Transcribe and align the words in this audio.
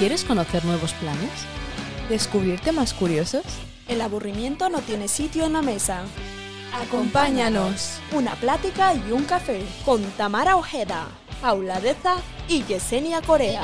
¿Quieres 0.00 0.24
conocer 0.24 0.64
nuevos 0.64 0.94
planes? 0.94 1.28
¿Descubrir 2.08 2.58
temas 2.60 2.94
curiosos? 2.94 3.44
El 3.86 4.00
aburrimiento 4.00 4.70
no 4.70 4.78
tiene 4.78 5.08
sitio 5.08 5.44
en 5.44 5.52
la 5.52 5.60
mesa. 5.60 6.04
Acompáñanos. 6.72 8.00
Una 8.12 8.34
plática 8.36 8.94
y 8.94 9.12
un 9.12 9.24
café 9.24 9.62
con 9.84 10.02
Tamara 10.12 10.56
Ojeda, 10.56 11.06
Paula 11.42 11.82
Deza 11.82 12.16
y 12.48 12.64
Yesenia 12.64 13.20
Corea. 13.20 13.62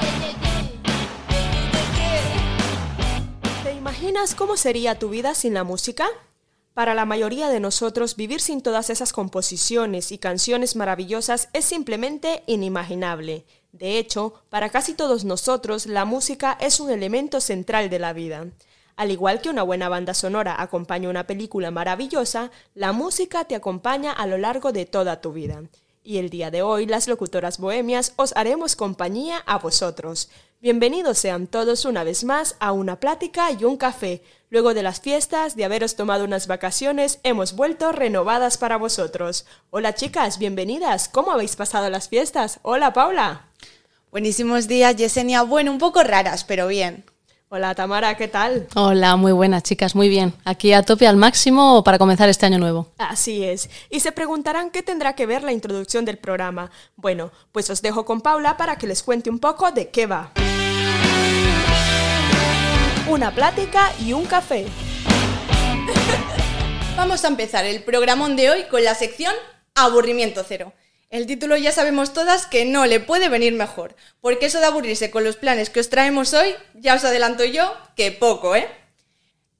¿Te 3.64 3.72
imaginas 3.72 4.34
cómo 4.34 4.58
sería 4.58 4.98
tu 4.98 5.08
vida 5.08 5.34
sin 5.34 5.54
la 5.54 5.64
música? 5.64 6.06
Para 6.76 6.92
la 6.92 7.06
mayoría 7.06 7.48
de 7.48 7.58
nosotros, 7.58 8.16
vivir 8.16 8.42
sin 8.42 8.60
todas 8.60 8.90
esas 8.90 9.14
composiciones 9.14 10.12
y 10.12 10.18
canciones 10.18 10.76
maravillosas 10.76 11.48
es 11.54 11.64
simplemente 11.64 12.42
inimaginable. 12.46 13.46
De 13.72 13.98
hecho, 13.98 14.34
para 14.50 14.68
casi 14.68 14.92
todos 14.92 15.24
nosotros, 15.24 15.86
la 15.86 16.04
música 16.04 16.58
es 16.60 16.78
un 16.78 16.90
elemento 16.90 17.40
central 17.40 17.88
de 17.88 17.98
la 17.98 18.12
vida. 18.12 18.48
Al 18.94 19.10
igual 19.10 19.40
que 19.40 19.48
una 19.48 19.62
buena 19.62 19.88
banda 19.88 20.12
sonora 20.12 20.60
acompaña 20.60 21.08
una 21.08 21.26
película 21.26 21.70
maravillosa, 21.70 22.50
la 22.74 22.92
música 22.92 23.44
te 23.46 23.54
acompaña 23.54 24.12
a 24.12 24.26
lo 24.26 24.36
largo 24.36 24.70
de 24.70 24.84
toda 24.84 25.22
tu 25.22 25.32
vida. 25.32 25.62
Y 26.04 26.18
el 26.18 26.28
día 26.28 26.50
de 26.50 26.60
hoy, 26.60 26.84
las 26.84 27.08
locutoras 27.08 27.56
bohemias 27.56 28.12
os 28.16 28.36
haremos 28.36 28.76
compañía 28.76 29.38
a 29.46 29.56
vosotros. 29.56 30.28
Bienvenidos 30.62 31.18
sean 31.18 31.46
todos 31.48 31.84
una 31.84 32.02
vez 32.02 32.24
más 32.24 32.56
a 32.60 32.72
una 32.72 32.98
plática 32.98 33.52
y 33.52 33.64
un 33.64 33.76
café. 33.76 34.22
Luego 34.48 34.72
de 34.72 34.82
las 34.82 35.02
fiestas, 35.02 35.54
de 35.54 35.66
haberos 35.66 35.96
tomado 35.96 36.24
unas 36.24 36.46
vacaciones, 36.46 37.20
hemos 37.24 37.54
vuelto 37.54 37.92
renovadas 37.92 38.56
para 38.56 38.78
vosotros. 38.78 39.44
Hola 39.68 39.94
chicas, 39.94 40.38
bienvenidas. 40.38 41.10
¿Cómo 41.10 41.30
habéis 41.30 41.56
pasado 41.56 41.90
las 41.90 42.08
fiestas? 42.08 42.58
Hola 42.62 42.94
Paula. 42.94 43.48
Buenísimos 44.10 44.66
días, 44.66 44.96
Yesenia. 44.96 45.42
Bueno, 45.42 45.70
un 45.70 45.78
poco 45.78 46.02
raras, 46.02 46.44
pero 46.44 46.68
bien. 46.68 47.04
Hola 47.50 47.74
Tamara, 47.74 48.16
¿qué 48.16 48.26
tal? 48.26 48.66
Hola, 48.74 49.14
muy 49.16 49.32
buenas 49.32 49.62
chicas, 49.62 49.94
muy 49.94 50.08
bien. 50.08 50.32
Aquí 50.44 50.72
a 50.72 50.82
tope 50.82 51.06
al 51.06 51.16
máximo 51.16 51.84
para 51.84 51.98
comenzar 51.98 52.30
este 52.30 52.46
año 52.46 52.58
nuevo. 52.58 52.88
Así 52.96 53.44
es. 53.44 53.68
Y 53.90 54.00
se 54.00 54.10
preguntarán 54.10 54.70
qué 54.70 54.82
tendrá 54.82 55.12
que 55.12 55.26
ver 55.26 55.42
la 55.42 55.52
introducción 55.52 56.06
del 56.06 56.16
programa. 56.16 56.70
Bueno, 56.96 57.30
pues 57.52 57.68
os 57.68 57.82
dejo 57.82 58.06
con 58.06 58.22
Paula 58.22 58.56
para 58.56 58.76
que 58.76 58.86
les 58.86 59.02
cuente 59.02 59.28
un 59.28 59.38
poco 59.38 59.70
de 59.70 59.90
qué 59.90 60.06
va. 60.06 60.32
Una 63.08 63.32
plática 63.32 63.92
y 64.04 64.12
un 64.12 64.26
café. 64.26 64.66
Vamos 66.96 67.24
a 67.24 67.28
empezar 67.28 67.64
el 67.64 67.84
programón 67.84 68.34
de 68.34 68.50
hoy 68.50 68.64
con 68.64 68.82
la 68.82 68.96
sección 68.96 69.32
Aburrimiento 69.76 70.42
Cero. 70.42 70.72
El 71.08 71.26
título 71.26 71.56
ya 71.56 71.70
sabemos 71.70 72.12
todas 72.12 72.46
que 72.46 72.64
no 72.64 72.84
le 72.84 72.98
puede 72.98 73.28
venir 73.28 73.52
mejor, 73.52 73.94
porque 74.20 74.46
eso 74.46 74.58
de 74.58 74.66
aburrirse 74.66 75.12
con 75.12 75.22
los 75.22 75.36
planes 75.36 75.70
que 75.70 75.78
os 75.78 75.88
traemos 75.88 76.34
hoy, 76.34 76.52
ya 76.74 76.96
os 76.96 77.04
adelanto 77.04 77.44
yo 77.44 77.72
que 77.94 78.10
poco, 78.10 78.56
¿eh? 78.56 78.68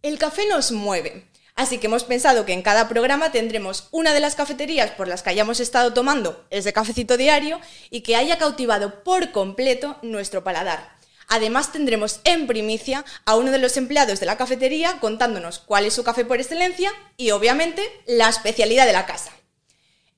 El 0.03 0.19
café 0.19 0.49
nos 0.49 0.73
mueve, 0.73 1.29
así 1.55 1.79
que 1.79 1.87
hemos 1.87 2.03
pensado 2.03 2.47
que 2.47 2.53
en 2.53 2.63
cada 2.63 2.89
programa 2.89 3.31
tendremos 3.31 3.87
una 3.93 4.13
de 4.13 4.21
las 4.21 4.35
cafeterías 4.35 4.91
por 4.91 5.07
las 5.07 5.23
que 5.23 5.31
hayamos 5.31 5.61
estado 5.61 5.95
tomando 5.95 6.45
ese 6.51 6.73
cafecito 6.73 7.17
diario 7.17 7.61
y 7.91 8.01
que 8.01 8.17
haya 8.17 8.39
cautivado 8.39 9.05
por 9.05 9.31
completo 9.31 9.99
nuestro 10.03 10.43
paladar. 10.43 10.96
Además 11.29 11.73
tendremos 11.73 12.21
en 12.25 12.47
primicia 12.47 13.05
a 13.25 13.37
uno 13.37 13.51
de 13.51 13.59
los 13.59 13.77
empleados 13.77 14.21
de 14.21 14.27
la 14.27 14.37
cafetería 14.37 14.99
contándonos 15.01 15.59
cuál 15.59 15.85
es 15.85 15.95
su 15.95 16.05
café 16.05 16.25
por 16.25 16.41
excelencia 16.41 16.93
y 17.17 17.31
obviamente 17.31 17.83
la 18.07 18.29
especialidad 18.29 18.87
de 18.87 18.93
la 18.93 19.07
casa. 19.07 19.33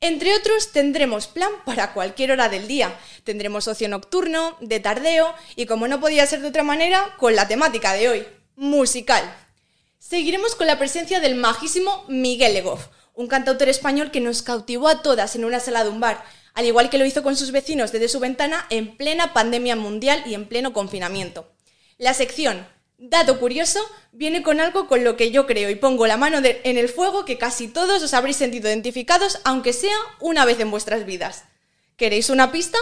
Entre 0.01 0.35
otros, 0.35 0.71
tendremos 0.71 1.27
plan 1.27 1.51
para 1.65 1.93
cualquier 1.93 2.31
hora 2.31 2.49
del 2.49 2.69
día. 2.69 2.97
Tendremos 3.25 3.67
ocio 3.67 3.89
nocturno, 3.89 4.57
de 4.61 4.79
tardeo 4.79 5.35
y, 5.57 5.67
como 5.67 5.89
no 5.89 5.99
podía 5.99 6.27
ser 6.27 6.41
de 6.41 6.49
otra 6.49 6.63
manera, 6.63 7.17
con 7.19 7.35
la 7.35 7.49
temática 7.49 7.95
de 7.95 8.09
hoy, 8.09 8.27
musical. 8.55 9.25
Seguiremos 9.99 10.55
con 10.55 10.69
la 10.69 10.79
presencia 10.79 11.19
del 11.19 11.35
majísimo 11.35 12.05
Miguel 12.07 12.55
Legoff, 12.55 12.87
un 13.19 13.27
cantautor 13.27 13.69
español 13.69 14.13
que 14.13 14.21
nos 14.21 14.43
cautivó 14.43 14.87
a 14.89 15.03
todas 15.03 15.35
en 15.35 15.45
una 15.45 15.59
sala 15.59 15.83
de 15.83 15.91
un 15.91 15.99
bar, 15.99 16.25
al 16.55 16.67
igual 16.67 16.89
que 16.89 16.99
lo 16.99 17.05
hizo 17.05 17.25
con 17.25 17.35
sus 17.37 17.51
vecinos 17.51 17.91
desde 17.91 18.09
su 18.09 18.21
ventana 18.21 18.65
en 18.71 18.97
plena 18.97 19.35
pandemia 19.35 19.75
mundial 19.75 20.23
y 20.25 20.35
en 20.35 20.47
pleno 20.47 20.73
confinamiento. 20.73 21.53
La 21.99 22.15
sección 22.15 22.65
Dato 23.01 23.39
curioso, 23.39 23.81
viene 24.11 24.43
con 24.43 24.59
algo 24.59 24.89
con 24.89 25.05
lo 25.05 25.17
que 25.17 25.31
yo 25.31 25.47
creo 25.47 25.71
y 25.71 25.77
pongo 25.77 26.09
la 26.09 26.17
mano 26.17 26.39
en 26.43 26.79
el 26.79 26.89
fuego 26.89 27.25
que 27.25 27.39
casi 27.39 27.69
todos 27.69 28.03
os 28.03 28.13
habréis 28.13 28.37
sentido 28.37 28.69
identificados, 28.69 29.39
aunque 29.45 29.73
sea 29.73 29.95
una 30.19 30.45
vez 30.45 30.59
en 30.59 30.73
vuestras 30.73 31.07
vidas. 31.07 31.45
¿Queréis 31.97 32.29
una 32.29 32.51
pista? 32.51 32.77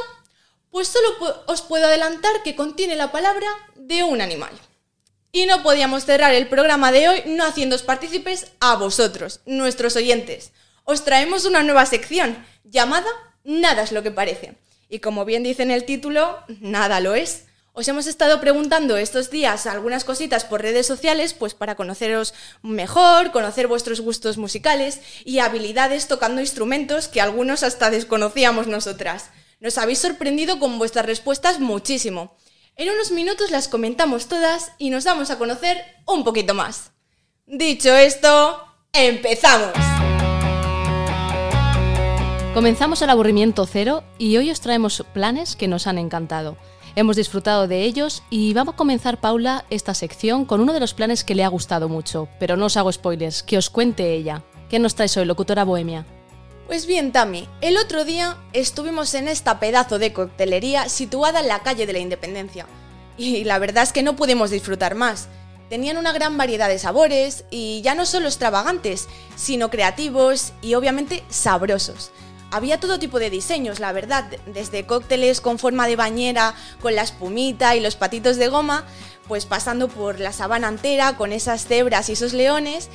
Pues 0.70 0.88
solo 0.88 1.08
os 1.46 1.60
puedo 1.60 1.84
adelantar 1.84 2.42
que 2.42 2.56
contiene 2.56 2.96
la 2.96 3.12
palabra 3.12 3.46
de 3.74 4.04
un 4.04 4.22
animal. 4.22 4.52
Y 5.32 5.46
no 5.46 5.62
podíamos 5.62 6.04
cerrar 6.04 6.34
el 6.34 6.48
programa 6.48 6.92
de 6.92 7.08
hoy 7.08 7.22
no 7.26 7.44
haciéndoos 7.44 7.82
partícipes 7.82 8.52
a 8.60 8.76
vosotros, 8.76 9.40
nuestros 9.46 9.96
oyentes. 9.96 10.52
Os 10.84 11.04
traemos 11.04 11.44
una 11.44 11.62
nueva 11.62 11.84
sección 11.86 12.44
llamada 12.64 13.08
Nada 13.46 13.84
es 13.84 13.92
lo 13.92 14.02
que 14.02 14.10
parece. 14.10 14.56
Y 14.88 14.98
como 14.98 15.24
bien 15.24 15.44
dice 15.44 15.62
en 15.62 15.70
el 15.70 15.84
título, 15.84 16.36
nada 16.60 16.98
lo 16.98 17.14
es. 17.14 17.44
Os 17.72 17.86
hemos 17.86 18.08
estado 18.08 18.40
preguntando 18.40 18.96
estos 18.96 19.30
días 19.30 19.66
algunas 19.66 20.02
cositas 20.02 20.44
por 20.44 20.62
redes 20.62 20.84
sociales, 20.84 21.32
pues 21.32 21.54
para 21.54 21.76
conoceros 21.76 22.34
mejor, 22.62 23.30
conocer 23.30 23.68
vuestros 23.68 24.00
gustos 24.00 24.36
musicales 24.36 25.00
y 25.24 25.38
habilidades 25.38 26.08
tocando 26.08 26.40
instrumentos 26.40 27.06
que 27.06 27.20
algunos 27.20 27.62
hasta 27.62 27.90
desconocíamos 27.90 28.66
nosotras. 28.66 29.30
Nos 29.60 29.78
habéis 29.78 30.00
sorprendido 30.00 30.58
con 30.58 30.76
vuestras 30.78 31.06
respuestas 31.06 31.60
muchísimo. 31.60 32.36
En 32.78 32.90
unos 32.90 33.10
minutos 33.10 33.50
las 33.50 33.68
comentamos 33.68 34.26
todas 34.26 34.72
y 34.76 34.90
nos 34.90 35.04
damos 35.04 35.30
a 35.30 35.38
conocer 35.38 35.82
un 36.06 36.24
poquito 36.24 36.52
más. 36.52 36.92
Dicho 37.46 37.94
esto, 37.96 38.62
empezamos. 38.92 39.72
Comenzamos 42.52 43.00
el 43.00 43.08
aburrimiento 43.08 43.64
cero 43.64 44.04
y 44.18 44.36
hoy 44.36 44.50
os 44.50 44.60
traemos 44.60 45.02
planes 45.14 45.56
que 45.56 45.68
nos 45.68 45.86
han 45.86 45.96
encantado. 45.96 46.58
Hemos 46.96 47.16
disfrutado 47.16 47.66
de 47.66 47.82
ellos 47.82 48.22
y 48.28 48.52
vamos 48.52 48.74
a 48.74 48.76
comenzar, 48.76 49.22
Paula, 49.22 49.64
esta 49.70 49.94
sección 49.94 50.44
con 50.44 50.60
uno 50.60 50.74
de 50.74 50.80
los 50.80 50.92
planes 50.92 51.24
que 51.24 51.34
le 51.34 51.44
ha 51.44 51.48
gustado 51.48 51.88
mucho, 51.88 52.28
pero 52.38 52.58
no 52.58 52.66
os 52.66 52.76
hago 52.76 52.92
spoilers, 52.92 53.42
que 53.42 53.56
os 53.56 53.70
cuente 53.70 54.12
ella. 54.12 54.42
¿Qué 54.68 54.78
nos 54.78 54.94
traes 54.94 55.16
hoy, 55.16 55.24
locutora 55.24 55.64
bohemia? 55.64 56.04
Pues 56.66 56.86
bien, 56.86 57.12
Tami, 57.12 57.48
el 57.60 57.76
otro 57.76 58.04
día 58.04 58.38
estuvimos 58.52 59.14
en 59.14 59.28
esta 59.28 59.60
pedazo 59.60 60.00
de 60.00 60.12
coctelería 60.12 60.88
situada 60.88 61.38
en 61.38 61.46
la 61.46 61.60
calle 61.60 61.86
de 61.86 61.92
la 61.92 62.00
Independencia. 62.00 62.66
Y 63.16 63.44
la 63.44 63.60
verdad 63.60 63.84
es 63.84 63.92
que 63.92 64.02
no 64.02 64.16
pudimos 64.16 64.50
disfrutar 64.50 64.96
más. 64.96 65.28
Tenían 65.70 65.96
una 65.96 66.12
gran 66.12 66.36
variedad 66.36 66.68
de 66.68 66.80
sabores 66.80 67.44
y 67.50 67.82
ya 67.82 67.94
no 67.94 68.04
solo 68.04 68.26
extravagantes, 68.26 69.06
sino 69.36 69.70
creativos 69.70 70.54
y 70.60 70.74
obviamente 70.74 71.22
sabrosos. 71.28 72.10
Había 72.50 72.80
todo 72.80 72.98
tipo 72.98 73.20
de 73.20 73.30
diseños, 73.30 73.78
la 73.78 73.92
verdad, 73.92 74.24
desde 74.46 74.86
cócteles 74.86 75.40
con 75.40 75.60
forma 75.60 75.86
de 75.86 75.94
bañera, 75.94 76.54
con 76.82 76.96
la 76.96 77.02
espumita 77.02 77.76
y 77.76 77.80
los 77.80 77.94
patitos 77.94 78.38
de 78.38 78.48
goma, 78.48 78.84
pues 79.28 79.46
pasando 79.46 79.86
por 79.86 80.18
la 80.18 80.32
sabana 80.32 80.68
entera 80.68 81.16
con 81.16 81.32
esas 81.32 81.66
cebras 81.66 82.08
y 82.08 82.14
esos 82.14 82.32
leones, 82.32 82.88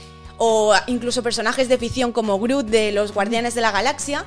o 0.43 0.73
incluso 0.87 1.21
personajes 1.21 1.69
de 1.69 1.77
ficción 1.77 2.11
como 2.11 2.39
Groot 2.39 2.65
de 2.65 2.91
los 2.91 3.13
Guardianes 3.13 3.53
de 3.53 3.61
la 3.61 3.69
Galaxia, 3.69 4.25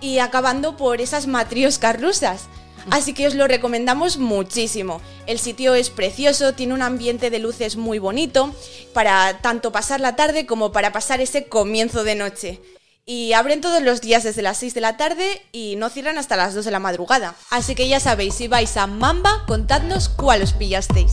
y 0.00 0.20
acabando 0.20 0.76
por 0.76 1.00
esas 1.00 1.26
matrioscas 1.26 2.00
rusas. 2.00 2.44
Así 2.90 3.14
que 3.14 3.26
os 3.26 3.34
lo 3.34 3.48
recomendamos 3.48 4.18
muchísimo. 4.18 5.00
El 5.26 5.40
sitio 5.40 5.74
es 5.74 5.90
precioso, 5.90 6.52
tiene 6.52 6.72
un 6.72 6.82
ambiente 6.82 7.30
de 7.30 7.40
luces 7.40 7.74
muy 7.74 7.98
bonito, 7.98 8.54
para 8.92 9.38
tanto 9.42 9.72
pasar 9.72 10.00
la 10.00 10.14
tarde 10.14 10.46
como 10.46 10.70
para 10.70 10.92
pasar 10.92 11.20
ese 11.20 11.48
comienzo 11.48 12.04
de 12.04 12.14
noche 12.14 12.60
y 13.04 13.32
abren 13.32 13.60
todos 13.60 13.82
los 13.82 14.00
días 14.00 14.22
desde 14.22 14.42
las 14.42 14.58
6 14.58 14.74
de 14.74 14.80
la 14.80 14.96
tarde 14.96 15.42
y 15.50 15.74
no 15.76 15.90
cierran 15.90 16.18
hasta 16.18 16.36
las 16.36 16.54
2 16.54 16.64
de 16.64 16.70
la 16.70 16.78
madrugada. 16.78 17.34
Así 17.50 17.74
que 17.74 17.88
ya 17.88 17.98
sabéis, 17.98 18.34
si 18.34 18.46
vais 18.46 18.76
a 18.76 18.86
Mamba, 18.86 19.44
contadnos 19.48 20.08
cuál 20.08 20.42
os 20.42 20.52
pillasteis. 20.52 21.12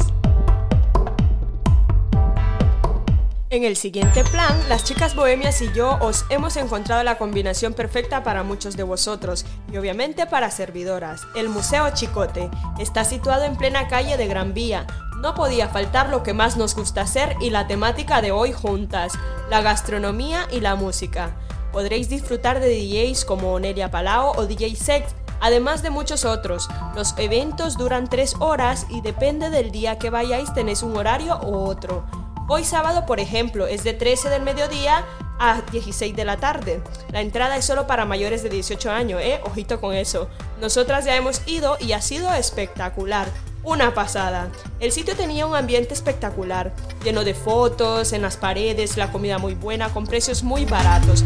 En 3.53 3.63
el 3.63 3.75
siguiente 3.75 4.23
plan, 4.23 4.59
las 4.67 4.83
chicas 4.83 5.15
bohemias 5.15 5.61
y 5.61 5.71
yo 5.73 5.99
os 6.01 6.25
hemos 6.29 6.57
encontrado 6.57 7.03
la 7.03 7.19
combinación 7.19 7.75
perfecta 7.75 8.23
para 8.23 8.41
muchos 8.41 8.75
de 8.75 8.81
vosotros 8.81 9.45
y 9.71 9.77
obviamente 9.77 10.25
para 10.25 10.49
servidoras. 10.49 11.21
El 11.35 11.49
Museo 11.49 11.87
Chicote 11.93 12.49
está 12.79 13.05
situado 13.05 13.43
en 13.43 13.55
plena 13.55 13.87
calle 13.87 14.17
de 14.17 14.25
Gran 14.25 14.55
Vía. 14.55 14.87
No 15.21 15.35
podía 15.35 15.67
faltar 15.67 16.09
lo 16.09 16.23
que 16.23 16.33
más 16.33 16.57
nos 16.57 16.73
gusta 16.73 17.01
hacer 17.01 17.37
y 17.41 17.51
la 17.51 17.67
temática 17.67 18.23
de 18.23 18.31
hoy 18.31 18.53
juntas, 18.53 19.13
la 19.51 19.61
gastronomía 19.61 20.47
y 20.51 20.59
la 20.59 20.73
música. 20.73 21.37
Podréis 21.71 22.09
disfrutar 22.09 22.59
de 22.59 22.69
DJs 22.69 23.23
como 23.23 23.59
Nelia 23.59 23.91
Palao 23.91 24.31
o 24.35 24.47
DJ 24.47 24.75
Sex, 24.75 25.13
además 25.41 25.83
de 25.83 25.91
muchos 25.91 26.25
otros. 26.25 26.69
Los 26.95 27.13
eventos 27.19 27.77
duran 27.77 28.09
3 28.09 28.37
horas 28.39 28.87
y 28.89 29.01
depende 29.01 29.51
del 29.51 29.69
día 29.69 29.99
que 29.99 30.09
vayáis 30.09 30.51
tenéis 30.55 30.81
un 30.81 30.97
horario 30.97 31.39
u 31.43 31.53
otro. 31.53 32.03
Hoy 32.49 32.65
sábado, 32.65 33.05
por 33.05 33.21
ejemplo, 33.21 33.67
es 33.67 33.85
de 33.85 33.93
13 33.93 34.27
del 34.27 34.41
mediodía 34.41 35.05
a 35.39 35.61
16 35.71 36.13
de 36.13 36.25
la 36.25 36.37
tarde. 36.37 36.83
La 37.09 37.21
entrada 37.21 37.55
es 37.55 37.63
solo 37.63 37.87
para 37.87 38.03
mayores 38.03 38.43
de 38.43 38.49
18 38.49 38.91
años, 38.91 39.21
¿eh? 39.23 39.39
Ojito 39.45 39.79
con 39.79 39.93
eso. 39.95 40.27
Nosotras 40.59 41.05
ya 41.05 41.15
hemos 41.15 41.41
ido 41.47 41.77
y 41.79 41.93
ha 41.93 42.01
sido 42.01 42.33
espectacular. 42.33 43.29
Una 43.63 43.93
pasada. 43.93 44.49
El 44.81 44.91
sitio 44.91 45.15
tenía 45.15 45.45
un 45.45 45.55
ambiente 45.55 45.93
espectacular, 45.93 46.73
lleno 47.01 47.23
de 47.23 47.33
fotos, 47.33 48.11
en 48.11 48.21
las 48.21 48.35
paredes, 48.35 48.97
la 48.97 49.09
comida 49.09 49.37
muy 49.37 49.55
buena, 49.55 49.87
con 49.93 50.05
precios 50.05 50.43
muy 50.43 50.65
baratos. 50.65 51.23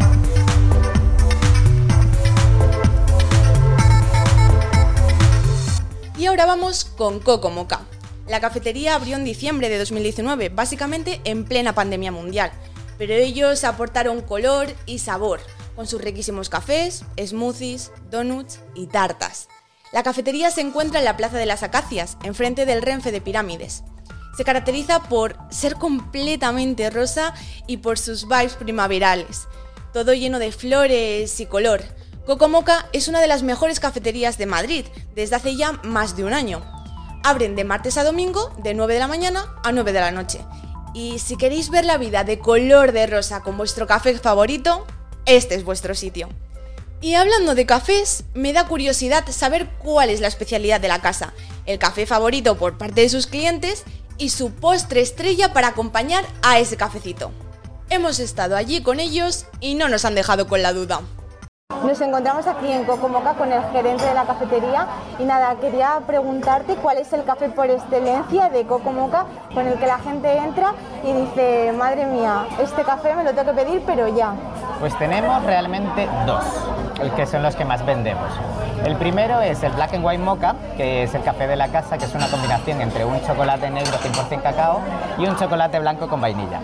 Y 6.16 6.28
ahora 6.28 6.46
vamos 6.46 6.86
con 6.86 7.20
Coco 7.20 7.50
Moca. 7.50 7.87
La 8.28 8.42
cafetería 8.42 8.96
abrió 8.96 9.16
en 9.16 9.24
diciembre 9.24 9.70
de 9.70 9.80
2019, 9.80 10.50
básicamente 10.50 11.22
en 11.24 11.46
plena 11.46 11.74
pandemia 11.74 12.12
mundial, 12.12 12.52
pero 12.98 13.14
ellos 13.14 13.64
aportaron 13.64 14.22
color 14.22 14.68
y 14.86 15.00
sabor, 15.00 15.40
con 15.78 15.88
sus 15.88 16.02
riquísimos 16.02 16.50
cafés, 16.50 17.06
smoothies, 17.24 17.92
donuts 18.12 18.60
y 18.76 18.88
tartas. 18.88 19.48
La 19.94 20.04
cafetería 20.04 20.52
se 20.52 20.60
encuentra 20.60 21.00
en 21.00 21.06
la 21.06 21.16
Plaza 21.16 21.38
de 21.38 21.46
las 21.46 21.64
Acacias, 21.64 22.18
enfrente 22.24 22.66
del 22.66 22.82
Renfe 22.82 23.14
de 23.14 23.22
Pirámides. 23.22 23.84
Se 24.36 24.44
caracteriza 24.44 25.04
por 25.04 25.38
ser 25.50 25.76
completamente 25.76 26.90
rosa 26.90 27.34
y 27.66 27.78
por 27.78 27.98
sus 27.98 28.28
vibes 28.28 28.56
primaverales, 28.56 29.48
todo 29.94 30.14
lleno 30.14 30.38
de 30.38 30.52
flores 30.52 31.40
y 31.40 31.46
color. 31.46 31.82
Coco 32.26 32.50
Moca 32.50 32.90
es 32.92 33.08
una 33.08 33.22
de 33.22 33.28
las 33.28 33.42
mejores 33.42 33.80
cafeterías 33.80 34.38
de 34.38 34.46
Madrid 34.48 34.86
desde 35.16 35.38
hace 35.38 35.56
ya 35.56 35.72
más 35.84 36.18
de 36.18 36.26
un 36.26 36.34
año. 36.34 36.62
Abren 37.24 37.56
de 37.56 37.64
martes 37.64 37.98
a 37.98 38.04
domingo 38.04 38.54
de 38.58 38.74
9 38.74 38.94
de 38.94 39.00
la 39.00 39.08
mañana 39.08 39.56
a 39.64 39.72
9 39.72 39.94
de 39.94 40.00
la 40.00 40.12
noche. 40.12 40.40
Y 40.94 41.20
si 41.20 41.38
queréis 41.38 41.70
ver 41.70 41.86
la 41.86 41.98
vida 41.98 42.24
de 42.24 42.40
color 42.40 42.92
de 42.92 43.08
rosa 43.08 43.42
con 43.42 43.58
vuestro 43.58 43.88
café 43.88 44.18
favorito, 44.18 44.86
este 45.26 45.56
es 45.56 45.64
vuestro 45.64 45.94
sitio. 45.94 46.30
Y 47.02 47.14
hablando 47.14 47.54
de 47.54 47.66
cafés, 47.66 48.24
me 48.34 48.54
da 48.54 48.68
curiosidad 48.68 49.24
saber 49.30 49.70
cuál 49.78 50.10
es 50.10 50.20
la 50.20 50.28
especialidad 50.28 50.82
de 50.82 50.88
la 50.88 51.02
casa, 51.02 51.34
el 51.66 51.78
café 51.78 52.06
favorito 52.06 52.58
por 52.58 52.78
parte 52.78 53.02
de 53.02 53.10
sus 53.10 53.28
clientes 53.28 53.84
y 54.18 54.30
su 54.30 54.52
postre 54.52 55.02
estrella 55.02 55.54
para 55.54 55.68
acompañar 55.68 56.26
a 56.42 56.60
ese 56.60 56.78
cafecito. 56.78 57.32
Hemos 57.90 58.20
estado 58.20 58.56
allí 58.56 58.82
con 58.82 59.00
ellos 59.00 59.46
y 59.60 59.76
no 59.76 59.88
nos 59.90 60.06
han 60.06 60.16
dejado 60.16 60.48
con 60.48 60.64
la 60.64 60.74
duda. 60.74 61.02
Nos 61.88 62.02
encontramos 62.02 62.48
aquí 62.48 62.72
en 62.72 62.84
Cocomoca 62.86 63.34
con 63.36 63.52
el 63.52 63.64
gerente 63.72 64.06
de 64.06 64.14
la 64.14 64.26
cafetería 64.26 64.88
y 65.20 65.24
nada, 65.24 65.56
quería 65.56 66.02
preguntarte 66.06 66.76
cuál 66.76 66.98
es 66.98 67.14
el 67.14 67.24
café 67.24 67.50
por 67.50 67.70
excelencia 67.70 68.50
de 68.50 68.66
Cocomoca 68.66 69.26
con 69.54 69.68
el 69.68 69.76
que 69.76 69.86
la 69.86 69.98
gente 70.00 70.38
entra 70.38 70.74
y 71.04 71.14
dice, 71.14 71.74
madre 71.78 72.06
mía, 72.06 72.46
este 72.62 72.84
café 72.84 73.16
me 73.16 73.24
lo 73.24 73.34
tengo 73.34 73.54
que 73.54 73.64
pedir 73.64 73.84
pero 73.86 74.08
ya. 74.08 74.34
Pues 74.80 74.98
tenemos 74.98 75.44
realmente 75.44 76.10
dos, 76.26 76.44
el 77.02 77.12
que 77.12 77.26
son 77.26 77.44
los 77.44 77.56
que 77.56 77.64
más 77.64 77.86
vendemos. 77.86 78.30
El 78.84 78.96
primero 78.98 79.40
es 79.40 79.64
el 79.64 79.72
Black 79.72 79.94
and 79.94 80.06
White 80.06 80.24
Mocha, 80.24 80.56
que 80.76 81.04
es 81.04 81.16
el 81.16 81.24
café 81.24 81.48
de 81.48 81.56
la 81.56 81.70
casa, 81.70 81.98
que 81.98 82.06
es 82.06 82.16
una 82.16 82.28
combinación 82.28 82.82
entre 82.82 83.06
un 83.06 83.22
chocolate 83.26 83.70
negro 83.70 83.94
100% 83.98 84.42
cacao 84.42 84.82
y 85.18 85.26
un 85.26 85.38
chocolate 85.38 85.80
blanco 85.80 86.08
con 86.08 86.20
vainilla. 86.20 86.60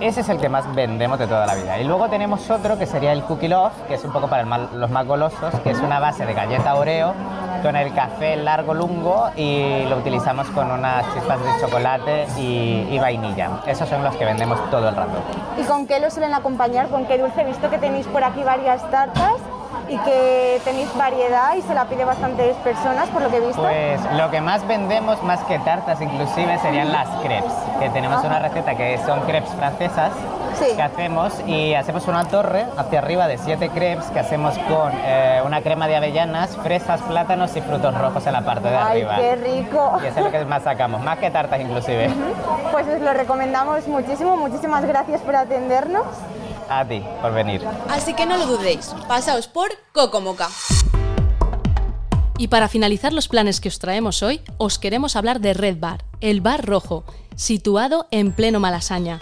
Ese 0.00 0.20
es 0.20 0.28
el 0.28 0.38
que 0.38 0.48
más 0.48 0.72
vendemos 0.74 1.18
de 1.18 1.26
toda 1.26 1.46
la 1.46 1.54
vida. 1.54 1.78
Y 1.78 1.84
luego 1.84 2.08
tenemos 2.08 2.50
otro 2.50 2.78
que 2.78 2.86
sería 2.86 3.12
el 3.12 3.22
Cookie 3.22 3.48
Love, 3.48 3.72
que 3.88 3.94
es 3.94 4.04
un 4.04 4.12
poco 4.12 4.28
para 4.28 4.44
los 4.44 4.90
más 4.90 5.06
golosos, 5.06 5.54
que 5.62 5.70
es 5.70 5.80
una 5.80 6.00
base 6.00 6.26
de 6.26 6.34
galleta 6.34 6.74
Oreo 6.74 7.14
con 7.62 7.76
el 7.76 7.94
café 7.94 8.36
largo 8.36 8.74
lungo 8.74 9.30
y 9.36 9.84
lo 9.88 9.96
utilizamos 9.96 10.46
con 10.48 10.70
unas 10.70 11.02
chispas 11.14 11.42
de 11.42 11.60
chocolate 11.60 12.26
y, 12.36 12.98
vainilla. 12.98 13.62
Esos 13.66 13.88
son 13.88 14.04
los 14.04 14.14
que 14.16 14.24
vendemos 14.26 14.58
todo 14.70 14.88
el 14.88 14.94
rato. 14.94 15.12
¿Y 15.58 15.62
con 15.62 15.86
qué 15.86 15.98
lo 15.98 16.10
suelen 16.10 16.34
acompañar? 16.34 16.88
¿Con 16.88 17.06
qué 17.06 17.16
dulce? 17.16 17.42
Visto 17.44 17.70
que 17.70 17.78
tenéis 17.78 18.06
por 18.06 18.22
aquí 18.22 18.42
varias 18.42 18.88
tartas 18.90 19.32
y 19.88 19.98
que 19.98 20.60
tenéis 20.64 20.94
variedad 20.96 21.54
y 21.54 21.62
se 21.62 21.74
la 21.74 21.84
pide 21.86 22.04
bastantes 22.04 22.56
personas, 22.56 23.08
por 23.08 23.22
lo 23.22 23.30
que 23.30 23.36
he 23.36 23.40
visto. 23.40 23.62
Pues 23.62 24.00
lo 24.12 24.30
que 24.30 24.40
más 24.40 24.66
vendemos, 24.66 25.22
más 25.22 25.40
que 25.44 25.58
tartas 25.60 26.00
inclusive, 26.00 26.58
serían 26.58 26.92
las 26.92 27.08
crepes, 27.22 27.52
que 27.78 27.90
tenemos 27.90 28.24
una 28.24 28.38
receta 28.38 28.74
que 28.74 28.98
son 28.98 29.20
crepes 29.20 29.50
francesas 29.50 30.12
que 30.76 30.82
hacemos 30.82 31.40
y 31.46 31.74
hacemos 31.74 32.06
una 32.06 32.24
torre 32.24 32.64
hacia 32.76 33.00
arriba 33.00 33.26
de 33.26 33.38
siete 33.38 33.70
crepes 33.70 34.06
que 34.06 34.20
hacemos 34.20 34.56
con 34.58 34.92
eh, 34.94 35.42
una 35.44 35.62
crema 35.62 35.88
de 35.88 35.96
avellanas, 35.96 36.56
fresas, 36.56 37.00
plátanos 37.02 37.56
y 37.56 37.60
frutos 37.60 37.96
rojos 37.96 38.26
en 38.26 38.32
la 38.32 38.42
parte 38.42 38.68
de 38.68 38.76
arriba. 38.76 39.16
¡Ay, 39.16 39.22
qué 39.22 39.36
rico! 39.36 39.98
Y 40.02 40.06
eso 40.06 40.20
es 40.20 40.24
lo 40.24 40.30
que 40.30 40.44
más 40.44 40.62
sacamos, 40.62 41.02
más 41.02 41.18
que 41.18 41.30
tartas 41.30 41.60
inclusive. 41.60 42.10
Pues 42.70 42.86
os 42.88 43.00
lo 43.00 43.12
recomendamos 43.12 43.86
muchísimo, 43.88 44.36
muchísimas 44.36 44.84
gracias 44.84 45.20
por 45.22 45.36
atendernos. 45.36 46.06
A 46.68 46.86
ti, 46.86 47.02
por 47.20 47.32
venir. 47.32 47.62
Así 47.88 48.14
que 48.14 48.26
no 48.26 48.36
lo 48.36 48.46
dudéis, 48.46 48.94
pasaos 49.08 49.48
por 49.48 49.70
Cocomoca. 49.92 50.48
Y 52.36 52.48
para 52.48 52.68
finalizar 52.68 53.12
los 53.12 53.28
planes 53.28 53.60
que 53.60 53.68
os 53.68 53.78
traemos 53.78 54.22
hoy, 54.22 54.40
os 54.58 54.78
queremos 54.78 55.14
hablar 55.14 55.40
de 55.40 55.54
Red 55.54 55.78
Bar, 55.78 56.04
el 56.20 56.40
bar 56.40 56.66
rojo, 56.66 57.04
situado 57.36 58.08
en 58.10 58.32
pleno 58.32 58.58
Malasaña. 58.58 59.20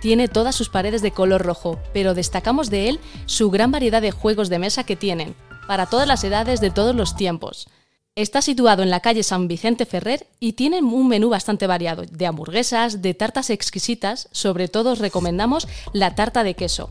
Tiene 0.00 0.28
todas 0.28 0.56
sus 0.56 0.68
paredes 0.68 1.02
de 1.02 1.12
color 1.12 1.42
rojo, 1.42 1.78
pero 1.92 2.14
destacamos 2.14 2.70
de 2.70 2.88
él 2.88 3.00
su 3.26 3.50
gran 3.50 3.70
variedad 3.70 4.02
de 4.02 4.10
juegos 4.10 4.48
de 4.48 4.58
mesa 4.58 4.84
que 4.84 4.96
tienen, 4.96 5.36
para 5.68 5.86
todas 5.86 6.08
las 6.08 6.24
edades 6.24 6.60
de 6.60 6.70
todos 6.70 6.96
los 6.96 7.14
tiempos. 7.14 7.68
Está 8.16 8.42
situado 8.42 8.82
en 8.82 8.90
la 8.90 9.00
calle 9.00 9.22
San 9.22 9.46
Vicente 9.46 9.86
Ferrer 9.86 10.26
y 10.40 10.54
tiene 10.54 10.82
un 10.82 11.06
menú 11.06 11.28
bastante 11.28 11.68
variado, 11.68 12.02
de 12.10 12.26
hamburguesas, 12.26 13.02
de 13.02 13.14
tartas 13.14 13.50
exquisitas, 13.50 14.28
sobre 14.32 14.66
todo 14.66 14.92
os 14.92 14.98
recomendamos 14.98 15.68
la 15.92 16.16
tarta 16.16 16.42
de 16.42 16.54
queso. 16.54 16.90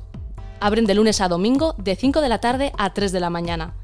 Abren 0.62 0.86
de 0.86 0.95
lunes 0.95 1.19
a 1.19 1.27
domingo 1.27 1.75
de 1.77 1.98
5 1.98 2.21
de 2.21 2.30
la 2.30 2.39
tarde 2.39 2.71
a 2.77 2.94
3 2.94 3.12
de 3.12 3.19
la 3.19 3.30
mañana. 3.30 3.75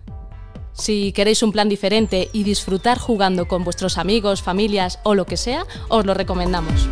Si 0.71 1.11
queréis 1.11 1.43
un 1.43 1.51
plan 1.51 1.67
diferente 1.67 2.29
y 2.31 2.43
disfrutar 2.43 2.99
jugando 2.99 3.49
con 3.49 3.65
vuestros 3.65 3.97
amigos, 3.97 4.41
familias 4.41 4.99
o 5.03 5.13
lo 5.13 5.25
que 5.25 5.37
sea, 5.37 5.65
os 5.89 6.05
lo 6.05 6.13
recomendamos. 6.13 6.87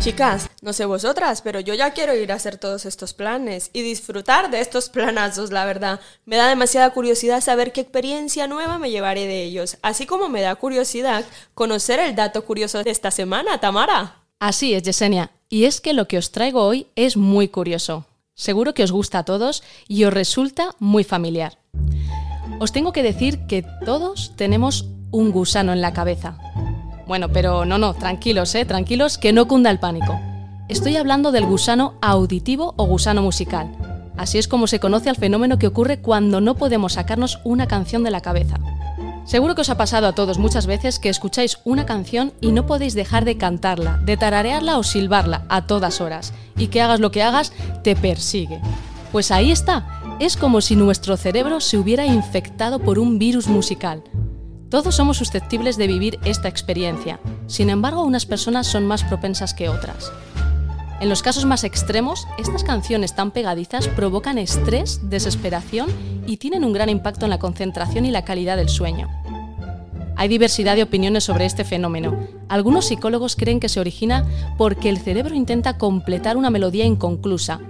Chicas, 0.00 0.48
no 0.62 0.72
sé 0.72 0.84
vosotras, 0.84 1.42
pero 1.42 1.58
yo 1.58 1.74
ya 1.74 1.90
quiero 1.90 2.14
ir 2.14 2.30
a 2.30 2.36
hacer 2.36 2.58
todos 2.58 2.86
estos 2.86 3.12
planes 3.12 3.70
y 3.72 3.82
disfrutar 3.82 4.50
de 4.50 4.60
estos 4.60 4.88
planazos, 4.88 5.50
la 5.50 5.64
verdad. 5.64 6.00
Me 6.24 6.36
da 6.36 6.48
demasiada 6.48 6.90
curiosidad 6.90 7.40
saber 7.40 7.72
qué 7.72 7.80
experiencia 7.80 8.46
nueva 8.46 8.78
me 8.78 8.90
llevaré 8.90 9.26
de 9.26 9.42
ellos, 9.42 9.78
así 9.82 10.06
como 10.06 10.28
me 10.28 10.42
da 10.42 10.54
curiosidad 10.54 11.24
conocer 11.54 11.98
el 11.98 12.14
dato 12.14 12.44
curioso 12.44 12.84
de 12.84 12.90
esta 12.90 13.10
semana, 13.10 13.58
Tamara. 13.58 14.22
Así 14.38 14.74
es, 14.74 14.84
Yesenia, 14.84 15.32
y 15.48 15.64
es 15.64 15.80
que 15.80 15.92
lo 15.92 16.06
que 16.06 16.18
os 16.18 16.30
traigo 16.30 16.62
hoy 16.62 16.86
es 16.94 17.16
muy 17.16 17.48
curioso. 17.48 18.06
Seguro 18.34 18.74
que 18.74 18.84
os 18.84 18.92
gusta 18.92 19.20
a 19.20 19.24
todos 19.24 19.64
y 19.88 20.04
os 20.04 20.12
resulta 20.12 20.70
muy 20.78 21.02
familiar. 21.02 21.58
Os 22.60 22.70
tengo 22.70 22.92
que 22.92 23.02
decir 23.02 23.46
que 23.46 23.64
todos 23.84 24.34
tenemos 24.36 24.86
un 25.10 25.32
gusano 25.32 25.72
en 25.72 25.80
la 25.80 25.92
cabeza. 25.92 26.38
Bueno, 27.06 27.28
pero 27.28 27.64
no, 27.64 27.78
no, 27.78 27.94
tranquilos, 27.94 28.54
eh, 28.54 28.64
tranquilos, 28.64 29.16
que 29.16 29.32
no 29.32 29.46
cunda 29.46 29.70
el 29.70 29.78
pánico. 29.78 30.20
Estoy 30.68 30.96
hablando 30.96 31.30
del 31.30 31.46
gusano 31.46 31.94
auditivo 32.00 32.74
o 32.76 32.84
gusano 32.86 33.22
musical. 33.22 33.70
Así 34.16 34.38
es 34.38 34.48
como 34.48 34.66
se 34.66 34.80
conoce 34.80 35.08
al 35.08 35.16
fenómeno 35.16 35.58
que 35.58 35.68
ocurre 35.68 36.00
cuando 36.00 36.40
no 36.40 36.56
podemos 36.56 36.94
sacarnos 36.94 37.38
una 37.44 37.68
canción 37.68 38.02
de 38.02 38.10
la 38.10 38.22
cabeza. 38.22 38.56
Seguro 39.24 39.54
que 39.54 39.60
os 39.60 39.70
ha 39.70 39.76
pasado 39.76 40.08
a 40.08 40.14
todos 40.14 40.38
muchas 40.38 40.66
veces 40.66 40.98
que 40.98 41.08
escucháis 41.08 41.58
una 41.64 41.86
canción 41.86 42.32
y 42.40 42.50
no 42.50 42.66
podéis 42.66 42.94
dejar 42.94 43.24
de 43.24 43.36
cantarla, 43.36 43.98
de 44.04 44.16
tararearla 44.16 44.78
o 44.78 44.82
silbarla 44.82 45.44
a 45.48 45.66
todas 45.66 46.00
horas, 46.00 46.32
y 46.56 46.68
que 46.68 46.80
hagas 46.80 47.00
lo 47.00 47.10
que 47.10 47.22
hagas, 47.22 47.52
te 47.82 47.94
persigue. 47.94 48.60
Pues 49.12 49.30
ahí 49.30 49.52
está, 49.52 50.00
es 50.18 50.36
como 50.36 50.60
si 50.60 50.76
nuestro 50.76 51.16
cerebro 51.16 51.60
se 51.60 51.76
hubiera 51.76 52.06
infectado 52.06 52.78
por 52.78 52.98
un 52.98 53.18
virus 53.18 53.48
musical, 53.48 54.02
todos 54.70 54.96
somos 54.96 55.16
susceptibles 55.16 55.76
de 55.76 55.86
vivir 55.86 56.18
esta 56.24 56.48
experiencia, 56.48 57.20
sin 57.46 57.70
embargo 57.70 58.02
unas 58.02 58.26
personas 58.26 58.66
son 58.66 58.86
más 58.86 59.04
propensas 59.04 59.54
que 59.54 59.68
otras. 59.68 60.12
En 61.00 61.08
los 61.08 61.22
casos 61.22 61.44
más 61.44 61.62
extremos, 61.62 62.26
estas 62.38 62.64
canciones 62.64 63.14
tan 63.14 63.30
pegadizas 63.30 63.86
provocan 63.86 64.38
estrés, 64.38 65.10
desesperación 65.10 65.88
y 66.26 66.38
tienen 66.38 66.64
un 66.64 66.72
gran 66.72 66.88
impacto 66.88 67.26
en 67.26 67.30
la 67.30 67.38
concentración 67.38 68.06
y 68.06 68.10
la 68.10 68.24
calidad 68.24 68.56
del 68.56 68.70
sueño. 68.70 69.08
Hay 70.16 70.28
diversidad 70.28 70.74
de 70.74 70.82
opiniones 70.82 71.24
sobre 71.24 71.44
este 71.44 71.64
fenómeno. 71.64 72.16
Algunos 72.48 72.86
psicólogos 72.86 73.36
creen 73.36 73.60
que 73.60 73.68
se 73.68 73.80
origina 73.80 74.24
porque 74.56 74.88
el 74.88 74.96
cerebro 74.96 75.34
intenta 75.34 75.76
completar 75.76 76.38
una 76.38 76.48
melodía 76.48 76.86
inconclusa. 76.86 77.60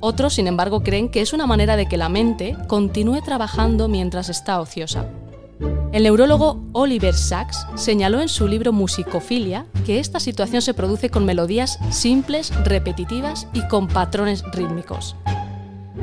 Otros, 0.00 0.34
sin 0.34 0.46
embargo, 0.46 0.82
creen 0.82 1.08
que 1.08 1.22
es 1.22 1.32
una 1.32 1.46
manera 1.46 1.76
de 1.76 1.86
que 1.86 1.96
la 1.96 2.10
mente 2.10 2.58
continúe 2.68 3.22
trabajando 3.22 3.88
mientras 3.88 4.28
está 4.28 4.60
ociosa. 4.60 5.06
El 5.92 6.02
neurólogo 6.02 6.60
Oliver 6.72 7.14
Sacks 7.14 7.66
señaló 7.76 8.20
en 8.20 8.28
su 8.28 8.48
libro 8.48 8.72
Musicofilia 8.72 9.66
que 9.86 10.00
esta 10.00 10.18
situación 10.18 10.60
se 10.60 10.74
produce 10.74 11.08
con 11.08 11.24
melodías 11.24 11.78
simples, 11.90 12.52
repetitivas 12.64 13.46
y 13.52 13.66
con 13.68 13.86
patrones 13.86 14.42
rítmicos. 14.52 15.14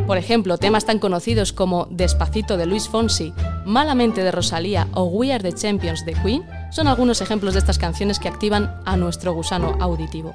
Por 0.07 0.17
ejemplo, 0.17 0.57
temas 0.57 0.85
tan 0.85 0.99
conocidos 0.99 1.51
como 1.51 1.87
Despacito 1.91 2.55
de 2.55 2.65
Luis 2.65 2.87
Fonsi, 2.87 3.33
Malamente 3.65 4.23
de 4.23 4.31
Rosalía 4.31 4.87
o 4.93 5.03
We 5.03 5.33
Are 5.33 5.43
the 5.43 5.55
Champions 5.55 6.05
de 6.05 6.13
Queen 6.13 6.43
son 6.71 6.87
algunos 6.87 7.21
ejemplos 7.21 7.53
de 7.53 7.59
estas 7.59 7.77
canciones 7.77 8.19
que 8.19 8.29
activan 8.29 8.81
a 8.85 8.97
nuestro 8.97 9.33
gusano 9.33 9.77
auditivo. 9.79 10.33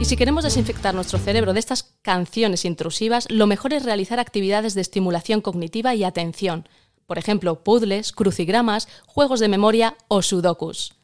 Y 0.00 0.04
si 0.04 0.16
queremos 0.16 0.42
desinfectar 0.42 0.94
nuestro 0.94 1.20
cerebro 1.20 1.52
de 1.52 1.60
estas 1.60 1.94
canciones 2.02 2.64
intrusivas, 2.64 3.30
lo 3.30 3.46
mejor 3.46 3.72
es 3.72 3.84
realizar 3.84 4.18
actividades 4.18 4.74
de 4.74 4.80
estimulación 4.80 5.40
cognitiva 5.40 5.94
y 5.94 6.02
atención, 6.02 6.68
Por 7.06 7.18
ejemplo, 7.18 7.62
puzzles, 7.62 8.12
crucigramas, 8.12 8.88
juegos 9.06 9.40
de 9.40 9.48
memoria 9.48 9.96
o 10.08 10.22
sudokus. 10.22 10.94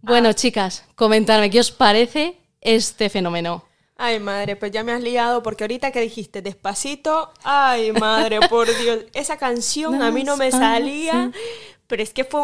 Bueno, 0.00 0.32
chicas, 0.32 0.84
comentadme 0.94 1.50
qué 1.50 1.60
os 1.60 1.70
parece 1.70 2.38
este 2.60 3.08
fenómeno. 3.08 3.64
Ay, 3.96 4.20
madre, 4.20 4.56
pues 4.56 4.72
ya 4.72 4.84
me 4.84 4.92
has 4.92 5.00
liado 5.00 5.42
porque 5.42 5.64
ahorita 5.64 5.90
que 5.90 6.00
dijiste 6.00 6.42
despacito, 6.42 7.32
ay, 7.42 7.92
madre, 7.92 8.40
por 8.48 8.66
Dios, 8.80 9.04
esa 9.14 9.38
canción 9.38 10.02
a 10.02 10.10
mí 10.10 10.22
no 10.22 10.36
me 10.36 10.50
salía, 10.50 11.32
pero 11.86 12.02
es 12.02 12.12
que 12.12 12.24
fue 12.24 12.42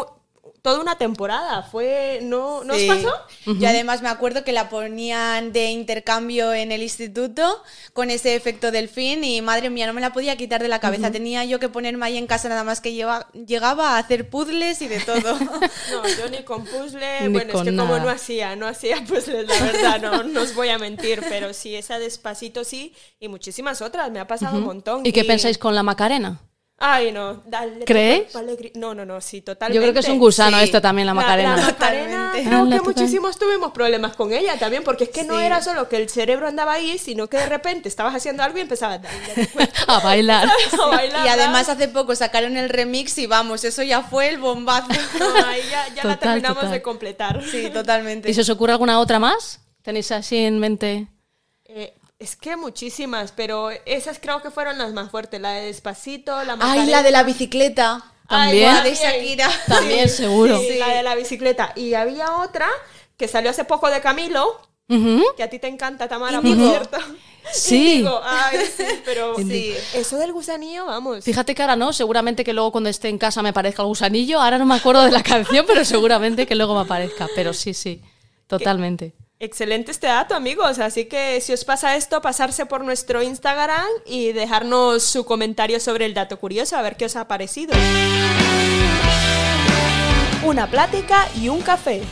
toda 0.63 0.79
una 0.79 0.97
temporada. 0.97 1.61
Fue, 1.61 2.19
¿no, 2.23 2.63
¿no 2.63 2.73
Sí. 2.73 2.89
os 2.89 2.95
pasó? 2.95 3.13
Y 3.45 3.65
además 3.65 4.01
me 4.01 4.07
acuerdo 4.09 4.43
que 4.43 4.53
la 4.53 4.69
ponían 4.69 5.51
de 5.53 5.69
intercambio 5.69 6.53
en 6.53 6.71
el 6.71 6.81
instituto 6.81 7.61
con 7.93 8.09
ese 8.09 8.35
efecto 8.35 8.71
del 8.71 8.87
fin 8.89 9.23
y 9.25 9.41
madre 9.41 9.69
mía, 9.69 9.85
no 9.85 9.93
me 9.93 9.99
la 10.01 10.13
podía 10.13 10.37
quitar 10.37 10.61
de 10.63 10.69
la 10.69 10.79
cabeza. 10.79 11.11
Tenía 11.11 11.43
yo 11.45 11.59
que 11.59 11.67
ponerme 11.69 12.05
ahí 12.05 12.17
en 12.17 12.25
casa 12.27 12.47
nada 12.49 12.63
más 12.63 12.79
que 12.81 12.93
lleva- 12.93 13.27
llegaba 13.33 13.91
a 13.91 13.97
hacer 13.99 14.29
puzzles 14.29 14.81
y 14.81 14.87
de 14.87 14.99
todo. 15.01 15.37
No, 15.91 16.07
yo 16.17 16.29
ni 16.31 16.43
con 16.43 16.63
puzzle, 16.65 17.21
Ni 17.21 17.27
bueno, 17.27 17.53
es 17.53 17.61
que 17.69 17.75
como 17.75 17.99
no 17.99 18.09
hacía, 18.09 18.55
no 18.55 18.65
hacía 18.65 19.03
puzzles, 19.05 19.45
la 19.47 19.59
verdad, 19.65 20.01
no, 20.01 20.23
no 20.23 20.41
os 20.41 20.55
voy 20.55 20.69
a 20.69 20.79
mentir, 20.79 21.21
pero 21.27 21.53
sí, 21.53 21.75
esa 21.75 21.99
despacito 21.99 22.63
sí, 22.63 22.95
y 23.19 23.27
muchísimas 23.27 23.81
otras, 23.81 24.09
me 24.11 24.19
ha 24.21 24.27
pasado 24.27 24.57
un 24.59 24.63
montón. 24.63 25.05
¿Y 25.05 25.11
qué 25.11 25.25
pensáis 25.25 25.57
con 25.57 25.75
la 25.75 25.83
Macarena? 25.83 26.39
Ay, 26.79 27.11
no, 27.13 27.43
dale. 27.45 27.85
alegría. 28.33 28.71
No, 28.75 28.93
no, 28.93 29.05
no, 29.05 29.21
sí, 29.21 29.41
totalmente. 29.41 29.75
Yo 29.77 29.81
creo 29.81 29.93
que 29.93 29.99
es 29.99 30.09
un 30.09 30.19
gusano 30.19 30.57
Sí. 30.57 30.65
esto 30.65 30.81
también, 30.81 31.05
la 31.05 31.13
Macarena. 31.13 31.55
La, 31.55 31.61
Macarena, 31.67 32.31
Totalmente. 32.33 32.49
creo 32.49 32.65
la 32.65 32.71
que 32.71 32.77
total. 32.79 32.93
muchísimos 33.03 33.39
tuvimos 33.39 33.71
problemas 33.71 34.15
con 34.15 34.33
ella 34.33 34.57
también, 34.59 34.83
porque 34.83 35.05
es 35.05 35.09
que 35.11 35.23
no 35.23 35.39
era 35.39 35.61
solo 35.61 35.87
que 35.87 35.95
el 35.97 36.09
cerebro 36.09 36.47
andaba 36.47 36.73
ahí, 36.73 36.97
sino 36.97 37.27
que 37.29 37.37
de 37.37 37.45
repente 37.45 37.87
estabas 37.87 38.13
haciendo 38.15 38.43
algo 38.43 38.57
y 38.57 38.61
empezabas 38.61 38.99
a, 39.87 39.99
bailar. 39.99 40.49
a 40.83 40.85
bailar. 40.87 41.25
y 41.25 41.29
además 41.29 41.69
hace 41.69 41.87
poco 41.87 42.15
sacaron 42.15 42.57
el 42.57 42.67
remix 42.67 43.17
y 43.17 43.27
vamos, 43.27 43.63
eso 43.63 43.81
ya 43.83 44.01
fue 44.01 44.27
el 44.29 44.39
bombazo. 44.39 44.87
No, 45.19 45.45
ahí 45.47 45.61
ya, 45.69 45.87
ya 45.95 46.03
la 46.03 46.17
terminamos 46.17 46.57
total. 46.57 46.71
de 46.71 46.81
completar. 46.81 47.43
sí, 47.49 47.69
totalmente. 47.69 48.29
¿Y 48.29 48.33
se 48.33 48.41
os 48.41 48.49
ocurre 48.49 48.73
alguna 48.73 48.99
otra 48.99 49.19
más? 49.19 49.61
¿Tenéis 49.83 50.11
así 50.11 50.37
en 50.37 50.59
mente? 50.59 51.07
Eh, 51.65 51.93
es 52.23 52.35
que 52.35 52.55
muchísimas, 52.55 53.31
pero 53.31 53.69
esas 53.85 54.19
creo 54.19 54.41
que 54.41 54.49
fueron 54.49 54.77
las 54.77 54.93
más 54.93 55.11
fuertes. 55.11 55.41
La 55.41 55.51
de 55.51 55.65
Despacito, 55.65 56.31
la 56.43 56.53
Ay, 56.53 56.57
Macarena. 56.59 56.85
la 56.91 57.03
de 57.03 57.11
la 57.11 57.23
bicicleta. 57.23 58.03
También. 58.29 58.73
La 58.73 58.81
de 58.81 58.95
Shakira. 58.95 59.49
También, 59.67 60.09
seguro. 60.09 60.57
Sí, 60.59 60.77
la 60.77 60.87
de 60.89 61.03
la 61.03 61.15
bicicleta. 61.15 61.73
Y 61.75 61.93
había 61.93 62.37
otra 62.37 62.67
que 63.17 63.27
salió 63.27 63.49
hace 63.51 63.65
poco 63.65 63.89
de 63.89 63.99
Camilo, 64.01 64.59
que 64.87 65.43
a 65.43 65.49
ti 65.49 65.59
te 65.59 65.67
encanta, 65.67 66.07
Tamara, 66.07 66.41
por 66.41 66.55
cierto. 66.55 66.97
Sí. 67.51 68.05
Ay, 68.23 68.57
sí, 68.75 68.85
pero 69.03 69.35
Sí. 69.37 69.75
eso 69.93 70.17
del 70.17 70.31
gusanillo, 70.31 70.85
vamos. 70.85 71.25
Fíjate 71.25 71.53
que 71.53 71.61
ahora 71.61 71.75
no, 71.75 71.91
seguramente 71.91 72.45
que 72.45 72.53
luego 72.53 72.71
cuando 72.71 72.89
esté 72.89 73.09
en 73.09 73.17
casa 73.17 73.41
me 73.41 73.49
aparezca 73.49 73.81
el 73.81 73.89
gusanillo. 73.89 74.41
Ahora 74.41 74.57
no 74.57 74.65
me 74.65 74.75
acuerdo 74.75 75.03
de 75.03 75.11
la 75.11 75.21
canción, 75.21 75.65
pero 75.67 75.83
seguramente 75.83 76.47
que 76.47 76.55
luego 76.55 76.73
me 76.73 76.81
aparezca. 76.81 77.27
Pero 77.35 77.51
sí, 77.51 77.73
sí, 77.73 78.01
totalmente. 78.47 79.13
Excelente 79.43 79.91
este 79.91 80.07
dato, 80.07 80.35
amigos. 80.35 80.79
Así 80.79 81.03
que 81.03 81.41
si 81.41 81.51
os 81.51 81.65
pasa 81.65 81.97
esto, 81.97 82.21
pasarse 82.21 82.65
por 82.65 82.85
nuestro 82.85 83.21
Instagram 83.21 83.85
y 84.05 84.31
dejarnos 84.31 85.03
su 85.03 85.25
comentario 85.25 85.81
sobre 85.81 86.05
el 86.05 86.13
dato 86.13 86.39
curioso, 86.39 86.77
a 86.77 86.81
ver 86.81 86.95
qué 86.95 87.03
os 87.03 87.17
ha 87.17 87.27
parecido. 87.27 87.73
Una 90.45 90.67
plática 90.67 91.27
y 91.41 91.49
un 91.49 91.61
café. 91.61 92.03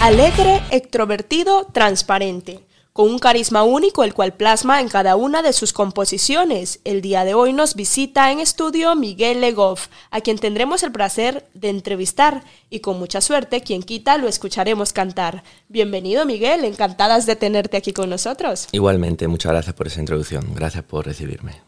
Alegre, 0.00 0.62
extrovertido, 0.70 1.66
transparente. 1.66 2.60
Con 2.92 3.08
un 3.08 3.18
carisma 3.20 3.62
único 3.62 4.02
el 4.02 4.14
cual 4.14 4.32
plasma 4.34 4.80
en 4.80 4.88
cada 4.88 5.14
una 5.14 5.42
de 5.42 5.52
sus 5.52 5.72
composiciones. 5.72 6.80
El 6.84 7.02
día 7.02 7.24
de 7.24 7.34
hoy 7.34 7.52
nos 7.52 7.76
visita 7.76 8.32
en 8.32 8.40
estudio 8.40 8.96
Miguel 8.96 9.40
Legoff, 9.40 9.86
a 10.10 10.20
quien 10.20 10.38
tendremos 10.38 10.82
el 10.82 10.90
placer 10.90 11.48
de 11.54 11.68
entrevistar 11.68 12.42
y 12.68 12.80
con 12.80 12.98
mucha 12.98 13.20
suerte, 13.20 13.60
quien 13.60 13.84
quita, 13.84 14.16
lo 14.18 14.26
escucharemos 14.26 14.92
cantar. 14.92 15.44
Bienvenido 15.68 16.26
Miguel, 16.26 16.64
encantadas 16.64 17.26
de 17.26 17.36
tenerte 17.36 17.76
aquí 17.76 17.92
con 17.92 18.10
nosotros. 18.10 18.66
Igualmente, 18.72 19.28
muchas 19.28 19.52
gracias 19.52 19.74
por 19.76 19.86
esa 19.86 20.00
introducción. 20.00 20.52
Gracias 20.56 20.82
por 20.82 21.06
recibirme. 21.06 21.60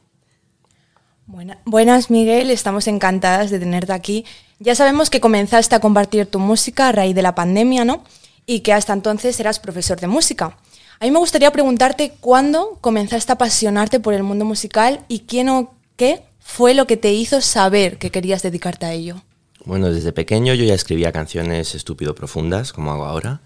Buena- 1.26 1.58
buenas, 1.64 2.10
Miguel, 2.10 2.50
estamos 2.50 2.88
encantadas 2.88 3.52
de 3.52 3.60
tenerte 3.60 3.92
aquí. 3.92 4.24
Ya 4.58 4.74
sabemos 4.74 5.08
que 5.08 5.20
comenzaste 5.20 5.76
a 5.76 5.80
compartir 5.80 6.26
tu 6.26 6.40
música 6.40 6.88
a 6.88 6.92
raíz 6.92 7.14
de 7.14 7.22
la 7.22 7.36
pandemia, 7.36 7.84
¿no? 7.84 8.02
Y 8.44 8.60
que 8.60 8.72
hasta 8.72 8.92
entonces 8.92 9.38
eras 9.38 9.60
profesor 9.60 10.00
de 10.00 10.08
música. 10.08 10.58
A 11.02 11.04
mí 11.04 11.10
me 11.10 11.18
gustaría 11.18 11.50
preguntarte 11.50 12.12
cuándo 12.20 12.78
comenzaste 12.80 13.32
a 13.32 13.34
apasionarte 13.34 13.98
por 13.98 14.14
el 14.14 14.22
mundo 14.22 14.44
musical 14.44 15.04
y 15.08 15.22
quién 15.26 15.48
o 15.48 15.74
qué 15.96 16.22
fue 16.38 16.74
lo 16.74 16.86
que 16.86 16.96
te 16.96 17.12
hizo 17.12 17.40
saber 17.40 17.98
que 17.98 18.10
querías 18.10 18.40
dedicarte 18.40 18.86
a 18.86 18.92
ello. 18.92 19.20
Bueno, 19.64 19.90
desde 19.90 20.12
pequeño 20.12 20.54
yo 20.54 20.64
ya 20.64 20.74
escribía 20.74 21.10
canciones 21.10 21.74
estúpido 21.74 22.14
profundas, 22.14 22.72
como 22.72 22.92
hago 22.92 23.06
ahora, 23.06 23.40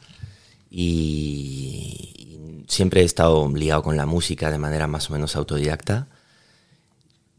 y, 0.70 2.64
siempre 2.68 3.00
he 3.00 3.04
estado 3.04 3.48
ligado 3.48 3.82
con 3.84 3.96
la 3.96 4.04
música 4.04 4.50
de 4.50 4.58
manera 4.58 4.86
más 4.86 5.08
o 5.08 5.14
menos 5.14 5.34
autodidacta. 5.34 6.08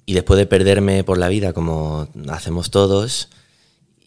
Y 0.07 0.15
después 0.15 0.39
de 0.39 0.47
perderme 0.47 1.03
por 1.03 1.19
la 1.19 1.29
vida, 1.29 1.53
como 1.53 2.07
hacemos 2.29 2.71
todos, 2.71 3.29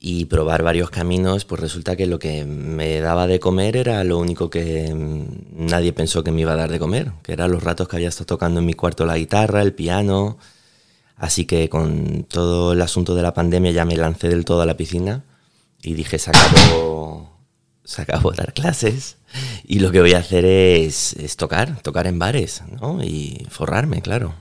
y 0.03 0.25
probar 0.25 0.63
varios 0.63 0.89
caminos, 0.89 1.45
pues 1.45 1.61
resulta 1.61 1.95
que 1.95 2.07
lo 2.07 2.19
que 2.19 2.47
me 2.47 3.01
daba 3.01 3.27
de 3.27 3.39
comer 3.39 3.77
era 3.77 4.03
lo 4.03 4.19
único 4.19 4.49
que 4.49 4.95
mm, 4.95 5.67
nadie 5.67 5.93
pensó 5.93 6.25
que 6.25 6.33
me 6.33 6.41
iba 6.41 6.53
a 6.53 6.57
dar 6.57 6.71
de 6.71 6.79
comer, 6.79 7.13
que 7.23 7.35
eran 7.35 7.53
los 7.53 7.63
ratos 7.63 7.87
que 7.87 7.97
había 7.97 8.09
estado 8.09 8.25
tocando 8.25 8.61
en 8.61 8.67
mi 8.67 8.73
cuarto 8.73 9.05
la 9.05 9.19
guitarra, 9.19 9.61
el 9.61 9.75
piano. 9.75 10.39
Así 11.17 11.45
que 11.45 11.69
con 11.69 12.25
todo 12.25 12.73
el 12.73 12.81
asunto 12.81 13.15
de 13.15 13.21
la 13.21 13.35
pandemia 13.35 13.73
ya 13.73 13.85
me 13.85 13.95
lancé 13.95 14.31
del 14.31 14.47
todo 14.47 14.63
a 14.63 14.67
la 14.67 14.79
piscina 14.79 15.23
y 15.83 15.93
dije, 15.93 16.19
se 16.19 16.31
acabó, 16.31 17.37
se 17.85 18.01
acabó 18.01 18.33
dar 18.37 18.55
clases 18.55 19.19
y 19.65 19.81
lo 19.81 19.93
que 19.93 20.01
voy 20.01 20.15
a 20.15 20.19
hacer 20.21 20.47
es, 20.47 21.15
tocar, 21.37 21.83
tocar 21.83 22.07
en 22.07 22.19
bares, 22.19 22.63
¿no? 22.81 23.05
Y 23.05 23.47
forrarme, 23.51 24.01
claro. 24.01 24.35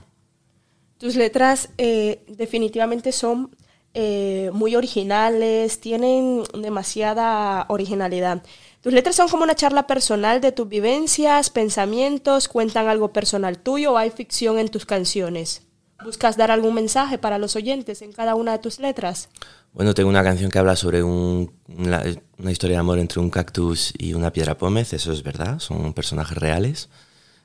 Tus 0.96 1.16
letras 1.16 1.68
eh, 1.76 2.24
definitivamente 2.28 3.12
son 3.12 3.54
eh, 3.94 4.50
muy 4.52 4.76
originales, 4.76 5.80
tienen 5.80 6.42
demasiada 6.54 7.66
originalidad. 7.68 8.42
Tus 8.82 8.92
letras 8.92 9.16
son 9.16 9.28
como 9.28 9.42
una 9.42 9.54
charla 9.54 9.86
personal 9.86 10.40
de 10.40 10.52
tus 10.52 10.68
vivencias, 10.68 11.50
pensamientos, 11.50 12.48
cuentan 12.48 12.88
algo 12.88 13.12
personal 13.12 13.58
tuyo 13.58 13.92
o 13.92 13.98
hay 13.98 14.10
ficción 14.10 14.58
en 14.58 14.68
tus 14.68 14.86
canciones. 14.86 15.62
¿Buscas 16.02 16.38
dar 16.38 16.50
algún 16.50 16.74
mensaje 16.74 17.18
para 17.18 17.36
los 17.36 17.56
oyentes 17.56 18.00
en 18.00 18.12
cada 18.12 18.34
una 18.34 18.52
de 18.52 18.58
tus 18.58 18.78
letras? 18.78 19.28
Bueno, 19.74 19.92
tengo 19.92 20.08
una 20.08 20.24
canción 20.24 20.50
que 20.50 20.58
habla 20.58 20.74
sobre 20.76 21.02
un- 21.02 21.52
una, 21.68 22.02
una 22.38 22.50
historia 22.50 22.76
de 22.76 22.80
amor 22.80 22.98
entre 22.98 23.20
un 23.20 23.28
cactus 23.28 23.92
y 23.98 24.14
una 24.14 24.32
piedra 24.32 24.56
pómez, 24.56 24.94
eso 24.94 25.12
es 25.12 25.22
verdad, 25.22 25.58
son 25.58 25.92
personajes 25.92 26.38
reales. 26.38 26.88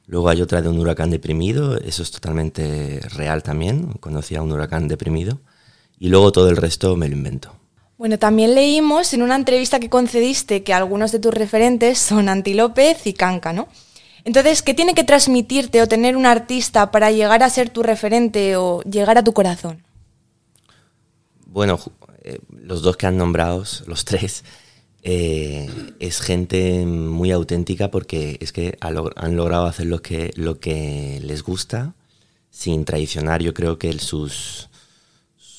Luego 0.08 0.30
hay 0.30 0.42
otra 0.42 0.62
de 0.62 0.70
un 0.70 0.80
huracán 0.80 1.10
deprimido, 1.10 1.78
eso 1.78 2.02
es 2.02 2.12
totalmente 2.12 3.02
real 3.10 3.44
también, 3.44 3.92
conocí 4.00 4.36
a 4.36 4.42
un 4.42 4.52
huracán 4.54 4.88
deprimido. 4.88 5.42
Y 6.00 6.10
luego 6.10 6.32
todo 6.32 6.50
el 6.50 6.58
resto 6.58 6.96
me 6.96 7.08
lo 7.08 7.16
invento. 7.16 7.56
Bueno, 7.98 8.20
también 8.20 8.56
leímos 8.56 9.14
en 9.14 9.22
una 9.22 9.36
entrevista 9.36 9.80
que 9.80 9.90
concediste 9.90 10.64
que 10.64 10.74
algunos 10.74 11.12
de 11.12 11.20
tus 11.20 11.34
referentes 11.34 11.98
son 11.98 12.28
Anti 12.28 12.54
López 12.54 13.08
y 13.08 13.14
Canca, 13.14 13.54
¿no? 13.54 13.70
Entonces, 14.26 14.62
¿qué 14.62 14.74
tiene 14.74 14.96
que 14.96 15.04
transmitirte 15.04 15.82
o 15.82 15.88
tener 15.88 16.18
un 16.18 16.26
artista 16.26 16.92
para 16.92 17.12
llegar 17.12 17.44
a 17.44 17.50
ser 17.50 17.70
tu 17.70 17.84
referente 17.84 18.58
o 18.58 18.82
llegar 18.82 19.18
a 19.18 19.24
tu 19.24 19.34
corazón? 19.34 19.84
Bueno, 21.46 21.80
eh, 22.24 22.40
los 22.50 22.82
dos 22.82 22.98
que 22.98 23.06
han 23.06 23.18
nombrado, 23.18 23.64
los 23.86 24.04
tres, 24.04 24.44
eh, 25.04 25.70
es 26.00 26.20
gente 26.20 26.86
muy 26.88 27.32
auténtica 27.32 27.92
porque 27.92 28.38
es 28.42 28.52
que 28.52 28.78
han 28.82 29.36
logrado 29.38 29.68
hacer 29.68 29.86
lo 29.86 30.02
que, 30.02 30.34
lo 30.36 30.60
que 30.60 31.22
les 31.24 31.44
gusta 31.44 31.94
sin 32.50 32.84
traicionar, 32.84 33.44
yo 33.44 33.54
creo 33.54 33.78
que 33.78 33.94
sus, 34.00 34.70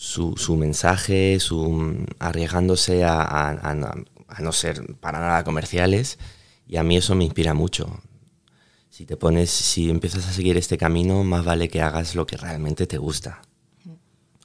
su, 0.06 0.56
mensaje, 0.56 1.40
su, 1.40 2.06
arriesgándose 2.18 3.04
a, 3.04 3.74
no- 4.40 4.52
ser 4.52 4.96
para 5.00 5.18
nada 5.20 5.44
comerciales 5.44 6.18
y 6.68 6.76
a 6.76 6.82
mí 6.82 6.96
eso 6.96 7.14
me 7.14 7.24
inspira 7.24 7.54
mucho. 7.54 8.00
Si 8.90 9.04
te 9.04 9.16
pones, 9.16 9.50
si 9.50 9.90
empiezas 9.90 10.26
a 10.26 10.32
seguir 10.32 10.56
este 10.56 10.78
camino, 10.78 11.22
más 11.24 11.44
vale 11.44 11.68
que 11.68 11.82
hagas 11.82 12.14
lo 12.14 12.26
que 12.26 12.36
realmente 12.36 12.86
te 12.86 12.98
gusta. 12.98 13.42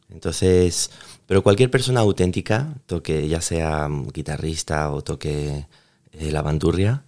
Entonces, 0.10 0.91
pero 1.25 1.41
cualquier 1.44 1.72
persona 1.72 2.01
auténtica, 2.01 2.75
toque 2.86 3.27
ya 3.27 3.41
sea 3.41 3.88
mm, 3.88 4.10
guitarrista 4.12 4.91
o 4.91 5.01
toque 5.03 5.68
eh, 6.12 6.32
la 6.32 6.41
bandurria, 6.41 7.06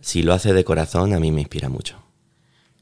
si 0.00 0.22
lo 0.22 0.34
hace 0.34 0.52
de 0.52 0.64
corazón, 0.64 1.14
a 1.14 1.20
mí 1.20 1.32
me 1.32 1.40
inspira 1.42 1.68
mucho. 1.68 2.02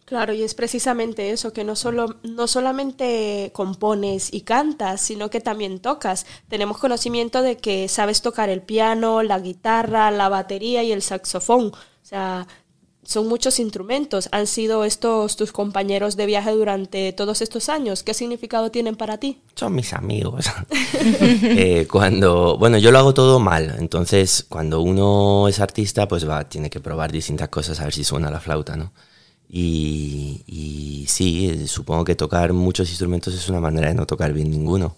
Claro, 0.06 0.32
y 0.32 0.44
es 0.44 0.54
precisamente 0.54 1.32
eso, 1.32 1.52
que 1.52 1.64
no, 1.64 1.75
solo, 1.75 2.16
no 2.22 2.46
solamente 2.46 3.50
compones 3.52 4.32
y 4.32 4.42
cantas, 4.42 5.00
sino 5.00 5.30
que 5.30 5.40
también 5.40 5.80
tocas. 5.80 6.26
Tenemos 6.48 6.78
conocimiento 6.78 7.42
de 7.42 7.56
que 7.56 7.88
sabes 7.88 8.22
tocar 8.22 8.48
el 8.48 8.62
piano, 8.62 9.25
la 9.25 9.40
guitarra, 9.40 10.12
la 10.12 10.28
batería 10.28 10.84
y 10.84 10.92
el 10.92 11.02
saxofón. 11.02 11.72
O 11.75 12.04
sea, 12.04 12.46
son 13.02 13.26
muchos 13.26 13.58
instrumentos. 13.58 14.28
¿Han 14.30 14.46
sido 14.46 14.84
estos 14.84 15.34
tus 15.34 15.50
compañeros 15.50 16.14
de 16.14 16.26
viaje 16.26 16.52
durante 16.52 17.12
todos 17.12 17.42
estos 17.42 17.68
años? 17.68 18.04
¿Qué 18.04 18.14
significado 18.14 18.70
tienen 18.70 18.94
para 18.94 19.18
ti? 19.18 19.42
Son 19.56 19.75
mis 19.75 19.92
amigos. 19.92 20.46
Eh, 21.58 21.86
cuando, 21.90 22.58
bueno, 22.58 22.78
yo 22.78 22.90
lo 22.90 22.98
hago 22.98 23.14
todo 23.14 23.38
mal, 23.38 23.76
entonces 23.78 24.44
cuando 24.48 24.80
uno 24.80 25.48
es 25.48 25.60
artista, 25.60 26.06
pues 26.08 26.28
va, 26.28 26.48
tiene 26.48 26.70
que 26.70 26.80
probar 26.80 27.12
distintas 27.12 27.48
cosas 27.48 27.80
a 27.80 27.84
ver 27.84 27.92
si 27.92 28.04
suena 28.04 28.30
la 28.30 28.40
flauta, 28.40 28.76
¿no? 28.76 28.92
Y, 29.49 30.43
y 30.47 31.07
sí, 31.09 31.67
supongo 31.69 32.05
que 32.05 32.15
tocar 32.15 32.53
muchos 32.53 32.88
instrumentos 32.88 33.35
es 33.35 33.49
una 33.49 33.61
manera 33.61 33.88
de 33.88 33.95
no 33.95 34.07
tocar 34.07 34.33
bien 34.33 34.50
ninguno. 34.50 34.97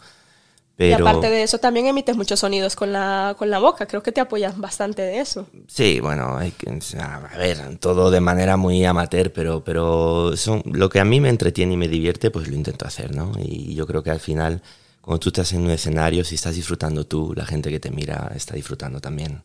Y 0.79 0.93
aparte 0.93 1.29
de 1.29 1.43
eso, 1.43 1.59
también 1.59 1.87
emites 1.87 2.17
muchos 2.17 2.39
sonidos 2.39 2.77
con 2.77 2.93
la, 2.93 3.35
con 3.37 3.51
la 3.51 3.59
boca. 3.59 3.87
Creo 3.87 4.01
que 4.01 4.13
te 4.13 4.21
apoyas 4.21 4.57
bastante 4.59 5.03
de 5.03 5.19
eso. 5.19 5.49
Sí, 5.67 5.99
bueno, 5.99 6.37
hay 6.37 6.53
que, 6.53 6.71
a 7.01 7.37
ver, 7.37 7.79
todo 7.79 8.13
de 8.13 8.21
manera 8.21 8.57
muy 8.57 8.85
amateur, 8.85 9.33
pero, 9.33 9.65
pero 9.65 10.37
son, 10.37 10.63
lo 10.67 10.89
que 10.89 11.01
a 11.01 11.05
mí 11.05 11.21
me 11.21 11.31
entretiene 11.31 11.75
y 11.75 11.77
me 11.77 11.89
divierte, 11.89 12.31
pues 12.31 12.47
lo 12.47 12.55
intento 12.55 12.87
hacer, 12.87 13.13
¿no? 13.13 13.33
Y 13.39 13.75
yo 13.75 13.89
creo 13.89 14.05
que 14.05 14.13
al 14.13 14.21
final, 14.21 14.63
cuando 15.01 15.19
tú 15.19 15.31
estás 15.31 15.53
en 15.53 15.63
un 15.63 15.71
escenario, 15.71 16.23
si 16.23 16.37
estás 16.37 16.55
disfrutando 16.55 17.05
tú, 17.05 17.35
la 17.35 17.45
gente 17.45 17.71
que 17.71 17.81
te 17.81 17.91
mira 17.91 18.31
está 18.37 18.55
disfrutando 18.55 19.01
también. 19.01 19.43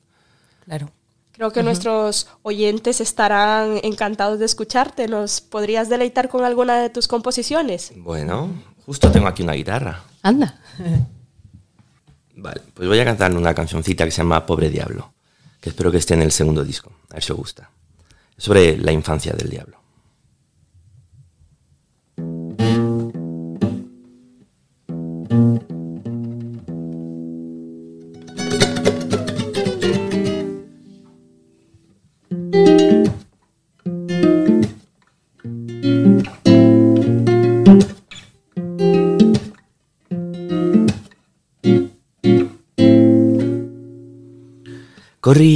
Claro. 0.66 0.92
Creo 1.34 1.52
que 1.52 1.64
nuestros 1.64 2.28
oyentes 2.44 3.02
estarán 3.02 3.80
encantados 3.82 4.38
de 4.38 4.46
escucharte. 4.46 5.08
¿Nos 5.08 5.42
podrías 5.42 5.90
deleitar 5.90 6.30
con 6.30 6.46
alguna 6.46 6.80
de 6.80 6.92
tus 6.92 7.08
composiciones? 7.08 7.92
Bueno, 7.96 8.52
justo 8.86 9.12
tengo 9.12 9.28
aquí 9.28 9.42
una 9.42 9.54
guitarra. 9.54 10.04
Anda. 10.22 10.60
Vale, 12.36 12.62
pues 12.74 12.88
voy 12.88 13.00
a 13.00 13.06
cantar 13.06 13.36
una 13.36 13.54
cancioncita 13.54 14.06
que 14.06 14.12
se 14.12 14.18
llama 14.18 14.46
Pobre 14.46 14.70
Diablo, 14.70 15.14
que 15.60 15.70
espero 15.70 15.92
que 15.92 15.98
esté 15.98 16.14
en 16.14 16.22
el 16.22 16.32
segundo 16.32 16.64
disco, 16.64 16.92
a 17.10 17.16
ver 17.16 17.24
si 17.24 17.32
os 17.32 17.38
gusta. 17.38 17.70
Es 18.38 18.44
sobre 18.44 18.78
la 18.78 18.92
infancia 18.92 19.34
del 19.34 19.50
diablo. 19.50 19.83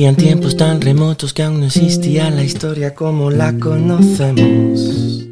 Corrían 0.08 0.26
tiempos 0.26 0.56
tan 0.56 0.80
remotos 0.80 1.34
que 1.34 1.44
aún 1.44 1.60
no 1.60 1.66
existía 1.66 2.30
la 2.30 2.42
historia 2.42 2.96
como 2.96 3.30
la 3.30 3.52
conocemos. 3.60 5.28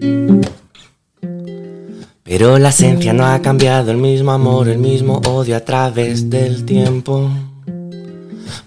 Pero 2.24 2.60
la 2.60 2.70
esencia 2.70 3.14
no 3.14 3.26
ha 3.26 3.42
cambiado, 3.42 3.92
el 3.92 3.98
mismo 3.98 4.34
amor, 4.34 4.68
el 4.68 4.80
mismo 4.80 5.22
odio 5.28 5.56
a 5.56 5.62
través 5.62 6.30
del 6.30 6.66
tiempo. 6.66 7.32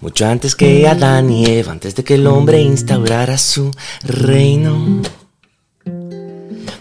Mucho 0.00 0.24
antes 0.24 0.56
que 0.56 0.88
Adán 0.88 1.28
y 1.30 1.44
Eva, 1.44 1.72
antes 1.72 1.94
de 1.94 2.02
que 2.02 2.14
el 2.14 2.26
hombre 2.26 2.62
instaurara 2.62 3.36
su 3.36 3.70
reino. 4.02 5.02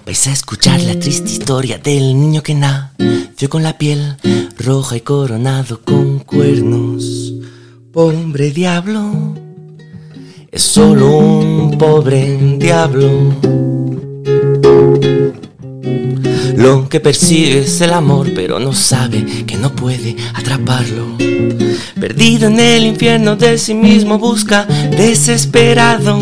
Vais 0.05 0.27
a 0.27 0.31
escuchar 0.31 0.79
la 0.83 0.97
triste 0.97 1.29
historia 1.29 1.77
del 1.77 2.17
niño 2.17 2.41
que 2.41 2.55
nació 2.55 3.49
con 3.49 3.61
la 3.61 3.77
piel 3.77 4.15
roja 4.57 4.95
y 4.95 5.01
coronado 5.01 5.81
con 5.81 6.19
cuernos. 6.19 7.33
Pobre 7.97 8.51
diablo, 8.51 9.33
es 10.51 10.61
solo 10.61 11.17
un 11.17 11.79
pobre 11.79 12.37
diablo. 12.59 13.09
Lo 16.55 16.87
que 16.89 16.99
persigue 16.99 17.61
es 17.61 17.81
el 17.81 17.93
amor, 17.93 18.33
pero 18.35 18.59
no 18.59 18.71
sabe 18.71 19.25
que 19.47 19.57
no 19.57 19.75
puede 19.75 20.15
atraparlo. 20.35 21.17
Perdido 21.99 22.49
en 22.49 22.59
el 22.59 22.85
infierno 22.85 23.35
de 23.35 23.57
sí 23.57 23.73
mismo, 23.73 24.19
busca 24.19 24.65
desesperado 24.65 26.19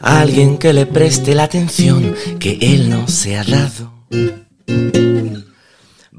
alguien 0.00 0.56
que 0.56 0.72
le 0.72 0.86
preste 0.86 1.34
la 1.34 1.42
atención 1.42 2.14
que 2.38 2.56
él 2.62 2.88
no 2.88 3.06
se 3.08 3.36
ha 3.36 3.44
dado. 3.44 3.97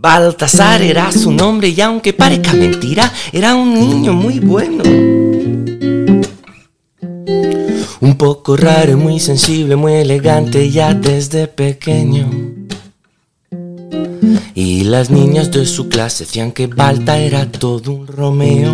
Baltasar 0.02 0.82
era 0.82 1.12
su 1.12 1.30
nombre 1.30 1.68
y 1.68 1.82
aunque 1.82 2.14
parezca 2.14 2.54
mentira, 2.54 3.12
era 3.34 3.54
un 3.56 3.74
niño 3.74 4.14
muy 4.14 4.40
bueno. 4.40 4.82
Un 8.00 8.16
poco 8.18 8.56
raro, 8.56 8.98
muy 8.98 9.20
sensible, 9.20 9.76
muy 9.76 9.96
elegante 9.96 10.72
ya 10.72 10.94
desde 10.94 11.48
pequeño. 11.48 12.30
Y 14.56 14.86
las 14.86 15.10
niñas 15.10 15.52
de 15.52 15.66
su 15.66 15.90
clase 15.90 16.24
decían 16.24 16.54
que 16.54 16.68
Balta 16.68 17.18
era 17.18 17.52
todo 17.52 17.92
un 17.92 18.08
Romeo. 18.08 18.74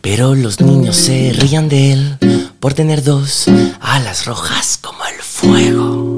Pero 0.00 0.34
los 0.34 0.60
niños 0.60 0.96
se 0.96 1.32
rían 1.34 1.68
de 1.68 1.92
él 1.92 2.18
por 2.58 2.74
tener 2.74 3.04
dos 3.04 3.46
alas 3.78 4.26
rojas 4.26 4.76
como 4.82 5.04
el 5.04 5.22
fuego. 5.22 6.08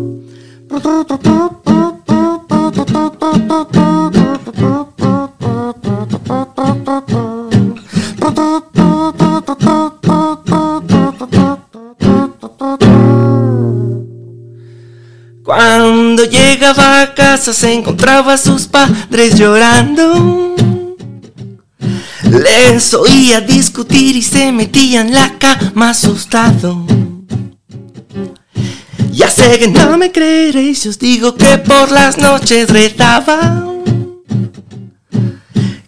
Cuando 15.51 16.25
llegaba 16.25 17.03
a 17.03 17.15
casa 17.15 17.53
se 17.53 17.75
encontraba 17.75 18.35
a 18.35 18.39
sus 18.39 18.69
padres 18.69 19.37
llorando. 19.37 20.55
Les 22.23 22.95
oía 22.95 23.41
discutir 23.41 24.15
y 24.15 24.23
se 24.23 24.53
metía 24.53 25.01
en 25.01 25.13
la 25.13 25.39
cama 25.39 25.91
asustado. 25.91 26.85
Ya 29.21 29.29
sé 29.29 29.59
que 29.59 29.69
no 29.69 29.99
me 29.99 30.11
creeréis, 30.11 30.87
os 30.87 30.99
digo 30.99 31.35
que 31.35 31.59
por 31.59 31.93
las 31.93 32.17
noches 32.17 32.71
rezaba. 32.71 33.67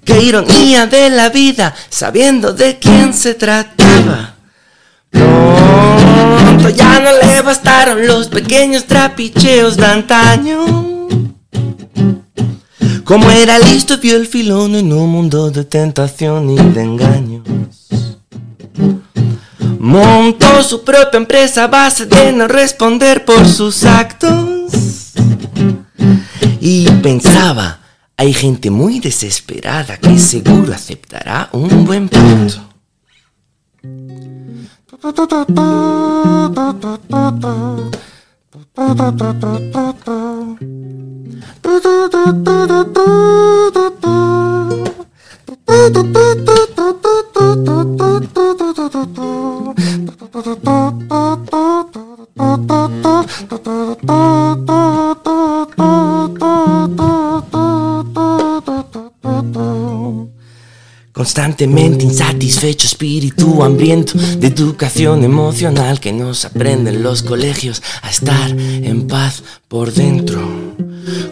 Qué 0.05 0.23
ironía 0.23 0.87
de 0.87 1.09
la 1.09 1.31
vida, 1.31 1.75
sabiendo 1.89 2.53
de 2.53 2.79
quién 2.79 3.15
se 3.15 3.33
trataba. 3.33 4.35
Pronto 5.09 6.69
ya 6.69 7.01
no 7.01 7.11
le 7.27 7.41
bastaron 7.41 8.07
los 8.07 8.29
pequeños 8.29 8.85
trapicheos 8.85 9.79
de 9.79 9.87
antaño. 9.87 11.09
Como 13.05 13.31
era 13.31 13.59
listo, 13.59 13.97
vio 13.97 14.19
el 14.19 14.27
filón 14.27 14.75
en 14.75 14.93
un 14.93 15.11
mundo 15.11 15.51
de 15.51 15.65
tentación 15.65 16.51
y 16.51 16.57
de 16.57 16.83
engaños. 16.83 17.82
Montó 19.83 20.63
su 20.63 20.85
propia 20.85 21.19
empresa 21.19 21.65
a 21.65 21.67
base 21.67 22.07
de 22.07 22.33
no 22.33 22.47
responder 22.47 23.25
por 23.25 23.49
sus 23.49 23.83
actos. 23.83 24.71
Y 26.61 26.89
pensaba, 27.03 27.81
hay 28.17 28.33
gente 28.33 28.71
muy 28.71 29.01
desesperada 29.01 29.97
que 29.97 30.21
seguro 30.21 30.73
aceptará 30.73 31.49
un 31.51 31.85
buen 31.85 32.09
pacto. 32.09 32.63
Oh. 59.55 60.32
Constantemente 61.13 62.05
insatisfecho, 62.05 62.87
espíritu 62.87 63.63
hambriento 63.63 64.15
de 64.17 64.47
educación 64.47 65.25
emocional 65.25 66.01
que 66.01 66.11
nos 66.11 66.47
aprenden 66.47 67.03
los 67.03 67.23
colegios 67.23 67.83
a 68.01 68.09
estar 68.09 68.51
en 68.51 69.07
paz 69.07 69.43
por 69.69 69.93
dentro. 69.93 70.41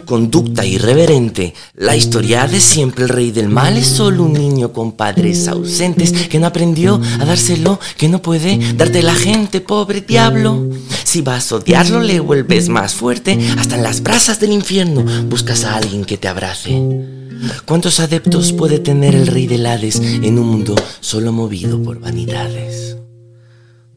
Conducta 0.05 0.63
irreverente, 0.65 1.55
la 1.75 1.95
historia 1.95 2.45
de 2.45 2.59
siempre, 2.59 3.05
el 3.05 3.09
rey 3.09 3.31
del 3.31 3.49
mal 3.49 3.75
es 3.75 3.87
solo 3.87 4.23
un 4.23 4.33
niño 4.33 4.71
con 4.71 4.91
padres 4.91 5.47
ausentes 5.47 6.11
que 6.11 6.39
no 6.39 6.45
aprendió 6.45 7.01
a 7.19 7.25
dárselo, 7.25 7.79
que 7.97 8.07
no 8.07 8.21
puede 8.21 8.59
darte 8.75 9.01
la 9.01 9.15
gente, 9.15 9.61
pobre 9.61 10.01
diablo. 10.01 10.69
Si 11.03 11.21
vas 11.21 11.51
a 11.51 11.55
odiarlo, 11.55 12.01
le 12.01 12.19
vuelves 12.19 12.69
más 12.69 12.93
fuerte, 12.93 13.39
hasta 13.57 13.77
en 13.77 13.83
las 13.83 14.03
brasas 14.03 14.39
del 14.39 14.51
infierno 14.51 15.03
buscas 15.27 15.63
a 15.63 15.75
alguien 15.75 16.05
que 16.05 16.17
te 16.17 16.27
abrace. 16.27 17.20
¿Cuántos 17.65 17.99
adeptos 17.99 18.53
puede 18.53 18.79
tener 18.79 19.15
el 19.15 19.27
rey 19.27 19.47
del 19.47 19.65
Hades 19.65 19.99
en 19.99 20.37
un 20.37 20.47
mundo 20.47 20.75
solo 20.99 21.31
movido 21.31 21.81
por 21.81 21.99
vanidades? 21.99 22.97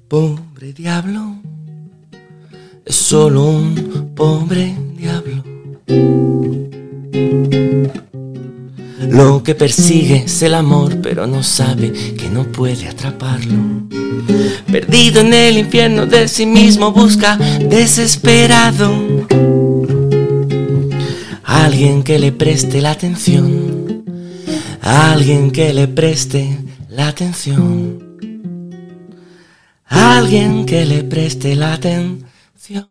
Pobre 0.09 0.73
diablo, 0.73 1.37
es 2.85 2.95
solo 2.95 3.45
un 3.45 4.13
pobre 4.15 4.75
diablo. 4.97 5.45
Lo 9.09 9.43
que 9.43 9.55
persigue 9.55 10.25
es 10.25 10.43
el 10.43 10.55
amor, 10.55 11.01
pero 11.03 11.27
no 11.27 11.43
sabe 11.43 11.93
que 11.93 12.29
no 12.29 12.45
puede 12.45 12.89
atraparlo. 12.89 13.87
Perdido 14.71 15.21
en 15.21 15.35
el 15.35 15.59
infierno 15.59 16.07
de 16.07 16.29
sí 16.29 16.47
mismo, 16.47 16.93
busca 16.93 17.37
desesperado 17.37 18.93
alguien 21.63 22.03
que 22.03 22.19
le 22.19 22.33
preste 22.33 22.81
la 22.81 22.91
atención, 22.91 24.05
alguien 24.81 25.51
que 25.51 25.73
le 25.73 25.89
preste 25.89 26.59
la 26.89 27.09
atención, 27.09 28.19
alguien 29.87 30.67
que 30.67 30.85
le 30.85 31.05
preste 31.05 31.55
la 31.55 31.75
atención 31.75 32.91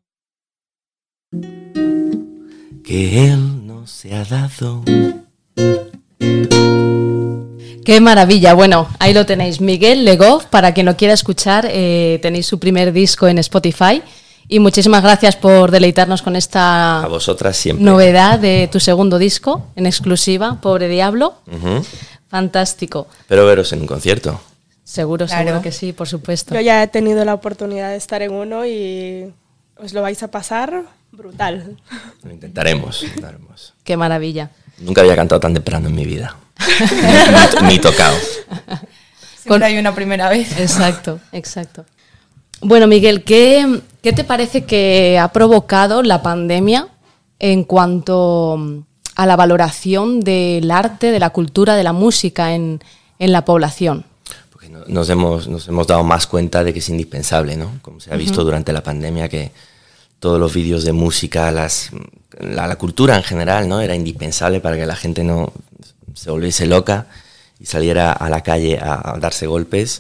que 2.84 3.28
él 3.28 3.65
no 3.65 3.88
se 3.88 4.13
ha 4.13 4.23
dado. 4.23 4.84
Qué 7.86 7.99
maravilla. 7.99 8.54
Bueno, 8.54 8.88
ahí 8.99 9.13
lo 9.13 9.26
tenéis. 9.26 9.60
Miguel 9.60 10.06
Legov, 10.06 10.45
para 10.49 10.73
quien 10.73 10.86
lo 10.86 10.95
quiera 10.95 11.13
escuchar, 11.13 11.67
eh, 11.69 12.19
tenéis 12.21 12.45
su 12.45 12.60
primer 12.60 12.93
disco 12.93 13.28
en 13.28 13.39
Spotify. 13.39 14.02
Y 14.47 14.60
muchísimas 14.60 15.01
gracias 15.03 15.36
por 15.36 15.71
deleitarnos 15.71 16.21
con 16.21 16.36
esta 16.36 17.01
A 17.03 17.08
vosotras 17.08 17.56
siempre. 17.58 17.84
novedad 17.84 18.39
de 18.39 18.69
tu 18.71 18.79
segundo 18.79 19.17
disco 19.17 19.67
en 19.75 19.86
exclusiva, 19.86 20.60
Pobre 20.62 20.88
Diablo. 20.89 21.36
Fantástico. 22.29 23.08
Espero 23.21 23.45
veros 23.45 23.71
en 23.73 23.82
un 23.82 23.88
concierto. 23.88 24.39
Seguro, 24.84 25.25
Claro. 25.27 25.43
seguro 25.45 25.62
que 25.62 25.71
sí, 25.71 25.93
por 25.93 26.08
supuesto. 26.08 26.53
Yo 26.56 26.62
ya 26.62 26.84
he 26.84 26.88
tenido 26.88 27.23
la 27.25 27.34
oportunidad 27.34 27.89
de 27.89 27.95
estar 27.95 28.21
en 28.21 28.34
uno 28.34 28.65
y 28.65 29.32
os 29.77 29.93
lo 29.93 30.01
vais 30.01 30.21
a 30.23 30.29
pasar 30.29 30.84
brutal. 31.12 31.77
Lo 32.23 32.32
intentaremos. 32.32 33.01
lo 33.01 33.08
intentaremos. 33.08 33.73
Qué 33.84 33.95
maravilla. 33.97 34.49
Nunca 34.79 35.01
había 35.01 35.15
cantado 35.15 35.39
tan 35.39 35.53
temprano 35.53 35.88
en 35.88 35.95
mi 35.95 36.06
vida. 36.06 36.36
ni, 37.62 37.67
ni 37.67 37.79
tocado. 37.79 38.15
Siempre 39.41 39.65
hay 39.67 39.77
una 39.77 39.93
primera 39.95 40.29
vez. 40.29 40.60
Exacto, 40.60 41.19
exacto. 41.32 41.86
Bueno, 42.63 42.88
Miguel, 42.88 43.23
¿qué, 43.23 43.82
qué 44.02 44.13
te 44.13 44.23
parece 44.23 44.63
que 44.65 45.17
ha 45.19 45.28
provocado 45.32 46.02
la 46.04 46.21
pandemia 46.21 46.88
en 47.39 47.63
cuanto 47.63 48.56
mm, 48.58 48.78
a 49.15 49.26
la 49.26 49.36
valoración 49.36 50.21
del 50.21 50.71
arte, 50.71 51.12
de 51.12 51.19
la 51.19 51.32
cultura, 51.32 51.76
de 51.76 51.84
la 51.84 51.93
música 51.93 52.54
en, 52.56 52.80
en 53.19 53.32
la 53.32 53.43
población? 53.45 54.06
Porque 54.52 54.69
no- 54.69 54.86
nos 54.88 55.10
hemos, 55.10 55.47
nos 55.47 55.67
hemos 55.67 55.88
dado 55.88 56.04
más 56.04 56.26
cuenta 56.28 56.63
de 56.63 56.73
que 56.73 56.80
es 56.80 56.89
indispensable, 56.89 57.58
¿no? 57.58 57.71
Como 57.82 57.99
se 57.99 58.13
ha 58.13 58.17
visto 58.17 58.43
durante 58.43 58.71
la 58.73 58.82
pandemia, 58.84 59.28
que 59.30 59.52
todos 60.19 60.39
los 60.39 60.54
vídeos 60.54 60.86
de 60.86 60.93
música, 60.93 61.52
las, 61.52 61.89
la, 62.39 62.65
la 62.67 62.76
cultura 62.78 63.17
en 63.17 63.23
general, 63.23 63.67
¿no? 63.67 63.82
Era 63.82 63.93
indispensable 63.95 64.62
para 64.62 64.78
que 64.78 64.86
la 64.86 64.95
gente 64.95 65.23
no 65.26 65.52
se 66.13 66.32
volviese 66.32 66.65
loca 66.65 67.08
y 67.60 67.65
saliera 67.65 68.13
a 68.13 68.30
la 68.30 68.41
calle 68.41 68.80
a, 68.80 69.15
a 69.15 69.17
darse 69.19 69.47
golpes. 69.47 69.99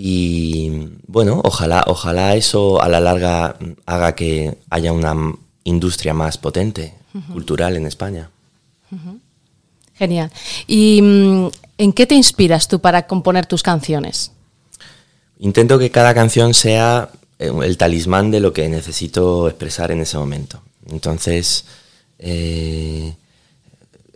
Y 0.00 0.70
bueno, 1.08 1.40
ojalá, 1.44 1.82
ojalá 1.88 2.36
eso 2.36 2.80
a 2.80 2.88
la 2.88 3.00
larga 3.00 3.56
haga 3.84 4.14
que 4.14 4.56
haya 4.70 4.92
una 4.92 5.34
industria 5.64 6.14
más 6.14 6.38
potente, 6.38 6.94
cultural 7.32 7.74
en 7.76 7.84
España. 7.84 8.30
Genial. 9.96 10.30
¿Y 10.68 11.02
mm, 11.02 11.48
en 11.78 11.92
qué 11.92 12.06
te 12.06 12.14
inspiras 12.14 12.68
tú 12.68 12.78
para 12.80 13.08
componer 13.08 13.46
tus 13.46 13.64
canciones? 13.64 14.30
Intento 15.40 15.80
que 15.80 15.90
cada 15.90 16.14
canción 16.14 16.54
sea 16.54 17.10
eh, 17.40 17.50
el 17.64 17.76
talismán 17.76 18.30
de 18.30 18.38
lo 18.38 18.52
que 18.52 18.68
necesito 18.68 19.48
expresar 19.48 19.90
en 19.90 20.00
ese 20.02 20.16
momento. 20.16 20.62
Entonces, 20.90 21.64
eh, 22.20 23.16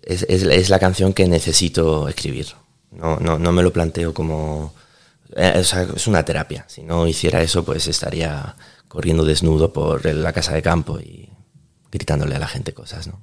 es, 0.05 0.25
es- 0.29 0.45
es 0.45 0.69
la 0.71 0.79
canción 0.79 1.13
que 1.13 1.27
necesito 1.27 2.07
escribir. 2.07 2.47
No, 2.93 3.19
no, 3.19 3.41
no 3.41 3.51
me 3.51 3.65
lo 3.65 3.73
planteo 3.73 4.15
como... 4.15 4.75
eh, 5.37 5.63
es 5.97 6.07
una 6.07 6.25
terapia. 6.25 6.65
Si 6.69 6.83
no 6.83 7.07
hiciera 7.07 7.43
eso, 7.43 7.65
pues 7.65 7.87
estaría 7.89 8.57
corriendo 8.89 9.25
desnudo 9.25 9.73
por 9.73 10.05
la 10.05 10.33
casa 10.33 10.53
de 10.53 10.63
campo 10.63 10.99
y 11.01 11.31
gritándole 11.91 12.37
a 12.37 12.39
la 12.39 12.49
gente 12.49 12.75
cosas, 12.75 13.07
¿no? 13.07 13.21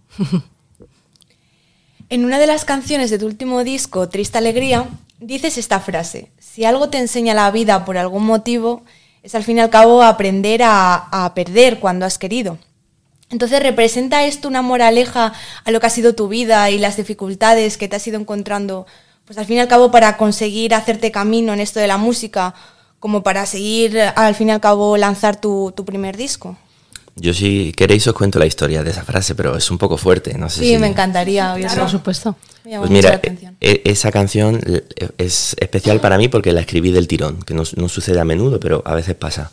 En 2.09 2.25
una 2.25 2.39
de 2.39 2.47
las 2.47 2.65
canciones 2.65 3.11
de 3.11 3.19
tu 3.19 3.27
último 3.27 3.63
disco, 3.63 4.09
Triste 4.09 4.39
Alegría, 4.39 4.87
dices 5.19 5.59
esta 5.59 5.79
frase, 5.79 6.31
si 6.39 6.65
algo 6.65 6.89
te 6.89 6.97
enseña 6.97 7.35
la 7.35 7.51
vida 7.51 7.85
por 7.85 7.99
algún 7.99 8.25
motivo, 8.25 8.83
es 9.21 9.35
al 9.35 9.43
fin 9.43 9.57
y 9.57 9.61
al 9.61 9.69
cabo 9.69 10.01
aprender 10.01 10.63
a, 10.63 10.95
a 10.95 11.35
perder 11.35 11.79
cuando 11.79 12.07
has 12.07 12.17
querido. 12.17 12.57
Entonces, 13.29 13.61
¿representa 13.61 14.25
esto 14.25 14.47
una 14.47 14.63
moraleja 14.63 15.33
a 15.63 15.71
lo 15.71 15.79
que 15.79 15.85
ha 15.85 15.91
sido 15.91 16.15
tu 16.15 16.29
vida 16.29 16.71
y 16.71 16.79
las 16.79 16.97
dificultades 16.97 17.77
que 17.77 17.87
te 17.87 17.97
has 17.97 18.07
ido 18.07 18.19
encontrando, 18.19 18.87
pues 19.29 19.37
al 19.37 19.45
fin 19.45 19.57
y 19.57 19.59
al 19.59 19.67
cabo 19.67 19.91
para 19.91 20.17
conseguir 20.17 20.73
hacerte 20.73 21.11
camino 21.11 21.53
en 21.53 21.59
esto 21.59 21.79
de 21.79 21.85
la 21.85 21.97
música, 21.97 22.55
como 22.99 23.21
para 23.21 23.45
seguir 23.45 23.99
al 23.99 24.33
fin 24.33 24.47
y 24.49 24.51
al 24.51 24.59
cabo 24.59 24.97
lanzar 24.97 25.39
tu, 25.39 25.71
tu 25.75 25.85
primer 25.85 26.17
disco? 26.17 26.57
Yo 27.15 27.31
si 27.35 27.71
queréis 27.73 28.07
os 28.07 28.13
cuento 28.15 28.39
la 28.39 28.47
historia 28.47 28.81
de 28.81 28.89
esa 28.89 29.03
frase, 29.03 29.35
pero 29.35 29.55
es 29.55 29.69
un 29.69 29.77
poco 29.77 29.97
fuerte. 29.97 30.35
No 30.35 30.49
sé 30.49 30.61
Sí, 30.61 30.69
si 30.71 30.77
me 30.79 30.87
encantaría 30.87 31.55
eso. 31.59 31.75
Por 31.79 31.89
supuesto. 31.91 32.35
Pues 32.63 32.73
mucho 32.79 32.87
la 32.87 32.89
mira, 32.89 33.13
atención. 33.13 33.55
e- 33.61 33.83
e- 33.85 33.91
esa 33.91 34.11
canción 34.11 34.59
eh, 34.65 34.83
es 35.19 35.55
especial 35.59 35.99
para 36.01 36.17
mí 36.17 36.27
porque 36.27 36.51
la 36.51 36.61
escribí 36.61 36.91
del 36.91 37.07
tirón, 37.07 37.41
que 37.43 37.53
no, 37.53 37.61
no 37.75 37.87
sucede 37.87 38.19
a 38.19 38.25
menudo, 38.25 38.59
pero 38.59 38.81
a 38.83 38.95
veces 38.95 39.13
pasa. 39.13 39.51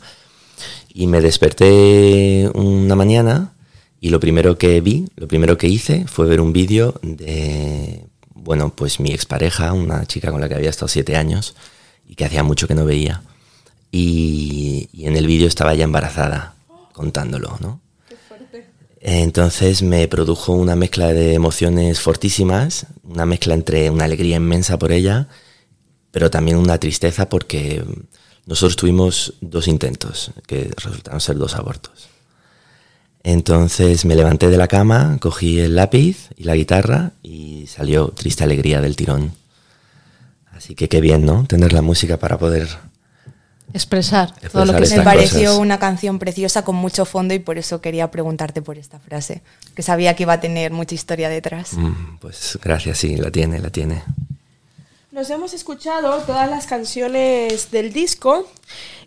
Y 0.95 1.07
me 1.07 1.21
desperté 1.21 2.51
una 2.55 2.95
mañana 2.97 3.53
y 4.01 4.09
lo 4.09 4.21
primero 4.21 4.57
que 4.57 4.81
vi, 4.81 5.07
lo 5.17 5.29
primero 5.29 5.59
que 5.59 5.67
hice 5.69 6.07
fue 6.07 6.27
ver 6.27 6.41
un 6.41 6.53
vídeo 6.55 6.95
de, 7.03 8.07
bueno, 8.47 8.73
pues 8.75 9.01
mi 9.01 9.11
expareja, 9.11 9.73
una 9.73 10.07
chica 10.07 10.31
con 10.31 10.41
la 10.41 10.49
que 10.49 10.55
había 10.55 10.71
estado 10.71 10.87
siete 10.87 11.17
años 11.17 11.57
y 12.07 12.15
que 12.15 12.25
hacía 12.25 12.45
mucho 12.45 12.69
que 12.69 12.77
no 12.77 12.85
veía. 12.85 13.23
Y, 13.91 14.89
y 14.93 15.07
en 15.07 15.17
el 15.17 15.27
vídeo 15.27 15.49
estaba 15.49 15.75
ya 15.75 15.83
embarazada, 15.83 16.55
contándolo, 16.93 17.59
¿no? 17.61 17.81
Entonces 19.01 19.83
me 19.83 20.07
produjo 20.07 20.53
una 20.53 20.77
mezcla 20.77 21.13
de 21.13 21.35
emociones 21.35 22.01
fortísimas, 22.01 22.87
una 23.03 23.27
mezcla 23.27 23.55
entre 23.55 23.91
una 23.91 24.05
alegría 24.05 24.37
inmensa 24.37 24.79
por 24.79 24.93
ella, 24.93 25.29
pero 26.13 26.31
también 26.31 26.57
una 26.57 26.79
tristeza 26.79 27.29
porque 27.29 27.85
nosotros 28.47 28.77
tuvimos 28.77 29.35
dos 29.41 29.67
intentos, 29.67 30.31
que 30.47 30.71
resultaron 30.77 31.21
ser 31.21 31.37
dos 31.37 31.57
abortos. 31.57 32.09
Entonces 33.29 34.05
me 34.05 34.15
levanté 34.15 34.49
de 34.51 34.57
la 34.57 34.69
cama, 34.69 35.19
cogí 35.21 35.59
el 35.59 35.75
lápiz 35.75 36.29
y 36.37 36.45
la 36.45 36.55
guitarra 36.55 37.11
y 37.25 37.67
salió 37.67 38.11
triste 38.11 38.45
alegría 38.45 38.81
del 38.81 38.95
tirón. 38.95 39.33
Así 40.53 40.77
que 40.77 40.89
qué 40.89 41.01
bien, 41.01 41.27
¿no? 41.27 41.45
Tener 41.45 41.73
la 41.73 41.83
música 41.83 42.19
para 42.19 42.39
poder... 42.39 42.69
Expresar, 43.75 44.33
todo 44.53 44.65
lo 44.65 44.75
que 44.75 44.81
Me 44.83 44.87
cosas. 44.87 45.05
pareció 45.05 45.59
una 45.59 45.81
canción 45.81 46.21
preciosa 46.21 46.63
con 46.63 46.77
mucho 46.77 47.05
fondo 47.05 47.35
y 47.35 47.41
por 47.41 47.59
eso 47.59 47.81
quería 47.81 48.13
preguntarte 48.13 48.63
por 48.63 48.79
esta 48.79 49.01
frase, 49.01 49.43
que 49.75 49.83
sabía 49.83 50.15
que 50.15 50.23
iba 50.23 50.35
a 50.35 50.41
tener 50.41 50.71
mucha 50.71 50.95
historia 50.95 51.29
detrás. 51.29 51.73
Mm, 51.73 52.19
Pues 52.21 52.57
gracias, 52.63 52.97
sí, 52.99 53.17
la 53.17 53.33
tiene, 53.33 53.59
la 53.59 53.71
tiene. 53.71 54.05
Nos 55.17 55.31
hemos 55.31 55.55
escuchado 55.55 56.19
todas 56.27 56.51
las 56.51 56.67
canciones 56.67 57.71
del 57.71 57.91
disco 57.91 58.47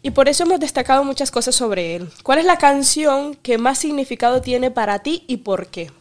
y 0.02 0.10
por 0.10 0.28
eso 0.28 0.42
hemos 0.42 0.60
destacado 0.60 1.04
muchas 1.04 1.30
cosas 1.30 1.54
sobre 1.54 1.96
él. 1.96 2.10
¿Cuál 2.24 2.40
es 2.40 2.46
la 2.46 2.58
canción 2.58 3.36
que 3.36 3.60
más 3.60 3.78
significado 3.78 4.42
tiene 4.42 4.72
para 4.72 5.04
ti 5.04 5.24
y 5.28 5.38
por 5.38 5.68
qué? 5.68 5.92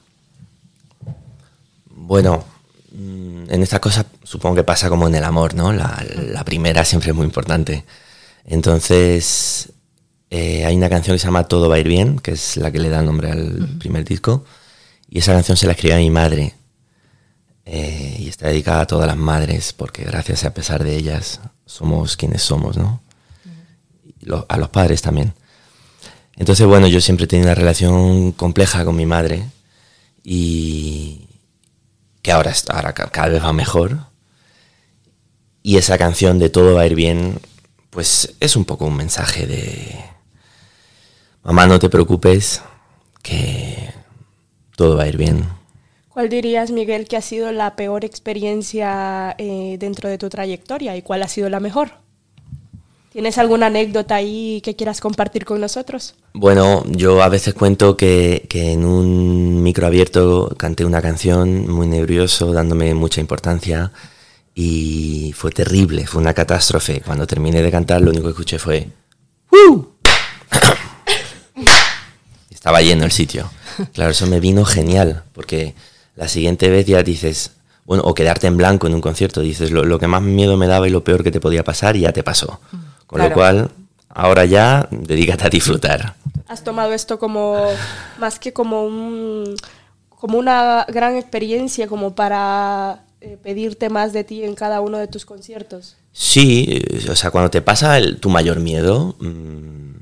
Bueno, 1.90 2.42
mm, 2.90 3.51
en 3.51 3.62
esta 3.62 3.83
cosa 3.83 4.07
supongo 4.23 4.57
que 4.57 4.64
pasa 4.64 4.88
como 4.88 5.07
en 5.09 5.14
el 5.14 5.25
amor, 5.25 5.53
¿no? 5.53 5.75
La, 5.75 6.03
la 6.16 6.42
primera 6.42 6.87
siempre 6.87 7.11
es 7.11 7.14
muy 7.14 7.27
importante. 7.27 7.85
Entonces, 8.47 9.68
eh, 10.31 10.64
hay 10.64 10.75
una 10.75 10.88
canción 10.88 11.16
que 11.16 11.18
se 11.18 11.27
llama 11.27 11.49
Todo 11.49 11.68
va 11.68 11.75
a 11.75 11.81
ir 11.81 11.88
bien, 11.88 12.18
que 12.18 12.31
es 12.31 12.57
la 12.57 12.71
que 12.71 12.79
le 12.79 12.88
da 12.88 13.03
nombre 13.03 13.31
al 13.31 13.77
primer 13.79 14.07
disco, 14.07 14.47
y 15.11 15.18
esa 15.18 15.35
canción 15.35 15.59
se 15.59 15.66
la 15.66 15.73
escribió 15.73 15.97
a 15.97 15.99
mi 15.99 16.09
madre. 16.09 16.55
Y 17.70 18.28
está 18.28 18.48
dedicada 18.48 18.83
a 18.83 18.87
todas 18.87 19.07
las 19.07 19.16
madres, 19.16 19.72
porque 19.72 20.04
gracias 20.04 20.44
a 20.44 20.54
pesar 20.54 20.83
de 20.85 20.96
ellas 20.96 21.40
somos 21.66 22.16
quienes 22.16 22.42
somos, 22.42 22.76
¿no? 22.76 23.00
A 24.48 24.57
los 24.57 24.68
padres 24.70 25.02
también. 25.02 25.35
Entonces, 26.37 26.66
bueno, 26.66 26.87
yo 26.87 27.00
siempre 27.00 27.24
he 27.24 27.28
tenido 27.28 27.46
una 27.48 27.54
relación 27.54 28.33
compleja 28.33 28.85
con 28.85 28.96
mi 28.96 29.07
madre 29.07 29.44
y, 30.22 31.28
que 32.22 32.33
ahora, 32.33 32.52
ahora 32.68 32.92
ca- 32.92 33.11
cada 33.11 33.28
vez 33.28 33.42
va 33.42 33.52
mejor. 33.52 34.07
Y 35.62 35.76
esa 35.76 35.98
canción 35.98 36.38
de 36.38 36.48
Todo 36.50 36.74
va 36.74 36.83
a 36.83 36.87
ir 36.87 36.94
bien, 36.94 37.40
pues 37.90 38.35
es 38.40 38.57
un 38.57 38.64
poco 38.64 38.87
un 38.87 38.96
mensaje 38.96 39.46
de, 39.46 39.98
mamá, 41.42 41.66
no 41.66 41.78
te 41.78 41.88
preocupes, 41.90 42.62
que 43.22 43.92
todo 44.76 44.96
va 44.96 45.02
a 45.02 45.09
ir 45.09 45.16
bien. 45.16 45.58
¿Cuál 46.18 46.31
dirías, 46.31 46.72
Miguel, 46.72 47.07
que 47.07 47.16
ha 47.16 47.22
sido 47.22 47.52
la 47.52 47.76
peor 47.76 48.04
experiencia 48.04 49.37
eh, 49.38 49.76
dentro 49.78 50.09
de 50.09 50.18
tu 50.18 50.28
trayectoria 50.28 50.96
y 50.96 51.02
cuál 51.02 51.22
ha 51.22 51.28
sido 51.28 51.48
la 51.48 51.61
mejor? 51.61 51.92
¿Tienes 53.12 53.38
alguna 53.38 53.66
anécdota 53.66 54.16
ahí 54.16 54.61
que 54.64 54.74
quieras 54.74 55.00
compartir 55.00 55.44
con 55.44 55.61
nosotros? 55.61 56.16
Bueno, 56.33 56.83
yo 56.88 57.22
a 57.22 57.28
veces 57.28 57.54
cuento 57.54 57.96
que, 57.96 58.46
que, 58.48 58.72
en 58.72 58.85
un 58.85 59.62
micro 59.62 59.87
abierto 59.87 60.52
canté 60.57 60.85
una 60.85 61.00
canción 61.00 61.70
muy 61.70 61.87
nervioso, 61.87 62.52
dándome 62.52 62.94
mucha 62.94 63.20
importancia 63.20 63.92
y 64.57 65.33
fue 65.37 65.52
terrible, 65.52 66.04
fue 66.09 66.20
una 66.20 66.35
catástrofe. 66.35 67.00
Cuando 67.00 67.28
terminé 67.28 67.62
de 67.62 67.70
cantar 67.70 68.00
lo 68.00 68.11
único 68.11 68.24
que 68.24 68.31
escuché 68.31 68.59
fue 68.59 68.88
¡Woo! 69.52 69.92
Estaba 72.50 72.83
lleno 72.83 73.04
el 73.04 73.12
sitio. 73.12 73.48
Claro, 73.92 74.11
eso 74.11 74.26
me 74.26 74.40
vino 74.40 74.64
genial, 74.64 75.22
porque 75.33 75.76
la 76.18 76.26
siguiente 76.28 76.68
vez 76.68 76.85
ya 76.85 77.02
dices, 77.04 77.52
bueno, 77.85 78.02
o 78.04 78.12
quedarte 78.12 78.48
en 78.48 78.57
blanco 78.57 78.87
en 78.88 78.94
un 78.94 79.00
concierto, 79.00 79.40
dices 79.40 79.70
lo, 79.70 79.85
lo 79.85 79.98
que 80.00 80.09
más 80.09 80.20
miedo 80.20 80.57
me 80.57 80.66
daba 80.66 80.88
y 80.88 80.90
lo 80.90 81.04
peor 81.04 81.22
que 81.22 81.31
te 81.31 81.40
podía 81.40 81.62
pasar 81.62 81.96
y 81.96 82.00
ya 82.00 82.12
te 82.12 82.22
pasó. 82.24 82.61
Con 83.07 83.18
Claro. 83.18 83.28
lo 83.31 83.35
cual, 83.35 83.70
ahora 84.09 84.44
ya 84.44 84.88
dedícate 84.90 85.46
a 85.46 85.48
disfrutar. 85.48 86.14
¿Has 86.48 86.64
tomado 86.64 86.92
esto 86.92 87.18
como 87.20 87.68
más 88.18 88.38
que 88.38 88.52
como 88.52 88.85
un 88.85 89.54
como 90.09 90.37
una 90.38 90.85
gran 90.88 91.14
experiencia 91.16 91.87
como 91.87 92.16
para 92.16 93.04
eh, 93.20 93.38
pedirte 93.40 93.88
más 93.88 94.12
de 94.12 94.24
ti 94.24 94.42
en 94.42 94.57
cada 94.57 94.81
uno 94.81 94.98
de 94.98 95.07
tus 95.07 95.24
conciertos? 95.24 95.94
Sí, 96.12 96.66
eh, 96.68 97.09
o 97.11 97.14
sea, 97.14 97.31
cuando 97.31 97.50
te 97.50 97.62
pasa 97.62 97.96
el- 97.98 98.18
tu 98.18 98.28
mayor 98.28 98.59
miedo, 98.59 99.14
mm, 99.20 99.92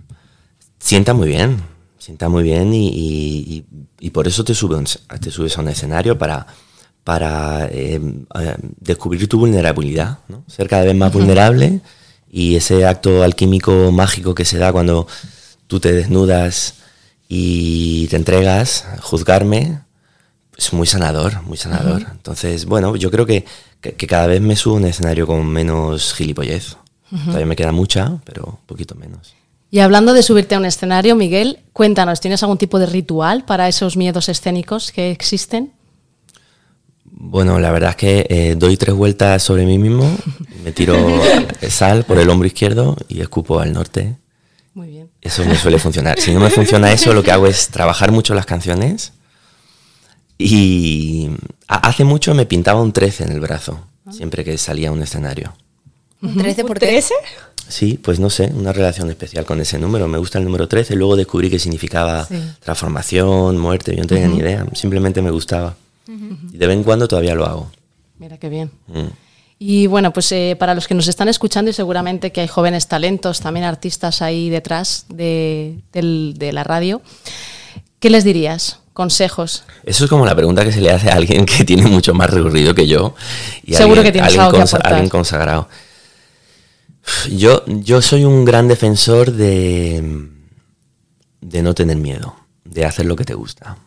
sienta 0.79 1.13
muy 1.13 1.29
bien, 1.29 1.63
sienta 2.07 2.29
muy 2.29 2.45
bien 2.45 2.73
y, 2.73 2.87
y- 2.89 3.65
y- 3.99 4.11
por 4.11 4.29
eso 4.29 4.45
te 4.45 4.55
subes, 4.55 5.01
te 5.21 5.31
subes 5.33 5.59
a 5.59 5.61
un 5.61 5.69
escenario 5.69 6.17
para, 6.17 6.47
para 7.03 7.67
eh, 7.67 8.01
eh, 8.41 8.57
descubrir 8.81 9.29
tu 9.29 9.39
vulnerabilidad, 9.41 10.19
¿no? 10.29 10.45
ser 10.47 10.69
cada 10.69 10.85
vez 10.85 10.95
más 10.95 11.13
vulnerable 11.13 11.81
y 12.31 12.55
ese 12.55 12.87
acto 12.87 13.25
alquímico 13.25 13.91
mágico 13.91 14.35
que 14.37 14.45
se 14.45 14.57
da 14.59 14.71
cuando 14.73 15.09
tú 15.67 15.81
te 15.81 15.93
desnudas 15.93 16.75
y 17.29 18.07
te 18.09 18.17
entregas, 18.17 18.85
juzgarme, 19.03 19.81
es 20.57 20.73
muy 20.73 20.87
sanador, 20.87 21.43
muy 21.43 21.57
sanador. 21.57 22.03
Entonces, 22.13 22.67
bueno, 22.67 22.95
yo 22.97 23.11
creo 23.11 23.27
que, 23.27 23.45
que- 23.81 23.95
que 23.95 24.07
cada 24.07 24.27
vez 24.29 24.41
me 24.41 24.55
subo 24.55 24.75
a 24.75 24.79
un 24.79 24.85
escenario 24.87 25.27
con 25.27 25.45
menos 25.47 26.15
gilipollez. 26.15 26.77
Todavía 27.11 27.47
me 27.47 27.57
queda 27.57 27.73
mucha, 27.73 28.19
pero 28.25 28.45
un 28.61 28.67
poquito 28.67 28.95
menos. 28.95 29.35
Y 29.71 29.81
hablando 29.81 30.13
de 30.15 30.23
subirte 30.23 30.55
a 30.55 30.59
un 30.59 30.65
escenario, 30.65 31.17
Miguel, 31.17 31.59
cuéntanos, 31.73 32.21
¿tienes 32.21 32.43
algún 32.43 32.59
tipo 32.59 32.79
de 32.79 32.87
ritual 32.87 33.45
para 33.45 33.69
esos 33.69 33.97
miedos 33.97 34.29
escénicos 34.29 34.93
que 34.93 35.11
existen? 35.11 35.73
Bueno, 37.05 37.59
la 37.59 37.71
verdad 37.73 37.91
es 37.91 37.97
que 37.97 38.27
eh, 38.29 38.55
doy 38.57 38.77
tres 38.77 38.95
vueltas 38.95 39.43
sobre 39.43 39.65
mí 39.67 39.79
mismo, 39.79 40.09
me 40.65 40.73
tiro 40.73 40.97
sal 41.69 42.05
por 42.05 42.19
el 42.19 42.29
hombro 42.31 42.47
izquierdo 42.47 42.97
y 43.09 43.21
escupo 43.21 43.59
al 43.59 43.73
norte. 43.73 44.17
Muy 44.75 44.89
bien. 44.89 45.11
Eso 45.23 45.45
me 45.45 45.57
suele 45.57 45.79
funcionar. 45.79 46.19
Si 46.21 46.33
no 46.33 46.41
me 46.41 46.51
funciona 46.51 46.93
eso, 46.93 47.13
lo 47.15 47.23
que 47.23 47.33
hago 47.33 47.47
es 47.47 47.69
trabajar 47.69 48.13
mucho 48.13 48.35
las 48.35 48.47
canciones. 48.47 49.13
Y 50.39 51.31
ha- 51.69 51.89
hace 51.89 52.05
mucho 52.05 52.35
me 52.35 52.47
pintaba 52.47 52.81
un 52.83 52.93
13 52.93 53.25
en 53.25 53.33
el 53.33 53.41
brazo, 53.41 53.81
siempre 54.11 54.45
que 54.45 54.59
salía 54.59 54.91
a 54.91 54.93
un 54.93 55.03
escenario. 55.03 55.55
Un 56.23 56.37
13 56.37 56.63
por 56.65 56.77
¿Un 56.77 56.81
13. 56.81 57.15
Sí, 57.69 57.99
pues 58.03 58.21
no 58.21 58.31
sé, 58.31 58.51
una 58.55 58.73
relación 58.73 59.11
especial 59.11 59.45
con 59.45 59.61
ese 59.61 59.79
número. 59.79 60.07
Me 60.09 60.19
gusta 60.19 60.39
el 60.39 60.45
número 60.45 60.69
13, 60.69 60.95
luego 60.95 61.17
descubrí 61.17 61.51
que 61.51 61.59
significaba 61.59 62.25
Sí. 62.27 62.35
transformación, 62.61 63.59
muerte, 63.59 63.95
yo 63.95 64.03
no 64.03 64.07
tenía 64.09 64.29
ni 64.29 64.39
idea, 64.39 64.65
simplemente 64.75 65.21
me 65.23 65.31
gustaba. 65.31 65.75
Y 66.53 66.57
de 66.57 66.67
vez 66.67 66.77
en 66.77 66.85
cuando 66.85 67.09
todavía 67.09 67.35
lo 67.35 67.45
hago. 67.47 67.71
Mira 68.19 68.39
qué 68.39 68.49
bien. 68.49 68.71
Mm. 68.87 69.07
Y 69.59 69.87
bueno, 69.87 70.13
pues 70.13 70.31
eh, 70.33 70.55
para 70.59 70.75
los 70.75 70.87
que 70.87 70.95
nos 70.95 71.09
están 71.09 71.29
escuchando 71.29 71.71
y 71.71 71.75
seguramente 71.75 72.31
que 72.31 72.43
hay 72.43 72.47
jóvenes 72.49 72.87
talentos, 72.89 73.41
también 73.41 73.65
artistas 73.65 74.21
ahí 74.23 74.51
detrás 74.51 75.07
de, 75.09 75.79
del- 75.93 76.35
de 76.37 76.53
la 76.53 76.63
radio, 76.63 77.01
¿qué 77.99 78.11
les 78.11 78.23
dirías? 78.25 78.81
Consejos. 78.93 79.65
Eso 79.85 80.05
es 80.05 80.11
como 80.11 80.25
la 80.25 80.35
pregunta 80.35 80.65
que 80.65 80.73
se 80.73 80.81
le 80.81 80.91
hace 80.91 81.11
a 81.11 81.15
alguien 81.15 81.45
que 81.47 81.65
tiene 81.65 81.87
mucho 81.87 82.15
más 82.15 82.31
recorrido 82.31 82.75
que 82.75 82.87
yo. 82.87 83.15
Y 83.65 83.75
Seguro 83.75 84.01
alguien, 84.01 84.05
que 84.05 84.13
tienes 84.13 84.29
alguien 84.29 84.41
algo 84.47 84.57
que 84.59 84.63
aportar. 84.63 84.93
alguien 84.93 85.09
consagrado. 85.11 85.69
Yo, 87.31 87.65
yo 87.67 88.03
soy 88.03 88.25
un 88.25 88.45
gran 88.45 88.69
defensor 88.69 89.33
de, 89.33 90.29
de 91.41 91.63
no 91.63 91.75
tener 91.75 91.97
miedo, 91.97 92.37
de 92.65 92.85
hacer 92.85 93.07
lo 93.07 93.17
que 93.17 93.25
te 93.25 93.35
gusta. 93.35 93.79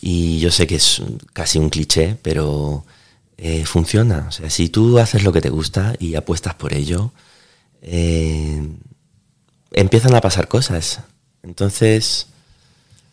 Y 0.00 0.40
yo 0.40 0.50
sé 0.50 0.66
que 0.66 0.76
es 0.76 1.00
casi 1.32 1.58
un 1.58 1.70
cliché, 1.70 2.16
pero 2.22 2.84
eh, 3.36 3.64
funciona. 3.64 4.26
O 4.28 4.32
sea, 4.32 4.50
si 4.50 4.68
tú 4.68 4.98
haces 4.98 5.22
lo 5.22 5.32
que 5.32 5.40
te 5.40 5.48
gusta 5.50 5.94
y 6.00 6.16
apuestas 6.16 6.54
por 6.54 6.74
ello, 6.74 7.12
eh, 7.82 8.66
empiezan 9.70 10.14
a 10.14 10.20
pasar 10.20 10.48
cosas. 10.48 11.00
Entonces, 11.44 12.26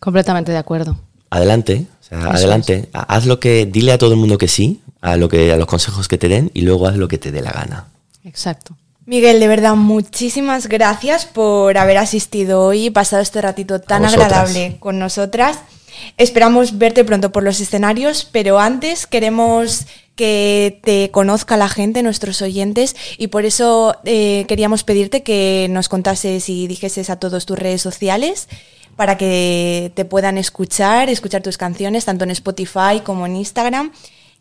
Completamente 0.00 0.50
de 0.52 0.58
acuerdo. 0.58 0.98
adelante, 1.30 1.86
o 2.00 2.04
sea, 2.04 2.24
adelante. 2.30 2.88
Ha- 2.92 3.02
Haz 3.14 3.26
lo 3.26 3.38
que, 3.38 3.66
dile 3.66 3.92
a 3.92 3.98
todo 3.98 4.12
el 4.14 4.18
mundo 4.18 4.36
que 4.38 4.48
sí, 4.48 4.80
a 5.00 5.16
lo 5.16 5.28
que, 5.28 5.52
a 5.52 5.56
los 5.56 5.66
consejos 5.66 6.08
que 6.08 6.18
te 6.18 6.28
den 6.28 6.50
y 6.54 6.62
luego 6.62 6.88
haz 6.88 6.96
lo 6.96 7.06
que 7.08 7.18
te 7.18 7.30
dé 7.30 7.40
la 7.42 7.52
gana. 7.52 7.86
Exacto. 8.24 8.76
Miguel, 9.06 9.40
de 9.40 9.48
verdad, 9.48 9.74
muchísimas 9.74 10.68
gracias 10.68 11.26
por 11.26 11.76
haber 11.78 11.98
asistido 11.98 12.62
hoy 12.62 12.86
y 12.86 12.90
pasado 12.90 13.22
este 13.22 13.40
ratito 13.40 13.80
tan 13.80 14.04
agradable 14.04 14.76
con 14.78 14.98
nosotras. 14.98 15.58
Esperamos 16.16 16.78
verte 16.78 17.04
pronto 17.04 17.32
por 17.32 17.42
los 17.42 17.60
escenarios, 17.60 18.28
pero 18.30 18.60
antes 18.60 19.06
queremos 19.06 19.86
que 20.14 20.80
te 20.84 21.10
conozca 21.10 21.56
la 21.56 21.68
gente, 21.68 22.02
nuestros 22.02 22.42
oyentes, 22.42 22.94
y 23.16 23.28
por 23.28 23.44
eso 23.44 23.96
eh, 24.04 24.44
queríamos 24.46 24.84
pedirte 24.84 25.22
que 25.22 25.66
nos 25.70 25.88
contases 25.88 26.48
y 26.48 26.66
dijeses 26.66 27.10
a 27.10 27.16
todos 27.16 27.46
tus 27.46 27.58
redes 27.58 27.82
sociales 27.82 28.48
para 28.96 29.16
que 29.16 29.92
te 29.94 30.04
puedan 30.04 30.36
escuchar, 30.36 31.08
escuchar 31.08 31.42
tus 31.42 31.56
canciones, 31.56 32.04
tanto 32.04 32.24
en 32.24 32.30
Spotify 32.32 33.00
como 33.02 33.24
en 33.24 33.36
Instagram, 33.36 33.92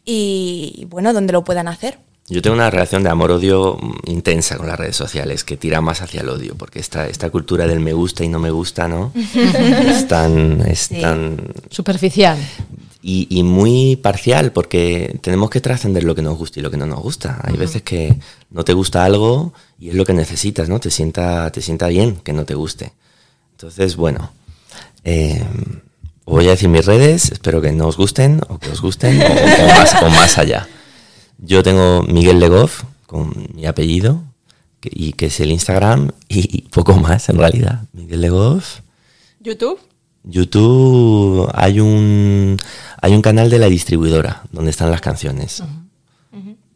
y 0.04 0.86
bueno, 0.90 1.14
donde 1.14 1.34
lo 1.34 1.44
puedan 1.44 1.68
hacer. 1.68 1.98
Yo 2.30 2.42
tengo 2.44 2.56
una 2.56 2.70
relación 2.70 3.02
de 3.02 3.10
amor-odio 3.10 3.78
intensa 4.06 4.58
con 4.58 4.68
las 4.68 4.78
redes 4.78 4.96
sociales, 4.96 5.44
que 5.44 5.58
tira 5.58 5.82
más 5.82 6.02
hacia 6.04 6.22
el 6.22 6.30
odio, 6.30 6.54
porque 6.56 6.80
esta, 6.80 7.08
esta 7.08 7.30
cultura 7.32 7.66
del 7.66 7.80
me 7.80 7.94
gusta 7.94 8.24
y 8.24 8.30
no 8.30 8.38
me 8.40 8.52
gusta, 8.52 8.88
¿no? 8.88 9.12
es 9.34 10.08
tan... 10.08 10.62
Es 10.62 10.80
Sí. 10.90 11.02
tan 11.02 11.38
Superficial. 11.70 12.38
y, 13.02 13.28
y 13.32 13.42
muy 13.44 13.96
parcial, 13.96 14.52
porque 14.52 15.18
tenemos 15.22 15.50
que 15.50 15.60
trascender 15.62 16.04
lo 16.04 16.14
que 16.14 16.22
nos 16.22 16.38
gusta 16.38 16.60
y 16.60 16.64
lo 16.64 16.70
que 16.70 16.78
no 16.78 16.86
nos 16.86 17.00
gusta. 17.00 17.40
Hay 17.44 17.56
veces 17.58 17.82
que 17.82 18.16
no 18.52 18.64
te 18.64 18.74
gusta 18.74 19.04
algo 19.06 19.54
y 19.80 19.90
es 19.90 19.96
lo 19.96 20.06
que 20.06 20.14
necesitas, 20.14 20.70
¿no? 20.70 20.80
Te 20.80 20.92
sienta, 20.92 21.52
te 21.52 21.62
sienta 21.62 21.88
bien 21.88 22.18
que 22.18 22.34
no 22.34 22.46
te 22.46 22.54
guste. 22.54 22.94
Entonces, 23.54 23.96
bueno, 23.96 24.32
eh, 25.04 25.44
os 26.26 26.36
voy 26.36 26.48
a 26.48 26.52
decir 26.52 26.70
mis 26.70 26.86
redes, 26.86 27.32
espero 27.32 27.60
que 27.62 27.72
no 27.72 27.88
os 27.88 27.98
gusten 27.98 28.42
o 28.50 28.60
que 28.60 28.70
os 28.70 28.82
gusten 28.82 29.20
o, 29.20 29.26
o 29.26 29.68
más, 29.68 30.04
o 30.04 30.10
más 30.12 30.38
allá. 30.38 30.68
Yo 31.42 31.64
tengo 31.64 32.04
Miguel 32.04 32.40
Legoff 32.40 32.84
con 33.06 33.34
mi 33.54 33.66
apellido 33.66 34.22
que- 34.80 34.92
y 34.94 35.14
que 35.14 35.28
es 35.28 35.40
el 35.40 35.52
Instagram 35.52 36.12
y, 36.28 36.40
y 36.58 36.62
poco 36.70 36.96
más 36.96 37.30
en 37.30 37.38
realidad. 37.38 37.84
Miguel 37.94 38.22
Legoff. 38.22 38.80
¿YouTube? 39.40 39.80
YouTube 40.24 41.50
hay 41.54 41.80
un 41.80 42.58
hay 43.02 43.14
un 43.14 43.22
canal 43.22 43.50
de 43.50 43.60
la 43.60 43.68
distribuidora 43.68 44.44
donde 44.52 44.72
están 44.72 44.92
las 44.92 45.02
canciones. 45.02 45.64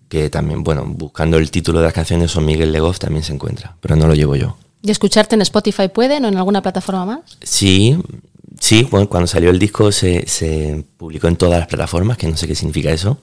Que 0.10 0.30
también, 0.30 0.64
bueno, 0.64 0.86
buscando 0.86 1.38
el 1.38 1.50
título 1.50 1.80
de 1.80 1.86
las 1.86 1.94
canciones 1.94 2.36
o 2.36 2.42
Miguel 2.42 2.72
Legoff 2.72 3.00
también 3.00 3.24
se 3.24 3.34
encuentra, 3.34 3.76
pero 3.82 3.96
no 3.96 4.08
lo 4.08 4.14
llevo 4.14 4.36
yo. 4.36 4.56
¿Y 4.84 4.92
escucharte 4.92 5.34
en 5.34 5.42
Spotify 5.42 5.88
pueden 5.88 6.24
o 6.26 6.28
en 6.28 6.38
alguna 6.38 6.62
plataforma 6.62 7.04
más? 7.06 7.20
Sí, 7.42 7.98
sí, 8.60 8.88
bueno, 8.92 9.10
cuando 9.10 9.26
salió 9.26 9.50
el 9.50 9.58
disco 9.58 9.92
se, 9.92 10.28
se 10.28 10.86
publicó 10.98 11.28
en 11.30 11.36
todas 11.36 11.58
las 11.60 11.68
plataformas, 11.68 12.18
que 12.18 12.28
no 12.28 12.38
sé 12.38 12.48
qué 12.48 12.54
significa 12.54 12.92
eso, 12.92 13.18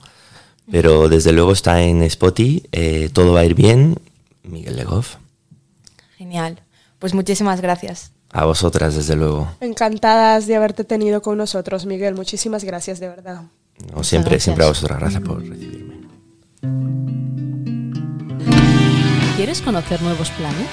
pero 0.69 1.09
desde 1.09 1.31
luego 1.31 1.53
está 1.53 1.81
en 1.81 2.01
Spotify, 2.03 2.63
eh, 2.71 3.09
todo 3.11 3.33
va 3.33 3.41
a 3.41 3.45
ir 3.45 3.55
bien, 3.55 3.97
Miguel 4.43 4.75
Legoff. 4.75 5.15
Genial. 6.17 6.61
Pues 6.99 7.13
muchísimas 7.13 7.61
gracias. 7.61 8.11
A 8.31 8.45
vosotras, 8.45 8.95
desde 8.95 9.15
luego. 9.15 9.51
Encantadas 9.59 10.47
de 10.47 10.55
haberte 10.55 10.83
tenido 10.83 11.21
con 11.21 11.37
nosotros, 11.37 11.85
Miguel. 11.85 12.15
Muchísimas 12.15 12.63
gracias, 12.63 12.99
de 12.99 13.09
verdad. 13.09 13.43
No, 13.93 14.03
siempre, 14.03 14.31
gracias. 14.31 14.43
siempre 14.43 14.65
a 14.65 14.67
vosotras, 14.67 14.99
gracias 14.99 15.23
por 15.23 15.39
recibirme. 15.39 16.01
¿Quieres 19.35 19.61
conocer 19.61 20.01
nuevos 20.03 20.29
planes? 20.29 20.69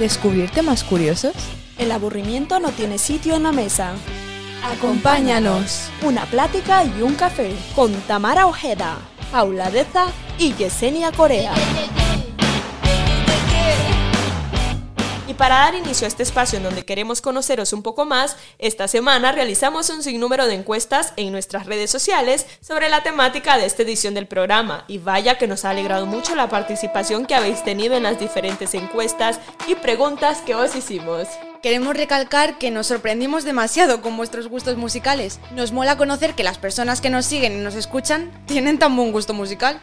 ¿Descubrir 0.00 0.50
temas 0.50 0.82
curiosos? 0.82 1.34
El 1.78 1.92
aburrimiento 1.92 2.58
no 2.58 2.70
tiene 2.70 2.98
sitio 2.98 3.36
en 3.36 3.44
la 3.44 3.52
mesa. 3.52 3.92
Acompáñanos. 4.64 5.90
Una 6.02 6.24
plática 6.24 6.84
y 6.84 7.02
un 7.02 7.14
café 7.14 7.54
con 7.74 7.92
Tamara 8.02 8.46
Ojeda, 8.46 8.96
Paula 9.30 9.70
Deza 9.70 10.06
y 10.38 10.54
Yesenia 10.54 11.12
Corea. 11.12 11.52
Y 15.26 15.34
para 15.34 15.56
dar 15.56 15.74
inicio 15.74 16.04
a 16.04 16.08
este 16.08 16.22
espacio 16.22 16.58
en 16.58 16.64
donde 16.64 16.84
queremos 16.84 17.22
conoceros 17.22 17.72
un 17.72 17.82
poco 17.82 18.04
más, 18.04 18.36
esta 18.58 18.88
semana 18.88 19.32
realizamos 19.32 19.88
un 19.88 20.02
sinnúmero 20.02 20.46
de 20.46 20.54
encuestas 20.54 21.14
en 21.16 21.32
nuestras 21.32 21.64
redes 21.64 21.90
sociales 21.90 22.46
sobre 22.60 22.90
la 22.90 23.02
temática 23.02 23.56
de 23.56 23.64
esta 23.64 23.82
edición 23.82 24.12
del 24.12 24.26
programa. 24.26 24.84
Y 24.86 24.98
vaya 24.98 25.38
que 25.38 25.46
nos 25.46 25.64
ha 25.64 25.70
alegrado 25.70 26.04
mucho 26.04 26.34
la 26.34 26.50
participación 26.50 27.24
que 27.24 27.34
habéis 27.34 27.64
tenido 27.64 27.96
en 27.96 28.02
las 28.02 28.18
diferentes 28.18 28.74
encuestas 28.74 29.40
y 29.66 29.76
preguntas 29.76 30.42
que 30.42 30.54
os 30.54 30.76
hicimos. 30.76 31.26
Queremos 31.62 31.96
recalcar 31.96 32.58
que 32.58 32.70
nos 32.70 32.88
sorprendimos 32.88 33.44
demasiado 33.44 34.02
con 34.02 34.18
vuestros 34.18 34.48
gustos 34.48 34.76
musicales. 34.76 35.40
Nos 35.54 35.72
mola 35.72 35.96
conocer 35.96 36.34
que 36.34 36.44
las 36.44 36.58
personas 36.58 37.00
que 37.00 37.08
nos 37.08 37.24
siguen 37.24 37.54
y 37.54 37.62
nos 37.62 37.74
escuchan 37.74 38.30
tienen 38.44 38.78
tan 38.78 38.94
buen 38.94 39.12
gusto 39.12 39.32
musical. 39.32 39.80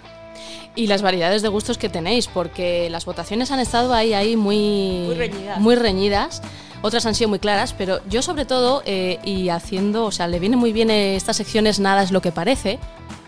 Y 0.76 0.88
las 0.88 1.02
variedades 1.02 1.42
de 1.42 1.50
gustos 1.50 1.78
que 1.78 1.90
tenéis, 1.90 2.28
porque 2.28 2.90
las 2.90 3.06
votaciones 3.06 3.52
han 3.52 3.60
estado 3.60 3.94
ahí, 3.94 4.14
ahí 4.14 4.36
muy, 4.36 5.04
Muy 5.08 5.16
reñidas. 5.16 5.60
muy 5.60 5.76
reñidas. 5.76 6.42
Otras 6.84 7.06
han 7.06 7.14
sido 7.14 7.30
muy 7.30 7.40
claras, 7.40 7.74
pero 7.78 8.00
yo 8.10 8.22
sobre 8.24 8.46
todo, 8.46 8.82
eh, 8.86 9.20
y 9.24 9.50
haciendo, 9.50 10.06
o 10.06 10.12
sea, 10.12 10.28
le 10.28 10.40
viene 10.40 10.58
muy 10.58 10.74
bien 10.74 10.90
estas 10.90 11.38
secciones 11.38 11.80
Nada 11.80 12.02
es 12.02 12.12
lo 12.12 12.22
que 12.22 12.32
parece. 12.32 12.80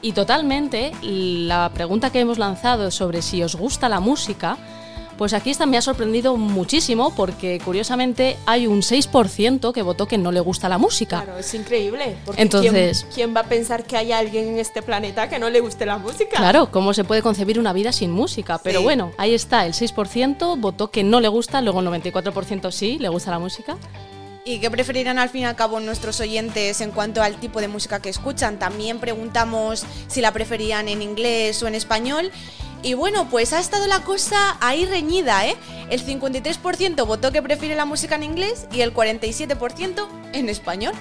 Y 0.02 0.14
totalmente, 0.14 0.92
la 1.02 1.70
pregunta 1.74 2.10
que 2.12 2.20
hemos 2.20 2.38
lanzado 2.40 2.90
sobre 2.92 3.22
si 3.22 3.44
os 3.44 3.56
gusta 3.56 3.90
la 3.90 4.00
música, 4.00 4.58
pues 5.18 5.34
aquí 5.34 5.50
esta 5.52 5.66
me 5.66 5.78
ha 5.78 5.82
sorprendido 5.82 6.36
muchísimo 6.38 7.14
porque 7.16 7.60
curiosamente 7.64 8.38
hay 8.46 8.68
un 8.68 8.82
6% 8.82 9.72
que 9.74 9.82
votó 9.82 10.08
que 10.08 10.18
no 10.18 10.32
le 10.32 10.40
gusta 10.40 10.70
la 10.70 10.78
música. 10.78 11.24
Claro, 11.24 11.40
es 11.40 11.54
increíble. 11.54 12.16
Porque 12.26 12.42
Entonces- 12.42 13.02
¿quién, 13.04 13.14
quién 13.14 13.36
va 13.36 13.42
a 13.42 13.50
pensar 13.50 13.84
que 13.86 13.98
hay 13.98 14.12
alguien 14.12 14.48
en 14.50 14.60
este 14.60 14.82
planeta 14.82 15.30
que 15.30 15.40
no 15.40 15.50
le 15.50 15.60
guste 15.60 15.86
la 15.86 15.98
música? 15.98 16.38
Claro, 16.38 16.72
¿cómo 16.72 16.94
se 16.94 17.04
puede 17.04 17.22
concebir 17.22 17.60
una 17.60 17.74
vida 17.74 17.92
sin 17.92 18.12
música? 18.12 18.58
Pero 18.64 18.80
Sí. 18.80 18.84
bueno, 18.84 19.12
ahí 19.18 19.34
está, 19.34 19.66
el 19.66 19.74
6% 19.74 20.56
votó 20.58 20.90
que 20.92 21.04
no 21.04 21.20
le 21.20 21.28
gusta, 21.28 21.62
luego 21.62 21.80
el 21.80 21.86
94% 21.88 22.72
sí, 22.72 22.98
le 23.00 23.10
gusta 23.10 23.32
la 23.32 23.40
música. 23.40 23.78
¿Y 24.46 24.60
qué 24.60 24.70
preferirán 24.70 25.20
al 25.20 25.30
fin 25.30 25.42
y 25.42 25.46
al 25.46 25.56
cabo 25.56 25.80
nuestros 25.80 26.20
oyentes 26.20 26.82
en 26.82 26.92
cuanto 26.92 27.24
al 27.24 27.36
tipo 27.38 27.62
de 27.62 27.70
música 27.70 28.02
que 28.02 28.10
escuchan? 28.10 28.60
También 28.60 29.00
preguntamos 29.00 29.86
si 30.08 30.20
la 30.20 30.34
preferían 30.34 30.90
en 30.90 31.02
inglés 31.02 31.64
o 31.64 31.68
en 31.68 31.76
español. 31.76 32.30
Y 32.84 32.96
bueno, 32.96 33.28
pues 33.30 33.54
ha 33.54 33.60
estado 33.60 33.88
la 33.88 34.02
cosa 34.04 34.58
ahí 34.60 34.86
reñida, 34.86 35.48
¿eh? 35.48 35.56
El 35.90 36.06
53% 36.06 37.06
votó 37.08 37.32
que 37.32 37.42
prefiere 37.42 37.76
la 37.76 37.86
música 37.86 38.16
en 38.16 38.24
inglés 38.24 38.68
y 38.72 38.82
el 38.82 38.94
47% 38.94 40.08
en 40.34 40.50
español. 40.50 40.94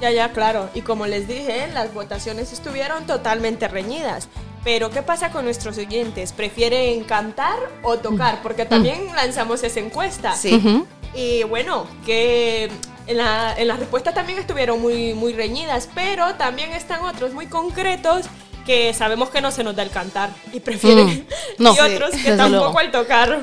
Ya, 0.00 0.10
ya, 0.10 0.32
claro. 0.32 0.68
Y 0.74 0.82
como 0.82 1.06
les 1.06 1.26
dije, 1.26 1.68
las 1.74 1.92
votaciones 1.92 2.52
estuvieron 2.52 3.06
totalmente 3.06 3.66
reñidas. 3.66 4.28
Pero, 4.62 4.90
¿qué 4.90 5.02
pasa 5.02 5.30
con 5.30 5.44
nuestros 5.44 5.78
oyentes? 5.78 6.32
¿Prefieren 6.32 7.02
cantar 7.04 7.56
o 7.82 7.96
tocar? 7.98 8.40
Porque 8.42 8.64
también 8.66 9.06
lanzamos 9.16 9.62
esa 9.62 9.80
encuesta. 9.80 10.34
Sí. 10.36 10.84
Y 11.14 11.44
bueno, 11.44 11.86
que 12.04 12.70
en, 13.06 13.16
la- 13.16 13.54
en 13.56 13.68
las 13.68 13.78
respuestas 13.78 14.14
también 14.14 14.38
estuvieron 14.38 14.80
muy, 14.82 15.14
muy 15.14 15.32
reñidas, 15.32 15.88
pero 15.94 16.34
también 16.34 16.72
están 16.72 17.02
otros 17.02 17.32
muy 17.32 17.46
concretos 17.46 18.26
que 18.66 18.92
sabemos 18.92 19.30
que 19.30 19.40
no 19.40 19.50
se 19.50 19.64
nos 19.64 19.74
da 19.76 19.82
el 19.82 19.90
cantar 19.90 20.30
y 20.52 20.60
prefieren. 20.60 21.06
Mm, 21.06 21.62
no. 21.62 21.74
y 21.76 21.78
otros 21.78 22.10
Sí, 22.12 22.22
que 22.22 22.32
tampoco 22.32 22.64
luego. 22.64 22.78
al 22.80 22.90
tocar. 22.90 23.40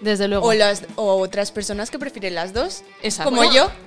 Desde 0.00 0.28
luego. 0.28 0.46
O, 0.48 0.52
las, 0.52 0.82
o 0.96 1.16
otras 1.16 1.50
personas 1.50 1.90
que 1.90 1.98
prefieren 1.98 2.34
las 2.34 2.52
dos. 2.52 2.82
Exacto. 3.02 3.30
Como 3.30 3.50
yo. 3.52 3.70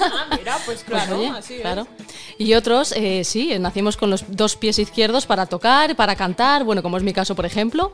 Ah, 0.00 0.36
mira, 0.38 0.56
pues 0.64 0.84
Pues, 0.84 0.84
claro, 0.84 1.18
oye, 1.18 1.28
así 1.28 1.54
es. 1.54 1.86
Y 2.38 2.54
otros, 2.54 2.92
eh, 2.92 3.24
sí, 3.24 3.52
eh, 3.52 3.58
nacimos 3.58 3.96
con 3.96 4.10
los 4.10 4.24
dos 4.28 4.56
pies 4.56 4.78
izquierdos 4.78 5.26
para 5.26 5.46
tocar, 5.46 5.96
para 5.96 6.14
cantar, 6.14 6.62
bueno, 6.64 6.82
como 6.82 6.96
es 6.96 7.02
mi 7.02 7.12
caso, 7.12 7.34
por 7.34 7.44
ejemplo. 7.46 7.92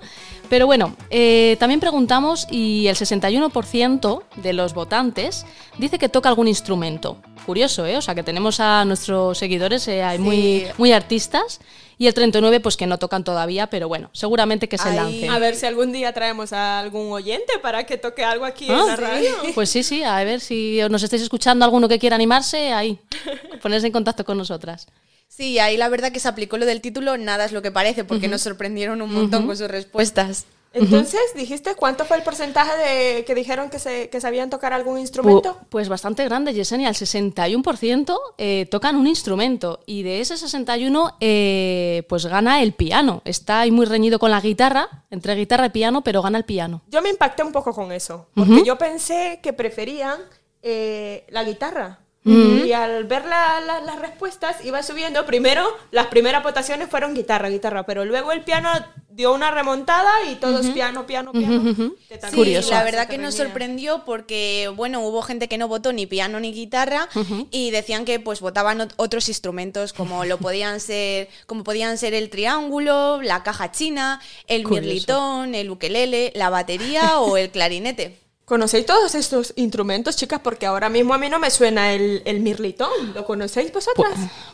Pero 0.50 0.66
bueno, 0.66 0.94
eh, 1.10 1.56
también 1.58 1.80
preguntamos 1.80 2.46
y 2.50 2.87
el 2.88 2.96
61% 2.96 4.22
de 4.37 4.52
los 4.52 4.74
votantes 4.74 5.46
dice 5.78 5.98
que 5.98 6.08
toca 6.10 6.28
algún 6.28 6.48
instrumento. 6.48 7.16
Curioso, 7.46 7.85
¿eh? 7.87 7.96
O 7.96 8.02
sea, 8.02 8.14
que 8.14 8.22
tenemos 8.22 8.59
a 8.61 8.85
nuestros 8.85 9.37
seguidores 9.38 9.87
eh, 9.88 10.02
hay 10.02 10.18
muy, 10.18 10.37
Sí. 10.37 10.66
muy 10.78 10.92
artistas 10.92 11.61
y 11.98 12.07
el 12.07 12.14
39% 12.14 12.61
pues 12.62 12.76
que 12.76 12.87
no 12.87 12.98
tocan 12.98 13.22
todavía, 13.22 13.68
pero 13.68 13.87
bueno, 13.87 14.09
seguramente 14.12 14.68
que 14.68 14.78
se 14.78 14.88
Ahí- 14.88 14.96
lancen. 14.96 15.30
A 15.30 15.38
ver 15.38 15.54
si 15.54 15.66
algún 15.66 15.92
día 15.92 16.12
traemos 16.12 16.52
a 16.52 16.78
algún 16.80 17.12
oyente 17.12 17.52
para 17.62 17.85
que 17.85 17.98
toque 17.98 18.24
algo 18.24 18.44
aquí 18.46 18.66
Ah, 18.70 18.80
en 18.80 18.87
la 18.87 18.96
sí. 18.96 19.02
radio. 19.02 19.30
Pues 19.54 19.68
sí, 19.70 19.83
sí, 19.83 20.02
a 20.02 20.22
ver 20.24 20.40
si 20.40 20.80
nos 20.90 21.02
estáis 21.02 21.22
escuchando 21.22 21.64
alguno 21.64 21.87
que 21.88 21.98
quiera 21.98 22.16
animarse, 22.16 22.72
ahí, 22.72 22.98
ponerse 23.62 23.87
en 23.88 23.92
contacto 23.92 24.24
con 24.24 24.38
nosotras. 24.38 24.87
Sí, 25.28 25.59
ahí 25.59 25.76
la 25.76 25.88
verdad 25.88 26.12
que 26.12 26.20
se 26.20 26.28
aplicó 26.28 26.57
lo 26.59 26.64
del 26.66 26.80
título, 26.80 27.16
nada 27.18 27.44
es 27.44 27.52
lo 27.52 27.61
que 27.61 27.70
parece, 27.72 28.04
porque 28.04 28.28
nos 28.28 28.40
sorprendieron 28.42 29.02
un 29.02 29.12
montón 29.12 29.46
con 29.46 29.57
sus 29.57 29.68
respuestas. 29.68 30.46
Entonces, 30.74 31.20
¿dijiste 31.34 31.74
cuánto 31.76 32.04
fue 32.04 32.16
el 32.16 32.22
porcentaje 32.22 32.76
de 32.76 33.24
que 33.24 33.34
dijeron 33.34 33.70
que, 33.70 33.78
se, 33.78 34.10
que 34.10 34.20
sabían 34.20 34.50
tocar 34.50 34.72
algún 34.72 34.98
instrumento? 34.98 35.56
Pues 35.68 35.88
bastante 35.88 36.24
grande, 36.24 36.52
Yesenia. 36.52 36.88
El 36.88 36.96
61% 36.96 38.18
eh, 38.38 38.66
tocan 38.70 38.96
un 38.96 39.06
instrumento 39.06 39.80
y 39.87 40.02
de 40.02 40.20
ese 40.20 40.37
61 40.37 41.16
eh, 41.20 42.02
pues 42.08 42.26
gana 42.26 42.62
el 42.62 42.74
piano. 42.74 43.22
Está 43.24 43.60
ahí 43.60 43.70
muy 43.70 43.87
reñido 43.87 44.18
con 44.18 44.30
la 44.30 44.40
guitarra, 44.40 45.04
entre 45.10 45.34
guitarra 45.37 45.66
y 45.66 45.70
piano, 45.70 46.02
pero 46.02 46.22
gana 46.22 46.38
el 46.38 46.44
piano. 46.44 46.82
Yo 46.88 47.00
me 47.00 47.10
impacté 47.10 47.42
un 47.42 47.52
poco 47.52 47.72
con 47.72 47.92
eso, 47.92 48.26
porque 48.34 48.64
yo 48.64 48.76
pensé 48.76 49.40
que 49.42 49.52
preferían 49.52 50.20
eh, 50.62 51.24
la 51.28 51.44
guitarra. 51.44 52.00
Y 52.24 52.72
al 52.72 53.04
ver 53.04 53.26
la- 53.26 53.60
la- 53.60 53.80
las 53.80 53.98
respuestas 53.98 54.64
iba 54.64 54.82
subiendo. 54.82 55.26
Primero, 55.26 55.66
las 55.90 56.06
primeras 56.06 56.42
votaciones 56.42 56.88
fueron 56.88 57.14
guitarra, 57.14 57.50
guitarra, 57.50 57.84
pero 57.84 58.04
luego 58.06 58.32
el 58.32 58.42
piano 58.42 58.70
dio 59.10 59.32
una 59.34 59.50
remontada 59.50 60.10
y 60.30 60.37
todos 60.37 60.66
piano, 60.68 61.06
piano, 61.06 61.32
piano. 61.32 61.62
Sí, 61.62 61.94
también 62.18 62.34
Curioso. 62.34 62.70
la 62.70 62.82
verdad 62.82 63.06
que 63.08 63.18
nos 63.18 63.34
sorprendió 63.34 64.04
porque, 64.06 64.72
bueno, 64.74 65.00
hubo 65.02 65.20
gente 65.22 65.48
que 65.48 65.58
no 65.58 65.68
votó 65.68 65.92
ni 65.92 66.06
piano 66.06 66.40
ni 66.40 66.52
guitarra 66.52 67.08
y 67.50 67.70
decían 67.70 68.04
que 68.06 68.18
pues 68.20 68.40
votaban 68.40 68.78
ot- 68.80 68.92
otros 68.96 69.28
instrumentos 69.28 69.92
como 69.92 70.24
lo 70.24 70.38
podían 70.38 70.80
ser, 70.80 71.28
como 71.46 71.62
podían 71.62 71.98
ser 71.98 72.14
el 72.14 72.30
triángulo, 72.30 73.20
la 73.22 73.42
caja 73.42 73.70
china, 73.70 74.20
el 74.48 74.64
mirlitón, 74.66 75.54
el 75.54 75.70
ukelele, 75.70 76.32
la 76.34 76.48
batería 76.50 77.20
o 77.20 77.37
el 77.37 77.50
clarinete. 77.50 78.18
¿Conocéis 78.44 78.85
todos 78.85 79.14
estos 79.14 79.54
instrumentos, 79.57 80.16
chicas? 80.16 80.40
Porque 80.44 80.66
ahora 80.66 80.90
mismo 80.90 81.14
a 81.14 81.18
mí 81.18 81.30
no 81.30 81.38
me 81.38 81.50
suena 81.50 81.92
el, 81.94 82.20
el 82.26 82.40
mirlitón. 82.40 82.90
¿Lo 83.14 83.24
conocéis 83.24 83.72
vosotras? 83.72 84.12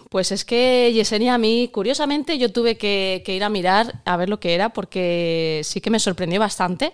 Pues 0.09 0.31
es 0.31 0.45
que 0.45 0.93
Yesenia, 0.95 1.35
a 1.35 1.39
mí, 1.39 1.69
curiosamente, 1.73 2.39
yo 2.39 2.53
tuve 2.53 2.79
que, 2.79 3.23
que 3.27 3.35
ir 3.35 3.43
a 3.43 3.49
mirar 3.49 4.01
a 4.05 4.17
ver 4.17 4.29
lo 4.29 4.39
que 4.39 4.55
era 4.55 4.69
porque 4.73 5.61
sí 5.65 5.81
que 5.81 5.91
me 5.91 5.99
sorprendió 5.99 6.39
bastante. 6.39 6.93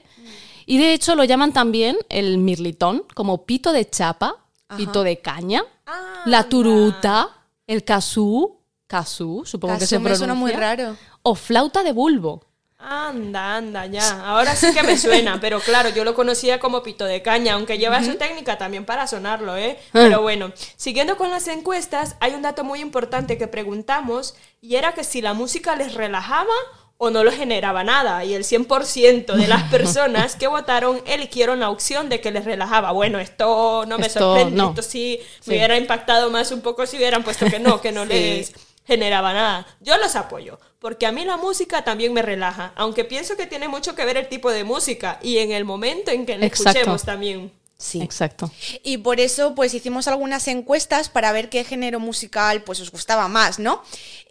Y 0.64 0.78
de 0.78 0.94
hecho 0.94 1.14
lo 1.14 1.24
llaman 1.24 1.52
también 1.52 1.96
el 2.09 2.38
mirlitón, 2.38 3.04
como 3.14 3.44
pito 3.44 3.72
de 3.72 3.88
chapa, 3.88 4.37
pito 4.76 5.02
de 5.02 5.18
caña, 5.20 5.62
Ah, 5.88 6.22
la 6.26 6.48
turuta, 6.48 7.28
el 7.66 7.85
casú, 7.85 8.59
casú, 8.88 9.42
supongo 9.44 9.74
que 9.78 9.87
se 9.87 9.96
Casú 9.96 10.02
me 10.02 10.11
pronuncia. 10.11 10.18
suena 10.18 10.35
muy 10.35 10.50
raro. 10.50 10.96
O 11.22 11.35
flauta 11.37 11.85
de 11.85 11.92
bulbo. 11.92 12.42
Anda, 12.88 13.57
anda, 13.57 13.87
ya. 13.87 14.25
Ahora 14.25 14.55
sí 14.55 14.72
que 14.72 14.85
me 14.85 14.96
suena, 14.99 15.40
pero 15.40 15.59
claro, 15.59 15.88
yo 15.88 16.05
lo 16.05 16.14
conocía 16.14 16.61
como 16.61 16.85
pito 16.85 17.05
de 17.05 17.20
caña, 17.20 17.55
aunque 17.55 17.79
lleva 17.79 18.01
su 18.05 18.14
técnica 18.14 18.59
también 18.59 18.85
para 18.85 19.09
sonarlo, 19.09 19.57
¿eh? 19.57 19.77
Pero 19.92 20.22
bueno, 20.22 20.53
siguiendo 20.77 21.16
con 21.16 21.31
las 21.33 21.49
encuestas, 21.49 22.14
hay 22.20 22.35
un 22.35 22.42
dato 22.42 22.62
muy 22.62 22.81
importante 22.81 23.38
que 23.38 23.49
preguntamos 23.49 24.37
y 24.61 24.77
era 24.77 24.92
que 24.94 25.03
si 25.03 25.20
la 25.20 25.35
música 25.35 25.75
les 25.75 25.94
relajaba 25.94 26.55
o 26.99 27.11
no 27.11 27.25
les 27.25 27.35
generaba 27.35 27.83
nada. 27.83 28.25
Y 28.25 28.35
el 28.35 28.44
100% 28.44 29.35
de 29.35 29.49
las 29.49 29.64
personas 29.70 30.37
que 30.37 30.46
votaron 30.46 31.03
eligieron 31.07 31.59
la 31.59 31.70
opción 31.70 32.09
de 32.09 32.20
que 32.20 32.31
les 32.31 32.44
relajaba. 32.44 32.92
Bueno, 32.92 33.18
esto 33.18 33.85
no 33.88 33.99
me 33.99 34.07
Esto 34.07 34.20
sorprende, 34.20 34.57
no. 34.57 34.68
esto 34.70 34.83
sí, 34.83 35.18
Sí. 35.40 35.51
me 35.51 35.57
hubiera 35.57 35.77
impactado 35.77 36.31
más 36.31 36.53
un 36.53 36.61
poco 36.61 36.87
si 36.87 36.96
hubieran 36.99 37.25
puesto 37.25 37.46
que 37.46 37.59
no, 37.59 37.81
que 37.81 37.90
no 37.90 38.05
Sí. 38.05 38.09
les 38.11 38.53
generaba 38.87 39.33
nada. 39.33 39.66
Yo 39.81 39.96
los 39.99 40.16
apoyo, 40.16 40.59
porque 40.79 41.07
a 41.07 41.12
mí 41.12 41.25
la 41.25 41.37
música 41.37 41.85
también 41.85 42.12
me 42.12 42.22
relaja, 42.22 42.72
aunque 42.77 43.05
pienso 43.05 43.37
que 43.37 43.46
tiene 43.46 43.68
mucho 43.68 43.94
que 43.94 44.05
ver 44.05 44.16
el 44.16 44.29
tipo 44.29 44.51
de 44.51 44.64
música 44.64 45.18
y 45.22 45.38
en 45.38 45.53
el 45.53 45.64
momento 45.64 46.11
en 46.11 46.27
que 46.27 46.38
la 46.38 46.46
Exacto. 46.46 46.70
escuchemos 46.70 47.05
también. 47.05 47.53
Sí. 47.79 48.01
Exacto. 48.01 48.51
Y 48.83 48.99
por 48.99 49.20
eso 49.20 49.55
pues 49.55 49.75
hicimos 49.75 50.09
algunas 50.09 50.49
encuestas 50.49 51.11
para 51.11 51.31
ver 51.33 51.51
qué 51.51 51.62
género 51.62 52.01
musical 52.01 52.62
pues 52.62 52.81
os 52.81 52.90
gustaba 52.90 53.29
más, 53.29 53.59
¿no? 53.59 53.83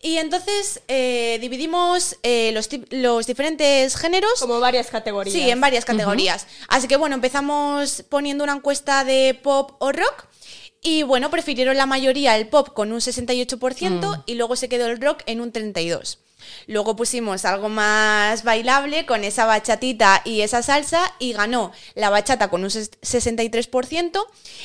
Y 0.01 0.17
entonces 0.17 0.81
eh, 0.87 1.37
dividimos 1.39 2.17
eh, 2.23 2.51
los 2.89 3.27
diferentes 3.27 3.95
géneros. 3.97 4.39
Como 4.39 4.59
varias 4.59 4.87
categorías. 4.87 5.35
Sí, 5.35 5.47
en 5.47 5.61
varias 5.61 5.85
categorías. 5.85 6.47
Así 6.69 6.87
que 6.87 6.95
bueno, 6.95 7.15
empezamos 7.15 8.03
poniendo 8.09 8.43
una 8.43 8.53
encuesta 8.53 9.03
de 9.03 9.39
pop 9.41 9.73
o 9.77 9.91
rock. 9.91 10.25
Y 10.81 11.03
bueno, 11.03 11.31
prefirieron 11.31 11.77
la 11.77 11.85
mayoría 11.87 12.35
el 12.37 12.47
pop 12.47 12.69
con 12.73 12.91
un 12.91 12.99
68% 12.99 14.23
y 14.25 14.35
luego 14.35 14.55
se 14.55 14.69
quedó 14.69 14.85
el 14.87 15.01
rock 15.01 15.21
en 15.25 15.41
un 15.41 15.51
32%. 15.51 16.17
Luego 16.67 16.95
pusimos 16.95 17.43
algo 17.45 17.69
más 17.69 18.43
bailable 18.43 19.07
con 19.07 19.23
esa 19.23 19.45
bachatita 19.45 20.21
y 20.25 20.41
esa 20.41 20.61
salsa 20.61 21.01
y 21.17 21.33
ganó 21.33 21.71
la 21.95 22.11
bachata 22.11 22.49
con 22.51 22.63
un 22.63 22.69
ses- 22.69 22.91
63% 23.01 24.19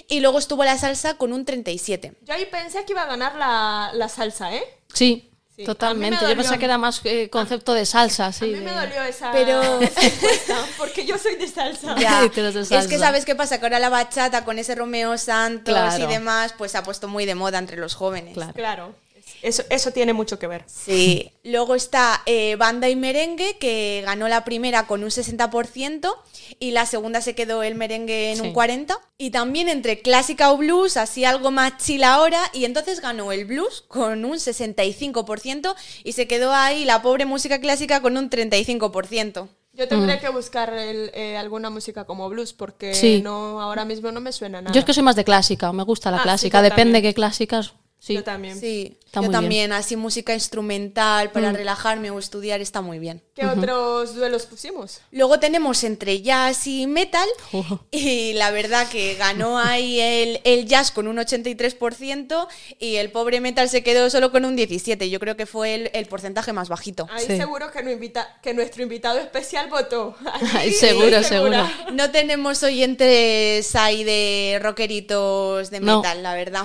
y 0.08 0.20
luego 0.20 0.38
estuvo 0.38 0.62
la 0.64 0.76
salsa 0.76 1.14
con 1.16 1.32
un 1.32 1.46
37%. 1.46 2.14
Yo 2.26 2.34
ahí 2.34 2.46
pensé 2.46 2.84
que 2.84 2.92
iba 2.92 3.02
a 3.02 3.06
ganar 3.06 3.34
la, 3.36 3.92
la 3.94 4.08
salsa, 4.10 4.54
¿eh? 4.54 4.62
Sí. 4.92 5.29
Sí. 5.60 5.66
Totalmente. 5.66 6.18
Yo 6.26 6.34
pensaba 6.36 6.56
que 6.58 6.64
era 6.64 6.78
más 6.78 7.00
eh, 7.04 7.28
concepto 7.28 7.74
de 7.74 7.84
salsa, 7.84 8.32
sí. 8.32 8.44
A 8.44 8.58
mí 8.58 8.64
me 8.64 8.70
de- 8.70 8.80
dolió 8.80 9.02
esa 9.02 9.30
Pero- 9.30 9.78
respuesta, 9.78 10.56
porque 10.78 11.04
yo 11.04 11.18
soy 11.18 11.36
de 11.36 11.46
salsa. 11.48 11.96
Ya. 11.98 12.20
De 12.30 12.48
Es 12.48 12.56
que 12.64 12.64
salsa. 12.64 12.98
sabes 12.98 13.24
qué 13.26 13.34
pasa, 13.34 13.58
que 13.58 13.66
ahora 13.66 13.78
la 13.78 13.90
bachata 13.90 14.44
con 14.44 14.58
ese 14.58 14.74
Romeo 14.74 15.18
Santos 15.18 15.74
Claro. 15.74 16.02
y 16.02 16.06
demás, 16.06 16.54
pues 16.56 16.72
se 16.72 16.78
ha 16.78 16.82
puesto 16.82 17.08
muy 17.08 17.26
de 17.26 17.34
moda 17.34 17.58
entre 17.58 17.76
los 17.76 17.94
jóvenes. 17.94 18.32
Claro. 18.34 18.52
Claro, 18.54 18.94
eso, 19.42 19.62
eso 19.70 19.90
tiene 19.92 20.12
mucho 20.12 20.38
que 20.38 20.46
ver. 20.46 20.64
Sí. 20.66 21.32
Luego 21.44 21.74
está 21.74 22.22
eh, 22.26 22.56
Banda 22.56 22.88
y 22.88 22.96
Merengue, 22.96 23.56
que 23.58 24.02
ganó 24.04 24.28
la 24.28 24.44
primera 24.44 24.86
con 24.86 25.02
un 25.02 25.10
60% 25.10 26.14
y 26.58 26.72
la 26.72 26.86
segunda 26.86 27.20
se 27.20 27.34
quedó 27.34 27.62
el 27.62 27.74
merengue 27.74 28.30
en 28.32 28.36
Sí. 28.36 28.42
un 28.42 28.52
40%. 28.54 28.98
Y 29.18 29.30
también 29.30 29.68
entre 29.68 30.00
clásica 30.00 30.50
o 30.50 30.56
blues, 30.56 30.96
así 30.96 31.24
algo 31.24 31.50
más 31.50 31.76
chill 31.78 32.04
ahora, 32.04 32.40
y 32.54 32.64
entonces 32.64 33.00
ganó 33.00 33.32
el 33.32 33.44
blues 33.44 33.82
con 33.88 34.24
un 34.24 34.38
65% 34.38 35.74
y 36.04 36.12
se 36.12 36.26
quedó 36.26 36.52
ahí 36.52 36.84
la 36.84 37.02
pobre 37.02 37.26
música 37.26 37.60
clásica 37.60 38.00
con 38.00 38.16
un 38.16 38.30
35%. 38.30 39.48
Yo 39.72 39.86
tendré 39.88 40.18
que 40.18 40.28
buscar 40.30 40.72
el- 40.74 41.10
eh, 41.14 41.36
alguna 41.36 41.70
música 41.70 42.04
como 42.04 42.28
blues 42.28 42.52
porque 42.52 42.92
Sí. 42.94 43.20
no 43.22 43.60
ahora 43.60 43.84
mismo 43.84 44.10
no 44.10 44.20
me 44.20 44.32
suena 44.32 44.60
nada. 44.60 44.72
Yo 44.74 44.80
es 44.80 44.84
que 44.84 44.92
soy 44.92 45.02
más 45.04 45.16
de 45.16 45.24
clásica, 45.24 45.72
me 45.72 45.84
gusta 45.84 46.10
la 46.10 46.18
Ah, 46.18 46.22
clásica. 46.22 46.60
Depende 46.60 46.94
también. 46.98 47.02
qué 47.02 47.14
clásicas. 47.14 47.74
Sí. 48.02 48.14
Yo 48.14 48.24
también. 48.24 48.58
Sí, 48.58 48.96
Está 49.04 49.20
yo 49.20 49.24
muy 49.26 49.28
bien. 49.28 49.32
también, 49.42 49.72
así 49.72 49.94
música 49.94 50.32
instrumental 50.32 51.30
para 51.32 51.52
relajarme 51.52 52.10
o 52.10 52.18
estudiar 52.18 52.62
está 52.62 52.80
muy 52.80 52.98
bien. 52.98 53.22
¿Qué 53.34 53.44
otros 53.44 54.14
duelos 54.14 54.46
pusimos? 54.46 55.00
Luego 55.10 55.38
tenemos 55.38 55.84
entre 55.84 56.22
jazz 56.22 56.66
y 56.66 56.86
metal 56.86 57.28
y 57.90 58.32
la 58.32 58.50
verdad 58.52 58.88
que 58.88 59.16
ganó 59.16 59.58
ahí 59.58 60.00
el, 60.00 60.40
el 60.44 60.64
jazz 60.66 60.90
con 60.92 61.08
un 61.08 61.18
83% 61.18 62.46
y 62.78 62.96
el 62.96 63.10
pobre 63.10 63.40
metal 63.40 63.68
se 63.68 63.82
quedó 63.82 64.08
solo 64.10 64.30
con 64.32 64.44
un 64.44 64.56
17%. 64.56 65.04
Yo 65.08 65.20
creo 65.20 65.36
que 65.36 65.44
fue 65.46 65.74
el, 65.74 65.90
el 65.92 66.06
porcentaje 66.06 66.52
más 66.54 66.68
bajito. 66.70 67.06
Ahí 67.10 67.26
Sí. 67.26 67.36
seguro 67.36 67.70
que, 67.70 67.82
no 67.82 67.90
invita, 67.90 68.38
que 68.42 68.54
nuestro 68.54 68.82
invitado 68.82 69.18
especial 69.18 69.68
votó. 69.68 70.16
Ahí 70.54 70.72
seguro, 70.72 71.22
seguro. 71.22 71.68
No 71.92 72.10
tenemos 72.10 72.62
oyentes 72.62 73.74
ahí 73.76 74.04
de 74.04 74.58
rockeritos 74.62 75.70
de 75.70 75.80
No. 75.80 75.98
metal, 75.98 76.22
la 76.22 76.34
verdad. 76.34 76.64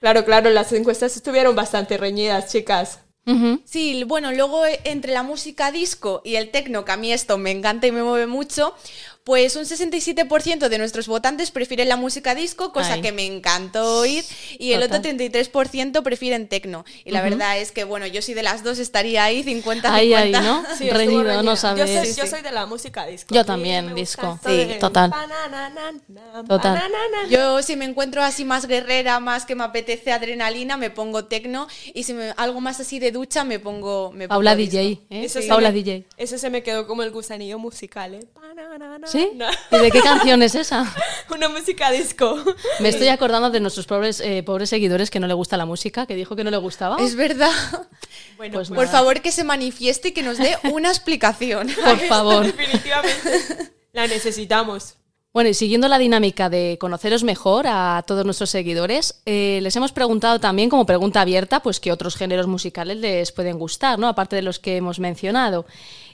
Claro, 0.00 0.24
claro, 0.24 0.48
las 0.50 0.72
encuestas 0.72 1.14
estuvieron 1.14 1.54
bastante 1.54 1.98
reñidas, 1.98 2.50
chicas. 2.50 3.00
Sí, 3.64 4.02
bueno, 4.04 4.32
luego 4.32 4.66
eh, 4.66 4.80
entre 4.82 5.12
la 5.12 5.22
música 5.22 5.70
disco 5.70 6.20
y 6.24 6.34
el 6.34 6.50
techno, 6.50 6.84
que 6.84 6.90
a 6.92 6.96
mí 6.96 7.12
esto 7.12 7.38
me 7.38 7.52
encanta 7.52 7.86
y 7.86 7.92
me 7.92 8.02
mueve 8.02 8.26
mucho, 8.26 8.74
pues 9.30 9.54
un 9.54 9.62
67% 9.62 10.68
de 10.68 10.78
nuestros 10.78 11.06
votantes 11.06 11.52
prefieren 11.52 11.88
la 11.88 11.94
música 11.94 12.34
disco, 12.34 12.72
cosa 12.72 12.94
Ay. 12.94 13.00
que 13.00 13.12
me 13.12 13.24
encantó 13.26 14.00
oír, 14.00 14.24
y 14.58 14.72
el 14.72 14.80
Total. 14.80 14.98
otro 14.98 15.10
33% 15.12 16.02
prefieren 16.02 16.48
techno. 16.48 16.84
Y 17.04 17.12
la 17.12 17.22
verdad 17.22 17.56
es 17.56 17.70
que, 17.70 17.84
bueno, 17.84 18.08
yo 18.08 18.22
sí 18.22 18.34
de 18.34 18.42
las 18.42 18.64
dos 18.64 18.80
estaría 18.80 19.22
ahí 19.22 19.44
50-50. 19.44 19.84
Ahí, 19.84 20.14
ahí, 20.14 20.32
¿no? 20.32 20.64
Sí, 20.76 20.90
Reñido, 20.90 21.44
no 21.44 21.52
Yo 21.52 21.56
sabes. 21.56 21.88
soy, 21.88 22.06
Sí, 22.12 22.20
yo 22.20 22.26
soy 22.26 22.42
de 22.42 22.50
la 22.50 22.66
música 22.66 23.06
disco. 23.06 23.32
Yo 23.32 23.44
también, 23.44 23.94
disco. 23.94 24.36
Sí, 24.44 24.66
total. 24.80 25.12
Total. 26.48 26.82
Yo 27.28 27.62
si 27.62 27.76
me 27.76 27.84
encuentro 27.84 28.24
así 28.24 28.44
más 28.44 28.66
guerrera, 28.66 29.20
más 29.20 29.46
que 29.46 29.54
me 29.54 29.62
apetece 29.62 30.10
adrenalina, 30.10 30.76
me 30.76 30.90
pongo 30.90 31.26
techno, 31.26 31.68
y 31.94 32.02
si 32.02 32.14
me, 32.14 32.34
algo 32.36 32.60
más 32.60 32.80
así 32.80 32.98
de 32.98 33.12
ducha, 33.12 33.44
me 33.44 33.60
pongo... 33.60 34.10
Me 34.10 34.26
Paula 34.26 34.54
pongo 34.56 34.62
disco. 34.64 34.76
DJ, 34.76 34.92
¿eh? 35.10 35.24
Eso 35.26 35.40
se 35.40 35.46
Paula 35.46 35.68
me- 35.70 35.74
DJ. 35.76 36.04
Eso 36.16 36.36
se 36.36 36.50
me 36.50 36.64
quedó 36.64 36.88
como 36.88 37.04
el 37.04 37.12
gusanillo 37.12 37.60
musical, 37.60 38.14
¿eh? 38.14 38.26
¿Sí? 39.20 39.30
No. 39.36 39.46
¿Y 39.70 39.82
de 39.82 39.90
qué 39.90 40.00
canción 40.00 40.42
es 40.42 40.54
esa? 40.54 40.92
Una 41.30 41.48
música 41.48 41.90
disco. 41.90 42.38
Me 42.80 42.88
estoy 42.88 43.08
acordando 43.08 43.50
de 43.50 43.60
nuestros 43.60 43.86
pobres, 43.86 44.20
eh, 44.20 44.42
pobres 44.42 44.70
seguidores 44.70 45.10
que 45.10 45.20
no 45.20 45.26
le 45.26 45.34
gusta 45.34 45.56
la 45.56 45.66
música, 45.66 46.06
que 46.06 46.14
dijo 46.14 46.36
que 46.36 46.44
no 46.44 46.50
le 46.50 46.56
gustaba. 46.56 46.96
Es 47.00 47.14
verdad. 47.14 47.50
Bueno, 48.36 48.54
Pues 48.54 48.70
Por 48.70 48.88
favor, 48.88 49.20
que 49.20 49.32
se 49.32 49.44
manifieste 49.44 50.08
y 50.08 50.12
que 50.12 50.22
nos 50.22 50.38
dé 50.38 50.56
una 50.72 50.88
explicación. 50.88 51.68
Por 51.84 51.98
favor. 52.00 52.44
definitivamente 52.46 53.72
la 53.92 54.06
necesitamos. 54.06 54.94
Bueno, 55.32 55.48
y 55.48 55.54
siguiendo 55.54 55.86
la 55.86 55.98
dinámica 55.98 56.50
de 56.50 56.76
conoceros 56.80 57.22
mejor 57.22 57.66
a 57.68 58.02
todos 58.04 58.24
nuestros 58.24 58.50
seguidores, 58.50 59.22
eh, 59.26 59.60
les 59.62 59.76
hemos 59.76 59.92
preguntado 59.92 60.40
también, 60.40 60.68
como 60.68 60.86
pregunta 60.86 61.20
abierta, 61.20 61.60
pues 61.62 61.78
qué 61.78 61.92
otros 61.92 62.16
géneros 62.16 62.48
musicales 62.48 62.96
les 62.96 63.30
pueden 63.30 63.56
gustar, 63.56 64.00
¿no? 64.00 64.08
Aparte 64.08 64.34
de 64.34 64.42
los 64.42 64.58
que 64.58 64.76
hemos 64.76 64.98
mencionado. 64.98 65.66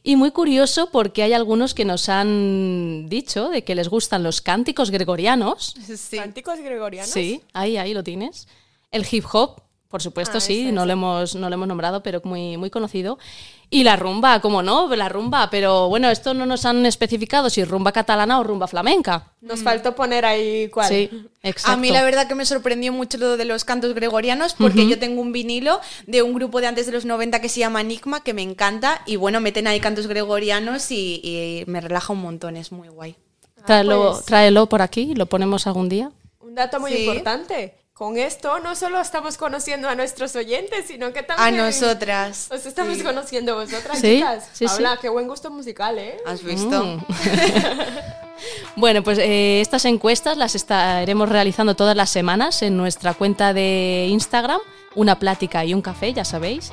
Y 0.02 0.16
muy 0.16 0.32
curioso 0.32 0.90
porque 0.92 1.22
hay 1.22 1.32
algunos 1.32 1.72
que 1.72 1.86
nos 1.86 2.10
han 2.10 3.08
dicho 3.08 3.48
de 3.48 3.64
que 3.64 3.74
les 3.74 3.88
gustan 3.88 4.22
los 4.22 4.42
cánticos 4.42 4.90
gregorianos. 4.90 5.74
Sí. 5.96 6.18
¿Cánticos 6.18 6.60
gregorianos? 6.60 7.10
Sí, 7.10 7.40
ahí, 7.54 7.78
ahí 7.78 7.94
lo 7.94 8.04
tienes. 8.04 8.46
El 8.90 9.06
hip 9.10 9.24
hop, 9.32 9.62
por 9.88 10.02
supuesto, 10.02 10.36
Ah, 10.36 10.40
sí, 10.40 10.64
ese, 10.64 10.72
no, 10.72 10.82
ese. 10.82 10.86
Lo 10.88 10.92
hemos, 10.92 11.34
no 11.34 11.48
lo 11.48 11.54
hemos 11.54 11.68
nombrado, 11.68 12.02
pero 12.02 12.20
muy, 12.24 12.58
muy 12.58 12.68
conocido. 12.68 13.18
Y 13.68 13.82
la 13.82 13.96
rumba, 13.96 14.40
¿cómo 14.40 14.62
no? 14.62 14.94
La 14.94 15.08
rumba, 15.08 15.50
pero 15.50 15.88
bueno, 15.88 16.08
esto 16.08 16.34
no 16.34 16.46
nos 16.46 16.64
han 16.64 16.86
especificado 16.86 17.50
si 17.50 17.64
rumba 17.64 17.90
catalana 17.90 18.38
o 18.38 18.44
rumba 18.44 18.68
flamenca. 18.68 19.32
Nos 19.40 19.62
faltó 19.64 19.94
poner 19.96 20.24
ahí 20.24 20.68
cuál. 20.68 20.88
Sí, 20.88 21.10
exacto. 21.42 21.72
A 21.72 21.76
mí 21.76 21.90
la 21.90 22.04
verdad 22.04 22.28
que 22.28 22.36
me 22.36 22.46
sorprendió 22.46 22.92
mucho 22.92 23.18
lo 23.18 23.36
de 23.36 23.44
los 23.44 23.64
cantos 23.64 23.92
gregorianos 23.94 24.54
porque 24.54 24.86
yo 24.86 25.00
tengo 25.00 25.20
un 25.20 25.32
vinilo 25.32 25.80
de 26.06 26.22
un 26.22 26.32
grupo 26.32 26.60
de 26.60 26.68
antes 26.68 26.86
de 26.86 26.92
los 26.92 27.04
90 27.04 27.40
que 27.40 27.48
se 27.48 27.58
llama 27.60 27.80
Enigma 27.80 28.22
que 28.22 28.34
me 28.34 28.42
encanta 28.42 29.02
y 29.04 29.16
bueno, 29.16 29.40
meten 29.40 29.66
ahí 29.66 29.80
cantos 29.80 30.06
gregorianos 30.06 30.92
y, 30.92 31.20
y 31.24 31.64
me 31.66 31.80
relaja 31.80 32.12
un 32.12 32.20
montón, 32.20 32.56
es 32.56 32.70
muy 32.70 32.88
guay. 32.88 33.16
Tráelo, 33.66 34.12
pues. 34.12 34.26
tráelo 34.26 34.68
por 34.68 34.80
aquí, 34.80 35.14
lo 35.16 35.26
ponemos 35.26 35.66
algún 35.66 35.88
día. 35.88 36.12
Un 36.38 36.54
dato 36.54 36.78
muy 36.78 36.92
Sí. 36.92 37.00
importante. 37.04 37.74
Con 37.96 38.18
esto 38.18 38.58
no 38.58 38.76
solo 38.76 39.00
estamos 39.00 39.38
conociendo 39.38 39.88
a 39.88 39.94
nuestros 39.94 40.36
oyentes, 40.36 40.84
sino 40.86 41.14
que 41.14 41.20
A 41.20 41.26
también... 41.26 41.56
nosotras. 41.64 42.48
Os 42.52 42.66
estamos 42.66 42.98
Sí. 42.98 43.02
conociendo 43.02 43.54
vosotras, 43.54 43.98
Sí, 43.98 44.16
chicas. 44.16 44.44
sí, 44.52 44.66
sí. 44.68 44.74
Paula, 44.82 44.98
qué 45.00 45.08
buen 45.08 45.26
gusto 45.26 45.50
musical, 45.50 45.98
¿eh? 45.98 46.18
¿Has 46.26 46.42
visto? 46.42 46.84
Mm. 46.84 46.98
Bueno, 48.76 49.02
pues 49.02 49.16
eh, 49.18 49.62
estas 49.62 49.86
encuestas 49.86 50.36
las 50.36 50.54
estaremos 50.54 51.26
realizando 51.30 51.74
todas 51.74 51.96
las 51.96 52.10
semanas 52.10 52.60
en 52.60 52.76
nuestra 52.76 53.14
cuenta 53.14 53.54
de 53.54 54.08
Instagram, 54.10 54.60
una 54.94 55.18
plática 55.18 55.64
y 55.64 55.72
un 55.72 55.80
café, 55.80 56.12
ya 56.12 56.26
sabéis. 56.26 56.70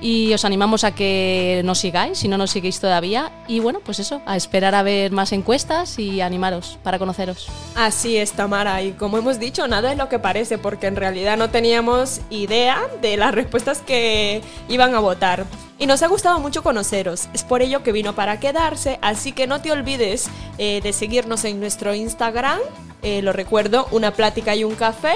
Y 0.00 0.32
os 0.32 0.44
animamos 0.44 0.84
a 0.84 0.94
que 0.94 1.62
nos 1.64 1.78
sigáis, 1.78 2.18
si 2.18 2.28
no 2.28 2.38
nos 2.38 2.50
seguís 2.50 2.80
todavía. 2.80 3.32
Y 3.48 3.60
bueno, 3.60 3.80
pues 3.84 3.98
eso, 3.98 4.22
a 4.26 4.36
esperar 4.36 4.74
a 4.74 4.82
ver 4.82 5.10
más 5.10 5.32
encuestas 5.32 5.98
y 5.98 6.20
animaros 6.20 6.78
para 6.82 6.98
conoceros. 6.98 7.48
Así 7.74 8.16
es, 8.16 8.32
Tamara. 8.32 8.82
Y 8.82 8.92
como 8.92 9.18
hemos 9.18 9.38
dicho, 9.38 9.66
nada 9.66 9.92
es 9.92 9.98
lo 9.98 10.08
que 10.08 10.18
parece, 10.18 10.58
porque 10.58 10.86
en 10.86 10.96
realidad 10.96 11.36
no 11.36 11.50
teníamos 11.50 12.20
idea 12.30 12.80
de 13.02 13.16
las 13.16 13.34
respuestas 13.34 13.80
que 13.80 14.42
iban 14.68 14.94
a 14.94 15.00
votar. 15.00 15.46
Y 15.78 15.86
nos 15.86 16.02
ha 16.02 16.08
gustado 16.08 16.40
mucho 16.40 16.62
conoceros. 16.62 17.28
Es 17.32 17.44
por 17.44 17.62
ello 17.62 17.82
que 17.82 17.92
vino 17.92 18.14
para 18.14 18.40
quedarse. 18.40 18.98
Así 19.00 19.32
que 19.32 19.46
no 19.46 19.60
te 19.60 19.70
olvides 19.70 20.28
eh, 20.58 20.80
de 20.82 20.92
seguirnos 20.92 21.44
en 21.44 21.60
nuestro 21.60 21.94
Instagram. 21.94 22.58
Eh, 23.02 23.22
lo 23.22 23.32
recuerdo, 23.32 23.86
una 23.92 24.12
plática 24.12 24.56
y 24.56 24.64
un 24.64 24.74
café. 24.74 25.12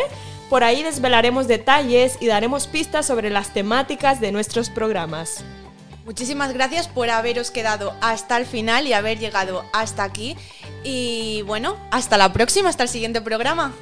Por 0.52 0.64
ahí 0.64 0.82
desvelaremos 0.82 1.48
detalles 1.48 2.18
y 2.20 2.26
daremos 2.26 2.66
pistas 2.66 3.06
sobre 3.06 3.30
las 3.30 3.54
temáticas 3.54 4.20
de 4.20 4.32
nuestros 4.32 4.68
programas. 4.68 5.42
Muchísimas 6.04 6.52
gracias 6.52 6.88
por 6.88 7.08
haberos 7.08 7.50
quedado 7.50 7.94
hasta 8.02 8.36
el 8.36 8.44
final 8.44 8.86
y 8.86 8.92
haber 8.92 9.18
llegado 9.18 9.64
hasta 9.72 10.04
aquí. 10.04 10.36
Y 10.84 11.40
bueno, 11.46 11.78
hasta 11.90 12.18
la 12.18 12.34
próxima, 12.34 12.68
hasta 12.68 12.82
el 12.82 12.90
siguiente 12.90 13.22
programa. 13.22 13.72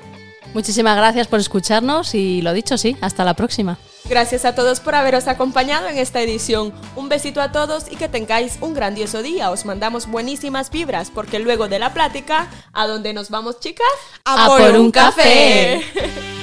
Muchísimas 0.55 0.97
gracias 0.97 1.27
por 1.27 1.41
escucharnos 1.41 2.15
y 2.15 2.41
lo 2.41 2.53
dicho, 2.53 2.79
sí, 2.79 2.97
hasta 3.01 3.25
la 3.25 3.35
próxima. 3.35 3.77
Gracias 4.05 4.45
a 4.45 4.55
todos 4.55 4.79
por 4.79 4.95
haberos 4.95 5.27
acompañado 5.27 5.89
en 5.89 5.99
esta 5.99 6.21
edición. 6.21 6.73
Un 6.95 7.09
besito 7.09 7.41
a 7.41 7.51
todos 7.51 7.91
y 7.91 7.97
que 7.97 8.09
tengáis 8.09 8.59
un 8.61 8.75
grandioso 8.75 9.23
día. 9.23 9.51
Os 9.51 9.65
mandamos 9.65 10.07
buenísimas 10.07 10.71
vibras 10.71 11.11
porque 11.11 11.41
luego 11.41 11.67
de 11.67 11.81
la 11.81 11.93
plática, 11.93 12.49
¿a 12.73 12.87
dónde 12.87 13.13
nos 13.13 13.29
vamos, 13.29 13.59
chicas? 13.59 13.89
A 14.25 14.47
por 14.47 14.77
un 14.77 14.93
café. 14.93 15.83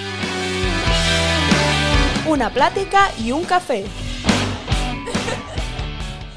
Una 2.27 2.49
plática 2.49 3.09
y 3.23 3.31
un 3.31 3.45
café. 3.45 3.85